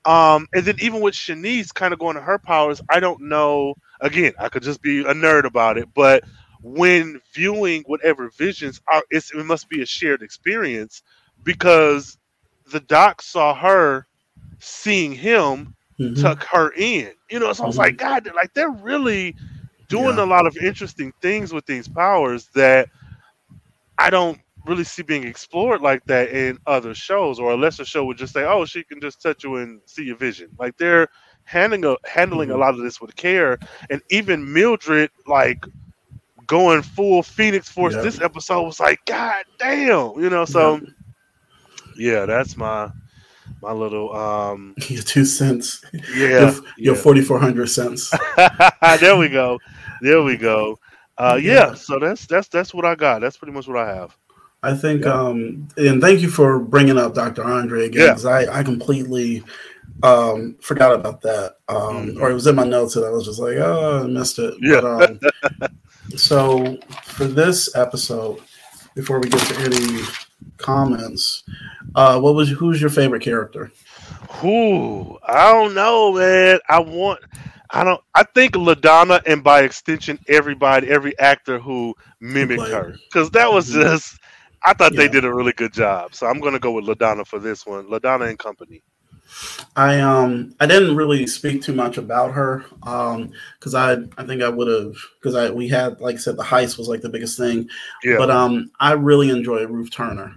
[0.07, 3.75] Um, and then even with Shanice kind of going to her powers, I don't know.
[3.99, 6.23] Again, I could just be a nerd about it, but
[6.61, 11.03] when viewing whatever visions are, it must be a shared experience
[11.43, 12.17] because
[12.71, 14.07] the doc saw her
[14.59, 16.21] seeing him mm-hmm.
[16.21, 17.11] tuck her in.
[17.29, 17.81] You know, so I was mm-hmm.
[17.81, 19.35] like, God, like they're really
[19.89, 20.23] doing yeah.
[20.23, 22.88] a lot of interesting things with these powers that
[23.97, 28.06] I don't really see being explored like that in other shows, or a lesser show
[28.06, 31.07] would just say, "Oh, she can just touch you and see your vision." Like they're
[31.45, 33.57] handling a, handling a lot of this with care,
[33.89, 35.64] and even Mildred like
[36.48, 37.98] going full Phoenix Force.
[37.98, 40.45] This episode was like, God damn, you know.
[40.45, 40.81] So
[41.98, 42.89] yeah, that's my
[43.61, 45.84] my little um Your two cents.
[46.15, 47.02] yeah Your, your yeah.
[47.02, 48.11] 4,400 cents.
[48.99, 49.60] there we go,
[50.02, 50.77] there we go.
[51.18, 51.73] Uh, yeah, Yeah.
[51.73, 53.22] so that's that's that's what I got.
[53.22, 54.15] That's pretty much what I have.
[54.63, 55.13] I think, Yeah.
[55.13, 57.43] um, and thank you for bringing up Dr.
[57.43, 58.07] Andre again, Yeah.
[58.09, 59.43] because I, I completely
[60.03, 61.55] um, forgot about that.
[61.69, 62.21] Um, Mhm.
[62.21, 64.53] Or it was in my notes and I was just like, oh, I missed it.
[64.61, 64.81] Yeah.
[64.81, 65.69] But, um,
[66.15, 68.39] so for this episode,
[68.95, 70.01] before we get to any
[70.57, 71.43] comments,
[71.95, 73.71] uh, what was who's your favorite character?
[74.41, 76.59] Who I don't know, man.
[76.69, 77.19] I want.
[77.71, 78.01] I don't.
[78.15, 83.69] I think Ladonna, and by extension, everybody, every actor who mimicked her, because that was
[83.69, 83.81] Mhm.
[83.84, 84.19] just.
[84.63, 87.39] I thought they did a really good job, so I'm gonna go with Ladonna for
[87.39, 87.88] this one.
[87.88, 88.84] Ladonna and Company.
[89.75, 94.41] I um I didn't really speak too much about her um because I I think
[94.41, 97.09] I would have because I we had like I said the heist was like the
[97.09, 97.69] biggest thing
[98.03, 98.17] Yeah.
[98.17, 100.35] but um I really enjoyed Ruth Turner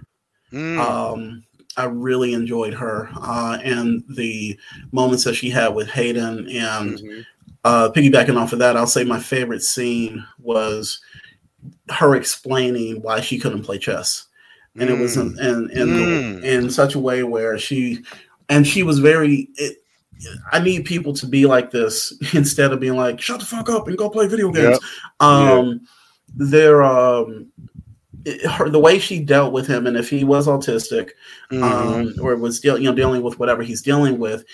[0.51, 1.43] Mm, um
[1.77, 4.59] I really enjoyed her uh and the
[4.91, 7.25] moments that she had with Hayden and mhm.
[7.63, 10.99] uh piggybacking off of that I'll say my favorite scene was
[11.91, 14.27] her explaining why she couldn't play chess
[14.79, 16.43] and it was in in, in, Mm.
[16.43, 18.01] in such a way where she
[18.49, 19.77] and she was very it,
[20.53, 23.87] i need people to be like this instead of being like shut the fuck up
[23.87, 24.79] and go play video games
[25.19, 25.81] um
[26.35, 27.47] they're um
[28.23, 31.09] it- her, the way she dealt with him and if he was autistic
[31.51, 31.63] Mhm.
[31.63, 34.45] um or was deal, you know dealing with whatever he's dealing with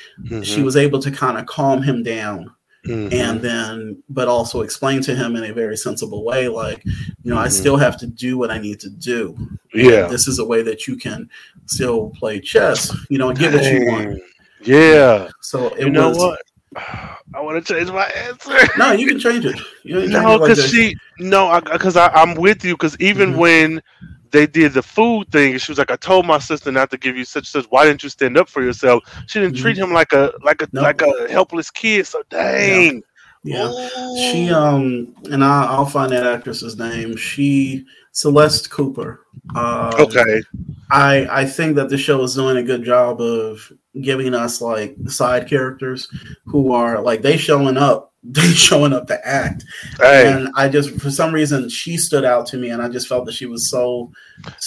[0.42, 0.64] she Mhm.
[0.64, 2.50] was able to kind of calm him down
[2.88, 3.14] Mhm.
[3.14, 6.84] and then but also explain to him in a very sensible way like
[7.24, 7.52] you know i Mhm.
[7.52, 9.38] still have to do what i need to do
[9.74, 11.30] yeah, this is a way that you can
[11.66, 14.20] still play chess, you know, and get what you want.
[14.64, 16.40] Yeah, So it you know was what?
[17.36, 18.58] I want to change my answer.
[18.78, 19.60] no, you can change it.
[19.84, 22.74] You can change No, it like because she no, because I, I'm with you.
[22.76, 23.38] Because even Mhm.
[23.38, 23.84] when
[24.32, 27.16] they did the food thing, she was like, "I told my sister not to give
[27.18, 27.66] you such such.
[27.70, 29.62] Why didn't you stand up for yourself?" She didn't Mhm.
[29.62, 30.82] treat him like a like a No.
[30.82, 32.08] like a helpless kid.
[32.08, 33.04] So dang.
[33.44, 34.18] yeah, Ooh.
[34.18, 37.16] she um, and I, I'll find that actress's name.
[37.16, 37.86] She
[38.18, 39.28] Celeste Cooper.
[39.56, 40.42] Um, okay.
[40.90, 43.72] I I think that the show is doing a good job of
[44.02, 46.08] giving us like side characters
[46.46, 49.66] who are like they showing up, they showing up to act.
[50.00, 50.32] Hey.
[50.32, 53.28] And I just, for some reason, she stood out to me, and I just felt
[53.28, 54.12] that she was so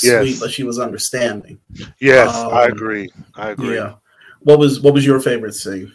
[0.01, 0.22] Yes.
[0.22, 1.59] sweet, but she was understanding.
[2.01, 3.10] Yes, I um, agree.
[3.35, 3.74] I agree.
[3.74, 3.94] Yeah.
[4.43, 5.93] What was what was your favorite scene?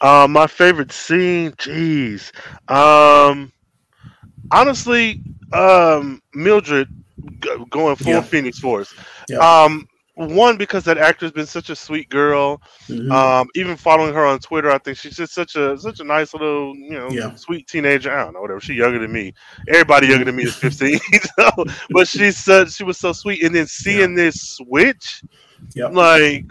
[0.00, 2.32] Uh, my favorite scene, jeez.
[2.70, 3.52] Um,
[4.50, 5.20] honestly,
[5.52, 6.88] um, Mildred
[7.40, 8.20] g- going full Yeah.
[8.22, 8.94] Phoenix Force.
[9.28, 9.38] Yeah.
[9.38, 12.62] Um, one because that actor's been such a sweet girl.
[12.88, 13.10] Mhm.
[13.10, 16.32] Um, even following her on Twitter, I think she's just such a such a nice
[16.32, 17.34] little, you know, Yeah.
[17.34, 18.12] sweet teenager.
[18.16, 18.60] I don't know, whatever.
[18.60, 19.34] She younger than me.
[19.68, 21.00] Everybody younger than me is fifteen.
[21.38, 21.50] so,
[21.90, 23.42] but she's such, she was so sweet.
[23.42, 25.22] And then seeing this switch,
[25.74, 26.44] like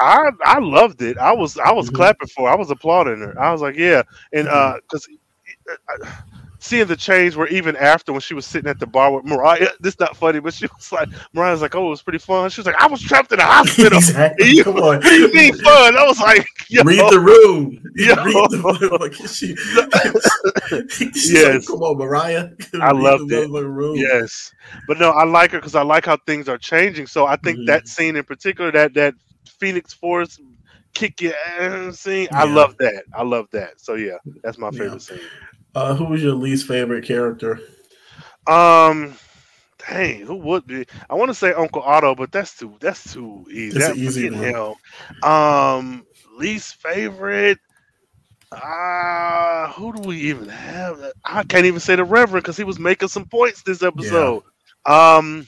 [0.00, 1.18] I I loved it.
[1.18, 1.94] I was I was Mhm.
[1.94, 2.48] clapping for.
[2.48, 2.54] Her.
[2.54, 3.40] I was applauding her.
[3.40, 4.02] I was like, yeah,
[4.32, 5.06] and uh, because
[6.60, 9.68] seeing the change where even after when she was sitting at the bar with Mariah,
[9.80, 12.50] this not funny, but she was like, Mariah's like, oh, it was pretty fun.
[12.50, 13.98] She was like, I was trapped in a hospital.
[13.98, 14.48] exactly.
[14.52, 15.02] You- Come on.
[15.02, 15.96] you mean fun?
[15.96, 17.80] I was like, yo, Read the room.
[17.96, 18.14] Yo.
[18.24, 19.00] Read the room.
[19.00, 19.54] Like, she,
[21.32, 21.54] Yes.
[21.54, 22.50] like, Come on, Mariah.
[22.80, 23.48] I loved it.
[23.50, 23.96] room.
[23.96, 24.52] Yes,
[24.86, 27.06] but no, I like her because I like how things are changing.
[27.06, 27.66] So I think Mhm.
[27.66, 29.14] that scene in particular, that that
[29.60, 30.38] Phoenix Force
[30.94, 33.04] kick your ass scene, I love that.
[33.14, 33.80] I love that.
[33.80, 34.78] So yeah, that's my Yeah.
[34.78, 35.20] favorite scene.
[35.78, 37.60] Uh, who was your least favorite character?
[38.48, 39.14] Um,
[39.88, 40.86] dang, who would be?
[41.08, 43.80] I want to say Uncle Otto, but that's too that's too easy.
[43.80, 44.74] An easy one.
[45.22, 46.04] Um,
[46.36, 47.58] least favorite.
[48.52, 51.00] Ah, who do we even have?
[51.24, 54.42] I can't even say the Reverend because he was making some points this episode.
[54.84, 55.46] Um,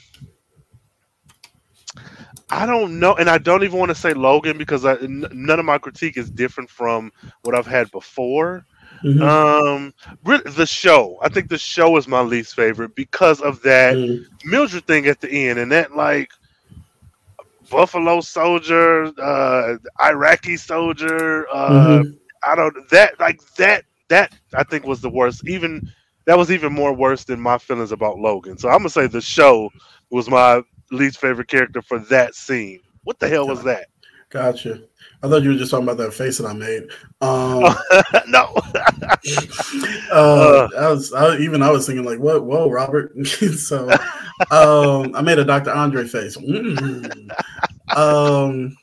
[2.49, 5.59] I don't know, and I don't even want to say Logan because I, n- none
[5.59, 8.65] of my critique is different from what I've had before.
[9.03, 9.21] Mhm.
[9.21, 11.17] Um, the show.
[11.21, 15.19] I think the show is my least favorite because of that Mm, Mildred thing at
[15.21, 16.31] the end, and that like
[17.69, 21.47] Buffalo soldier, uh, Iraqi soldier.
[21.53, 22.17] Uh, mhm.
[22.45, 23.83] I don't that like that.
[24.09, 25.43] That I think was the worst.
[25.47, 25.81] Even
[26.25, 28.57] that was even more worse than my feelings about Logan.
[28.57, 29.69] So I'm gonna say the show
[30.09, 30.61] was my
[30.91, 32.79] least favorite character for that scene.
[33.03, 33.87] What the hell was that?
[34.29, 34.81] Gotcha.
[35.23, 36.83] I thought you were just talking about that face that I made.
[37.21, 37.61] Um,
[38.27, 38.55] no.
[40.11, 42.43] uh, I was I, even I was thinking like, what?
[42.43, 43.13] Whoa, Robert.
[43.27, 43.89] so,
[44.49, 45.71] um, I made a Dr.
[45.71, 46.37] Andre face.
[46.37, 47.29] Mm.
[47.95, 48.75] Um,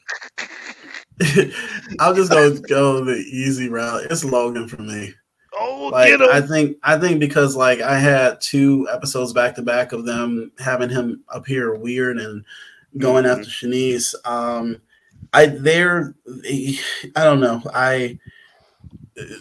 [1.98, 4.04] I'll just go go the easy route.
[4.10, 5.14] It's Logan for me.
[5.58, 6.28] Oh, Like get him.
[6.30, 10.52] I think I think because like I had two episodes back to back of them
[10.58, 12.44] having him appear weird and
[12.98, 13.30] going Mhm.
[13.38, 14.14] after Shanice.
[14.24, 14.80] Um,
[15.32, 16.14] I there,
[16.44, 17.62] I don't know.
[17.72, 18.18] I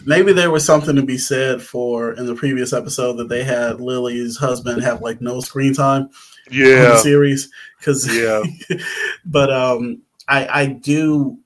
[0.04, 3.80] maybe there was something to be said for in the previous episode that they had
[3.80, 6.10] Lily's husband have like no screen time
[6.50, 7.48] yeah, series
[7.78, 8.42] because yeah.
[9.24, 11.38] but um i i do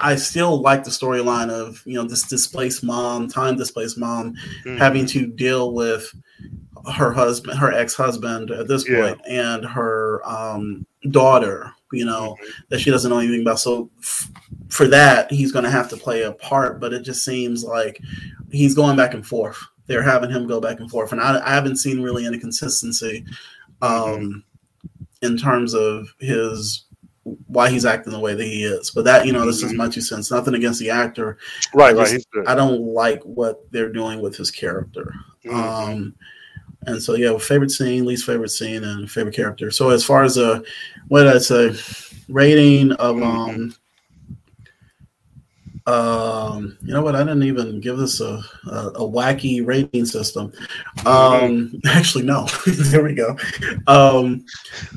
[0.00, 4.34] i still like the storyline of you know this displaced mom time displaced mom
[4.64, 4.78] Mhm.
[4.78, 6.12] having to deal with
[6.92, 9.02] her husband her ex-husband at this Yeah.
[9.12, 12.46] point and her um daughter you know Mhm.
[12.68, 14.30] that she doesn't know anything about so f-
[14.68, 18.00] for that he's going to have to play a part but it just seems like
[18.50, 21.54] he's going back and forth they're having him go back and forth and i, I
[21.54, 23.24] haven't seen really any consistency
[23.82, 24.44] um
[25.22, 26.84] in terms of his
[27.46, 29.88] why he's acting the way that he is but that you know this is my
[29.88, 31.36] two cents nothing against the actor
[31.74, 32.08] Right, I right.
[32.12, 32.46] just- good.
[32.46, 35.12] i don't like what they're doing with his character
[35.44, 35.54] Mhm.
[35.54, 36.14] um,
[36.86, 39.70] and so yeah, favorite scene, least favorite scene, and favorite character.
[39.70, 40.62] So as far as a
[41.08, 41.74] what did I say?
[42.28, 43.74] Rating of um
[45.86, 50.52] um you know what I didn't even give this a a, a wacky rating system.
[51.06, 52.46] Um actually no.
[52.66, 53.36] there we go.
[53.86, 54.44] Um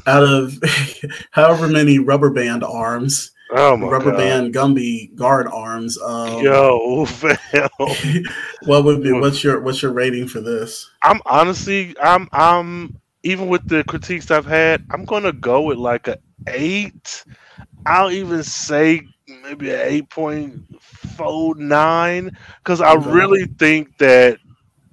[0.05, 0.53] out of
[1.31, 4.17] however many rubber band arms, oh my rubber god.
[4.17, 7.05] band Gumby guard arms, um Yo,
[8.65, 10.89] what would be what's your what's your rating for this?
[11.03, 16.07] I'm honestly, I'm, I'm even with the critiques I've had, I'm gonna go with like
[16.07, 16.17] a
[16.47, 17.23] eight.
[17.85, 19.01] I'll even say
[19.43, 24.39] maybe an eight point four nine because I really think that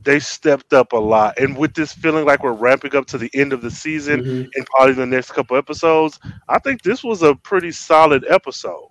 [0.08, 1.38] they stepped up a lot.
[1.38, 4.48] And with this feeling like we're ramping up to the end of the season Mhm.
[4.54, 6.18] and probably the next couple episodes,
[6.48, 8.88] I think this was a pretty solid episode.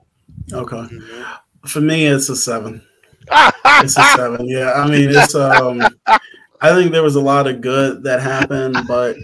[0.54, 0.84] Okay.
[1.66, 2.82] For me, it's a seven.
[3.84, 4.48] It's a seven.
[4.48, 5.82] Yeah, I mean, it's um,
[6.62, 9.16] I think there was a lot of good that happened, but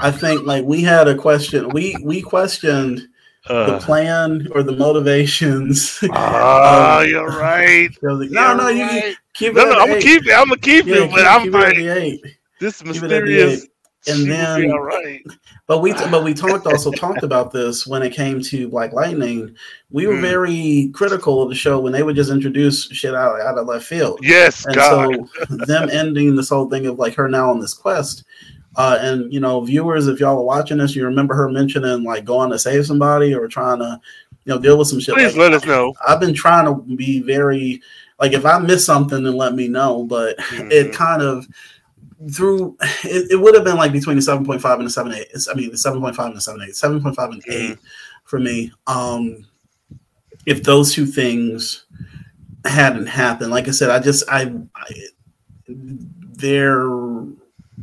[0.00, 1.68] I think like we had a question.
[1.70, 3.06] We we questioned
[3.48, 5.98] the Uh, plan or the motivations.
[6.12, 7.90] ah, Um, you're right.
[8.02, 9.16] No, You're no, you right.
[9.40, 9.54] Keep.
[9.54, 10.32] No, no, I'm gonna keep it.
[10.32, 12.24] I'm gonna keep Yeah, it, keep, but I'm keep it at like eight.
[12.60, 13.62] this Keep it at the mysterious.
[13.64, 13.70] eight.
[14.06, 14.32] And she would be
[14.68, 15.20] then- right.
[15.66, 19.54] But we but we talked also talked about this when it came to Black Lightning.
[19.90, 20.20] We were Mm.
[20.20, 23.84] very critical of the show when they would just introduce shit out out of left
[23.86, 24.18] field.
[24.22, 25.14] Yes, and God.
[25.48, 28.24] so them ending this whole thing of like her now on this quest
[28.76, 32.24] uh and you know viewers if y'all are watching this you remember her mentioning like
[32.24, 34.00] going to save somebody or trying to
[34.44, 35.92] you know deal with some shit Please like let us know.
[36.06, 37.82] i've been trying to be very
[38.20, 40.04] like if i miss something then let me know.
[40.04, 40.36] But
[40.70, 40.92] it Mhm.
[40.92, 41.46] kind of
[42.32, 45.54] through it, it would have been like between the 7.5 and the 7.8 it's, i
[45.54, 47.78] mean the 7.5 and the 7.8 7.5 and 8
[48.24, 49.46] for me um
[50.46, 51.84] if those two things
[52.66, 53.50] hadn't happened.
[53.50, 55.06] Like i said i just i, I
[55.68, 56.86] there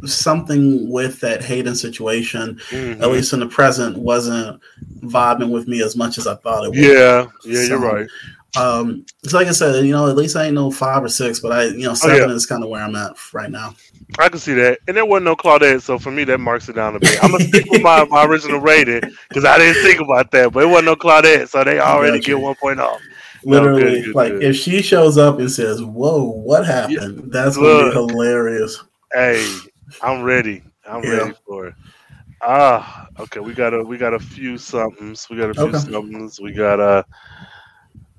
[0.05, 3.01] something with that hayden situation Mhm.
[3.01, 4.61] at least in the present wasn't
[5.01, 6.77] vibing with me as much as i thought it would.
[6.77, 8.07] Yeah, yeah, So, you're right.
[8.55, 11.51] Um like i said you know at least i ain't no five or six but
[11.51, 12.35] i you know Oh, seven yeah.
[12.35, 13.73] is kind of where i'm at right now
[14.19, 14.79] I can see that.
[14.87, 17.19] And there wasn't no Claudette, so for me that marks it down a bit.
[17.21, 20.63] I'm gonna stick with my, my original rating because I didn't think about that, but
[20.63, 23.03] it wasn't no Claudette, so they already get one point off.
[23.45, 24.43] No, good, literally good, like good.
[24.43, 28.83] if she shows up and says whoa what happened that's gonna be hilarious
[29.13, 29.59] Hey,
[30.01, 30.63] I'm ready.
[30.85, 31.09] I'm Yeah.
[31.09, 31.75] ready for it.
[32.41, 33.39] Ah, okay.
[33.39, 35.27] We got a we got a few somethings.
[35.29, 35.77] We got a few Okay.
[35.77, 36.39] somethings.
[36.41, 37.03] We got uh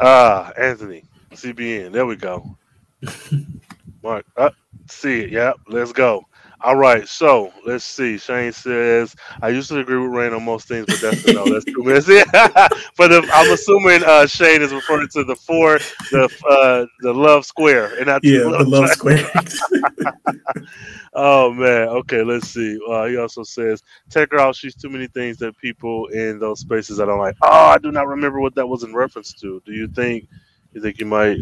[0.00, 1.92] ah Anthony CBN.
[1.92, 2.56] There we go.
[4.02, 4.50] Mark, uh,
[4.88, 5.30] see it.
[5.30, 5.56] Yep.
[5.68, 6.24] Let's go.
[6.60, 7.08] All right.
[7.08, 8.18] So let's see.
[8.18, 11.52] Shane says I used to agree with Rain on most things, but that's no.
[11.52, 12.00] That's too many.
[12.96, 15.78] but if, I'm assuming uh, Shane is referring to the four,
[16.10, 19.30] the uh, the love square, and not yeah the love square
[21.14, 21.88] Oh man.
[21.88, 22.78] Okay, let's see.
[22.88, 24.56] Uh, he also says, "Take her out.
[24.56, 27.90] She's too many things that people in those spaces I don't like." Oh, I do
[27.90, 29.62] not remember what that was in reference to.
[29.64, 30.28] Do you think?
[30.72, 31.38] You think you might?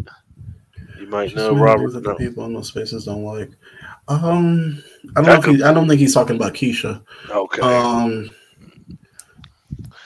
[0.99, 1.81] You might know, Robert.
[1.81, 2.15] things that the No.
[2.15, 3.51] people in those spaces don't like.
[4.07, 4.83] Um,
[5.15, 5.51] I don't know.
[5.51, 7.03] If he, I don't think he's talking about Keisha.
[7.29, 7.61] Okay.
[7.61, 8.29] Um,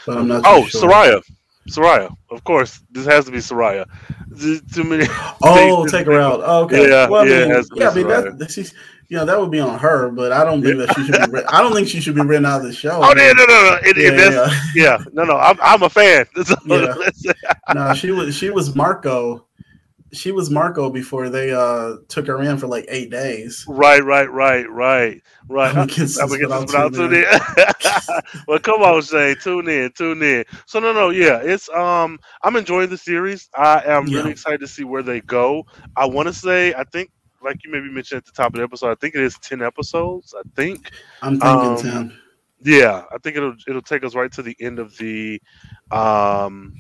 [0.06, 0.42] but I'm not.
[0.46, 0.90] oh, sure.
[0.90, 1.22] Soraya.
[1.70, 2.16] Soraya.
[2.32, 3.88] Of course, this has to be Soraya.
[4.28, 5.06] There's too many.
[5.44, 6.42] Oh, take her out.
[6.44, 6.90] Oh, okay.
[6.90, 7.90] Yeah, well, I yeah, mean, has to be yeah.
[7.90, 8.38] I mean, Soraya.
[8.40, 8.74] that, she's,
[9.10, 10.10] you know, that would be on her.
[10.10, 11.32] But I don't think that she should be.
[11.32, 13.02] Written, I don't think she should be written out of the show.
[13.04, 13.80] Oh, no, no, no, no.
[13.84, 14.34] It, yeah, it,
[14.76, 14.98] yeah.
[15.00, 15.04] yeah.
[15.14, 15.38] No, no.
[15.38, 16.26] I'm, I'm a fan.
[16.66, 17.34] Yeah.
[17.74, 18.36] no, she was.
[18.36, 19.46] She was Marco.
[20.14, 23.66] She was Marco before they uh took her in for like eight days.
[23.68, 25.76] Right, right, right, right, right.
[25.76, 27.26] I'm against this, I'm tune in.
[28.48, 30.44] well, come on, Shay, tune in, tune in.
[30.66, 33.50] So no, no, yeah, it's um, I'm enjoying the series.
[33.56, 34.18] I am yeah.
[34.18, 35.66] really excited to see where they go.
[35.96, 37.12] I want to say, I think,
[37.44, 39.62] like you maybe mentioned at the top of the episode, I think it is ten
[39.62, 40.34] episodes.
[40.38, 40.92] I think.
[41.22, 42.18] I'm thinking um, ten.
[42.64, 45.42] Yeah, I think it'll it'll take us right to the end of the
[45.90, 46.74] um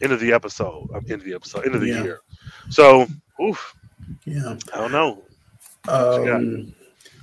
[0.00, 0.88] end of the episode.
[0.94, 1.66] End of the episode.
[1.66, 2.02] End of the yeah.
[2.02, 2.20] year.
[2.68, 3.06] So,
[3.42, 3.74] oof.
[4.24, 4.56] Yeah.
[4.72, 5.22] I don't know.
[5.88, 6.74] Um,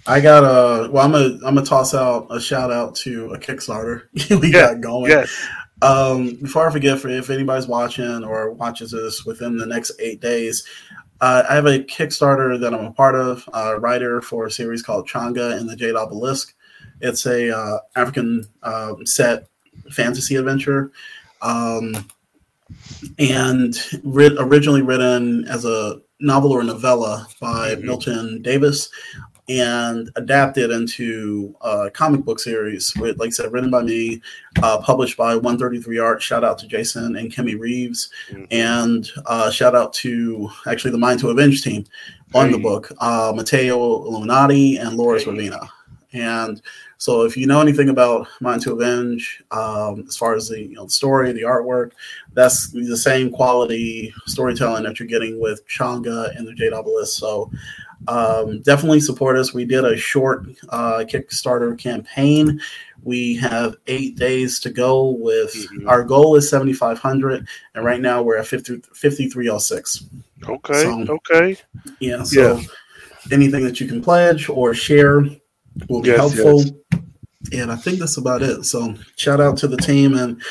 [0.07, 0.89] I got a.
[0.89, 4.03] Well, I'm gonna I'm gonna toss out a shout out to a Kickstarter
[4.41, 4.73] we yeah.
[4.73, 5.11] got going.
[5.11, 5.47] Yes.
[5.81, 10.21] Um, before I forget, for if anybody's watching or watches this within the next eight
[10.21, 10.65] days,
[11.21, 14.81] uh, I have a Kickstarter that I'm a part of, a writer for a series
[14.81, 16.55] called Changa and the Jade Obelisk.
[17.01, 19.47] It's a uh, African uh, set
[19.91, 20.91] fantasy adventure.
[21.41, 22.07] Um,
[23.19, 27.85] and writ- originally written as a novel or novella by mm-hmm.
[27.85, 28.89] Milton Davis
[29.49, 34.21] and adapted into a comic book series with, like I said, written by me,
[34.61, 36.21] uh, published by 133 Art.
[36.21, 38.43] Shout out to Jason and Kimmy Reeves, mm-hmm.
[38.51, 41.85] and uh, shout out to actually the Mine to Avenge team
[42.33, 42.53] on hey.
[42.53, 45.31] the book, uh, Matteo Illuminati and Loris hey.
[45.31, 45.69] Ravina.
[46.13, 46.61] And
[46.97, 50.75] so if you know anything about Mine to Avenge, um, as far as the you
[50.75, 51.91] know the story, the artwork,
[52.33, 57.19] that's the same quality storytelling that you're getting with Changa and the Jade Obelisk.
[57.19, 57.51] So
[58.07, 59.53] um, definitely support us.
[59.53, 62.59] We did a short uh, Kickstarter campaign.
[63.03, 65.11] We have eight days to go.
[65.11, 65.87] With mm-hmm.
[65.87, 70.05] our goal is 7,500, and right now we're at 50, 5306.
[70.47, 70.81] Okay.
[70.81, 71.57] So, okay.
[71.99, 72.23] Yeah.
[72.23, 72.63] So yeah.
[73.31, 75.25] anything that you can pledge or share
[75.89, 76.61] will be yes, helpful.
[76.61, 77.01] Yes.
[77.53, 78.63] And I think that's about it.
[78.63, 80.41] So shout out to the team, and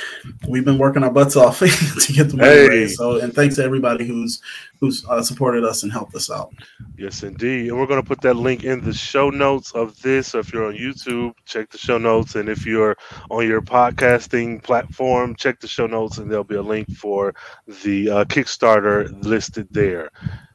[0.48, 2.69] we've been working our butts off to get the money hey.
[2.69, 2.97] raised.
[2.97, 4.40] So and thanks to everybody who's
[4.81, 6.55] who's uh, supported us and helped us out.
[6.97, 7.69] Yes, indeed.
[7.69, 10.28] And we're going to put that link in the show notes of this.
[10.28, 12.97] So if you're on YouTube, check the show notes, and if you're
[13.31, 17.35] on your podcasting platform, check the show notes, and there'll be a link for
[17.82, 20.11] the uh, Kickstarter listed there.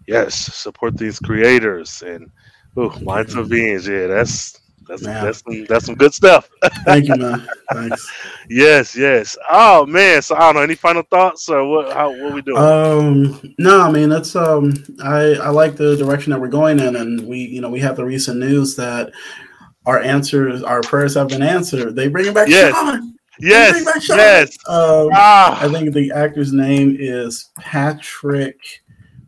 [0.07, 2.31] Yes, support these creators and.
[2.77, 4.60] Oh, Minds of Beings, yeah, that's
[4.91, 6.49] that's that's some, that's some good stuff.
[6.85, 7.47] Thank you, man.
[7.71, 8.11] Thanks.
[8.49, 9.37] yes, yes.
[9.49, 10.61] Oh man, so I don't know.
[10.61, 11.93] Any final thoughts or what?
[11.93, 12.57] How what we doing?
[12.57, 14.73] Um, no, I mean that's um,
[15.03, 17.95] I I like the direction that we're going in, and we you know we have
[17.95, 19.11] the recent news that
[19.85, 21.95] our answers, our prayers have been answered.
[21.95, 22.49] They bring it back.
[22.49, 22.73] Yes.
[22.73, 23.15] Sean.
[23.39, 24.07] Yes.
[24.09, 24.57] Yes.
[24.67, 25.63] Um, ah.
[25.63, 28.59] I think the actor's name is Patrick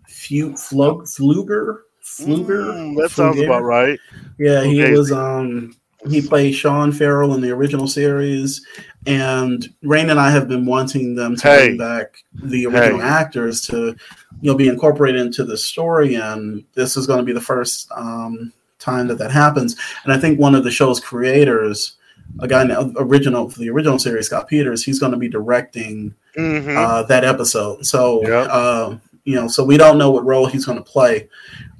[0.07, 1.79] Flueger.
[2.03, 2.65] Flueger.
[2.65, 3.99] Mm, that sounds about right.
[4.37, 5.75] Yeah, he was um
[6.09, 8.65] he played Shawn Farrell in the original series,
[9.05, 11.67] and Rain and I have been wanting them to hey.
[11.67, 13.07] bring back the original hey.
[13.07, 13.95] actors to
[14.41, 17.91] you know be incorporated into the story, and this is going to be the first
[17.95, 19.75] um, time that that happens.
[20.03, 21.93] And I think one of the show's creators,
[22.39, 22.65] a guy
[22.97, 26.77] original for the original series, Scott Peters, he's going to be directing mm-hmm.
[26.77, 27.85] uh, that episode.
[27.85, 28.21] So.
[28.27, 28.47] Yep.
[28.49, 31.29] Uh, you know, so we don't know what role he's going to play.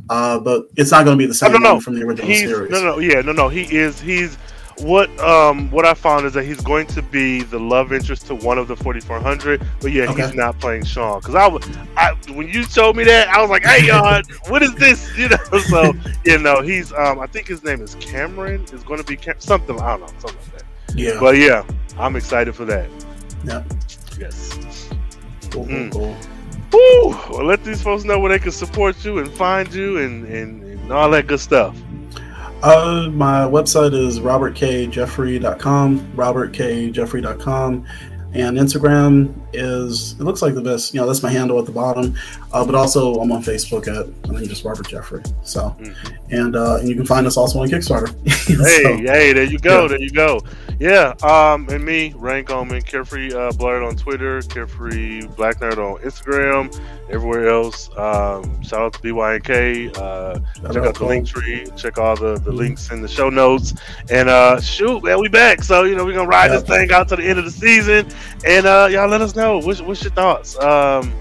[0.09, 1.80] Uh, but it's not going to be the same no, no, no.
[1.80, 2.71] from the original he's, series.
[2.71, 3.49] No, no, yeah, no, no.
[3.49, 3.99] He is.
[3.99, 4.38] He's
[4.80, 8.35] what um what I found is that he's going to be the love interest to
[8.35, 9.61] one of the 4400.
[9.80, 10.23] But yeah, okay.
[10.23, 11.47] he's not playing Sean because I,
[11.95, 15.11] I when you told me that I was like, hey y'all, what is this?
[15.17, 15.93] You know, so
[16.25, 18.63] you know he's um I think his name is Cameron.
[18.73, 20.97] Is going to be Cam- something I don't know something like that.
[20.97, 21.19] Yeah.
[21.19, 21.65] But yeah,
[21.97, 22.89] I'm excited for that.
[23.45, 23.63] Yeah.
[24.19, 24.89] Yes.
[25.51, 25.91] Cool, mm.
[25.91, 26.17] cool.
[26.73, 27.09] Woo!
[27.29, 30.63] Well, let these folks know where they can support you and find you and, and,
[30.63, 31.77] and all that good stuff.
[32.63, 37.85] Uh, my website is robertkjeffrey.com, robertkjeffrey.com
[38.34, 40.93] and Instagram is it looks like the best.
[40.93, 42.15] You know, that's my handle at the bottom.
[42.51, 45.22] Uh, but also, I'm on Facebook at I think just Robert Jeffrey.
[45.43, 46.34] So, mm-hmm.
[46.34, 48.10] and uh, and you can find us also on Kickstarter.
[48.27, 49.88] hey, so, hey, there you go, yeah.
[49.88, 50.41] there you go.
[50.80, 56.01] Yeah, um, and me, Rain Coleman, Carefree uh, Blurred on Twitter, Carefree Black Nerd on
[56.01, 56.77] Instagram,
[57.10, 57.89] everywhere else.
[57.95, 59.95] Um, shout out to BYNK.
[59.97, 61.68] Uh, check out, out the link tree.
[61.77, 62.57] Check all the, the mm-hmm.
[62.57, 63.76] links in the show notes.
[64.10, 65.64] And uh, shoot, man, we back.
[65.64, 66.60] So you know we're gonna ride yeah.
[66.60, 68.10] this thing out to the end of the season.
[68.45, 70.57] And uh, y'all let us know what's, what's your thoughts.
[70.59, 71.13] Um,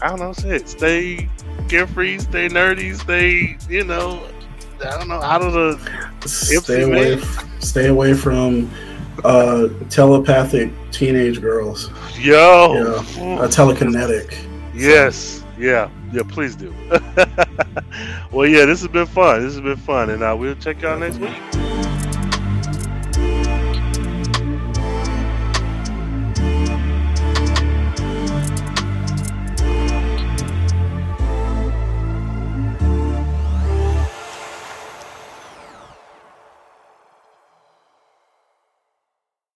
[0.00, 0.32] I don't know.
[0.32, 0.68] Shit.
[0.68, 1.28] Stay
[1.68, 2.18] carefree.
[2.18, 2.96] Stay nerdy.
[2.96, 3.56] Stay.
[3.68, 4.22] You know.
[4.84, 5.20] I don't know.
[5.20, 7.14] Out of the stay away.
[7.14, 8.70] F- stay away from
[9.24, 11.90] uh, telepathic teenage girls.
[12.16, 12.74] Yo.
[12.74, 12.80] Yeah.
[13.40, 14.36] Uh, telekinetic.
[14.72, 15.44] Yes.
[15.58, 15.90] Yeah.
[16.12, 16.22] Yeah.
[16.28, 16.72] Please do.
[18.30, 18.64] well, yeah.
[18.64, 19.42] This has been fun.
[19.42, 21.77] This has been fun, and uh, we'll check y'all next week.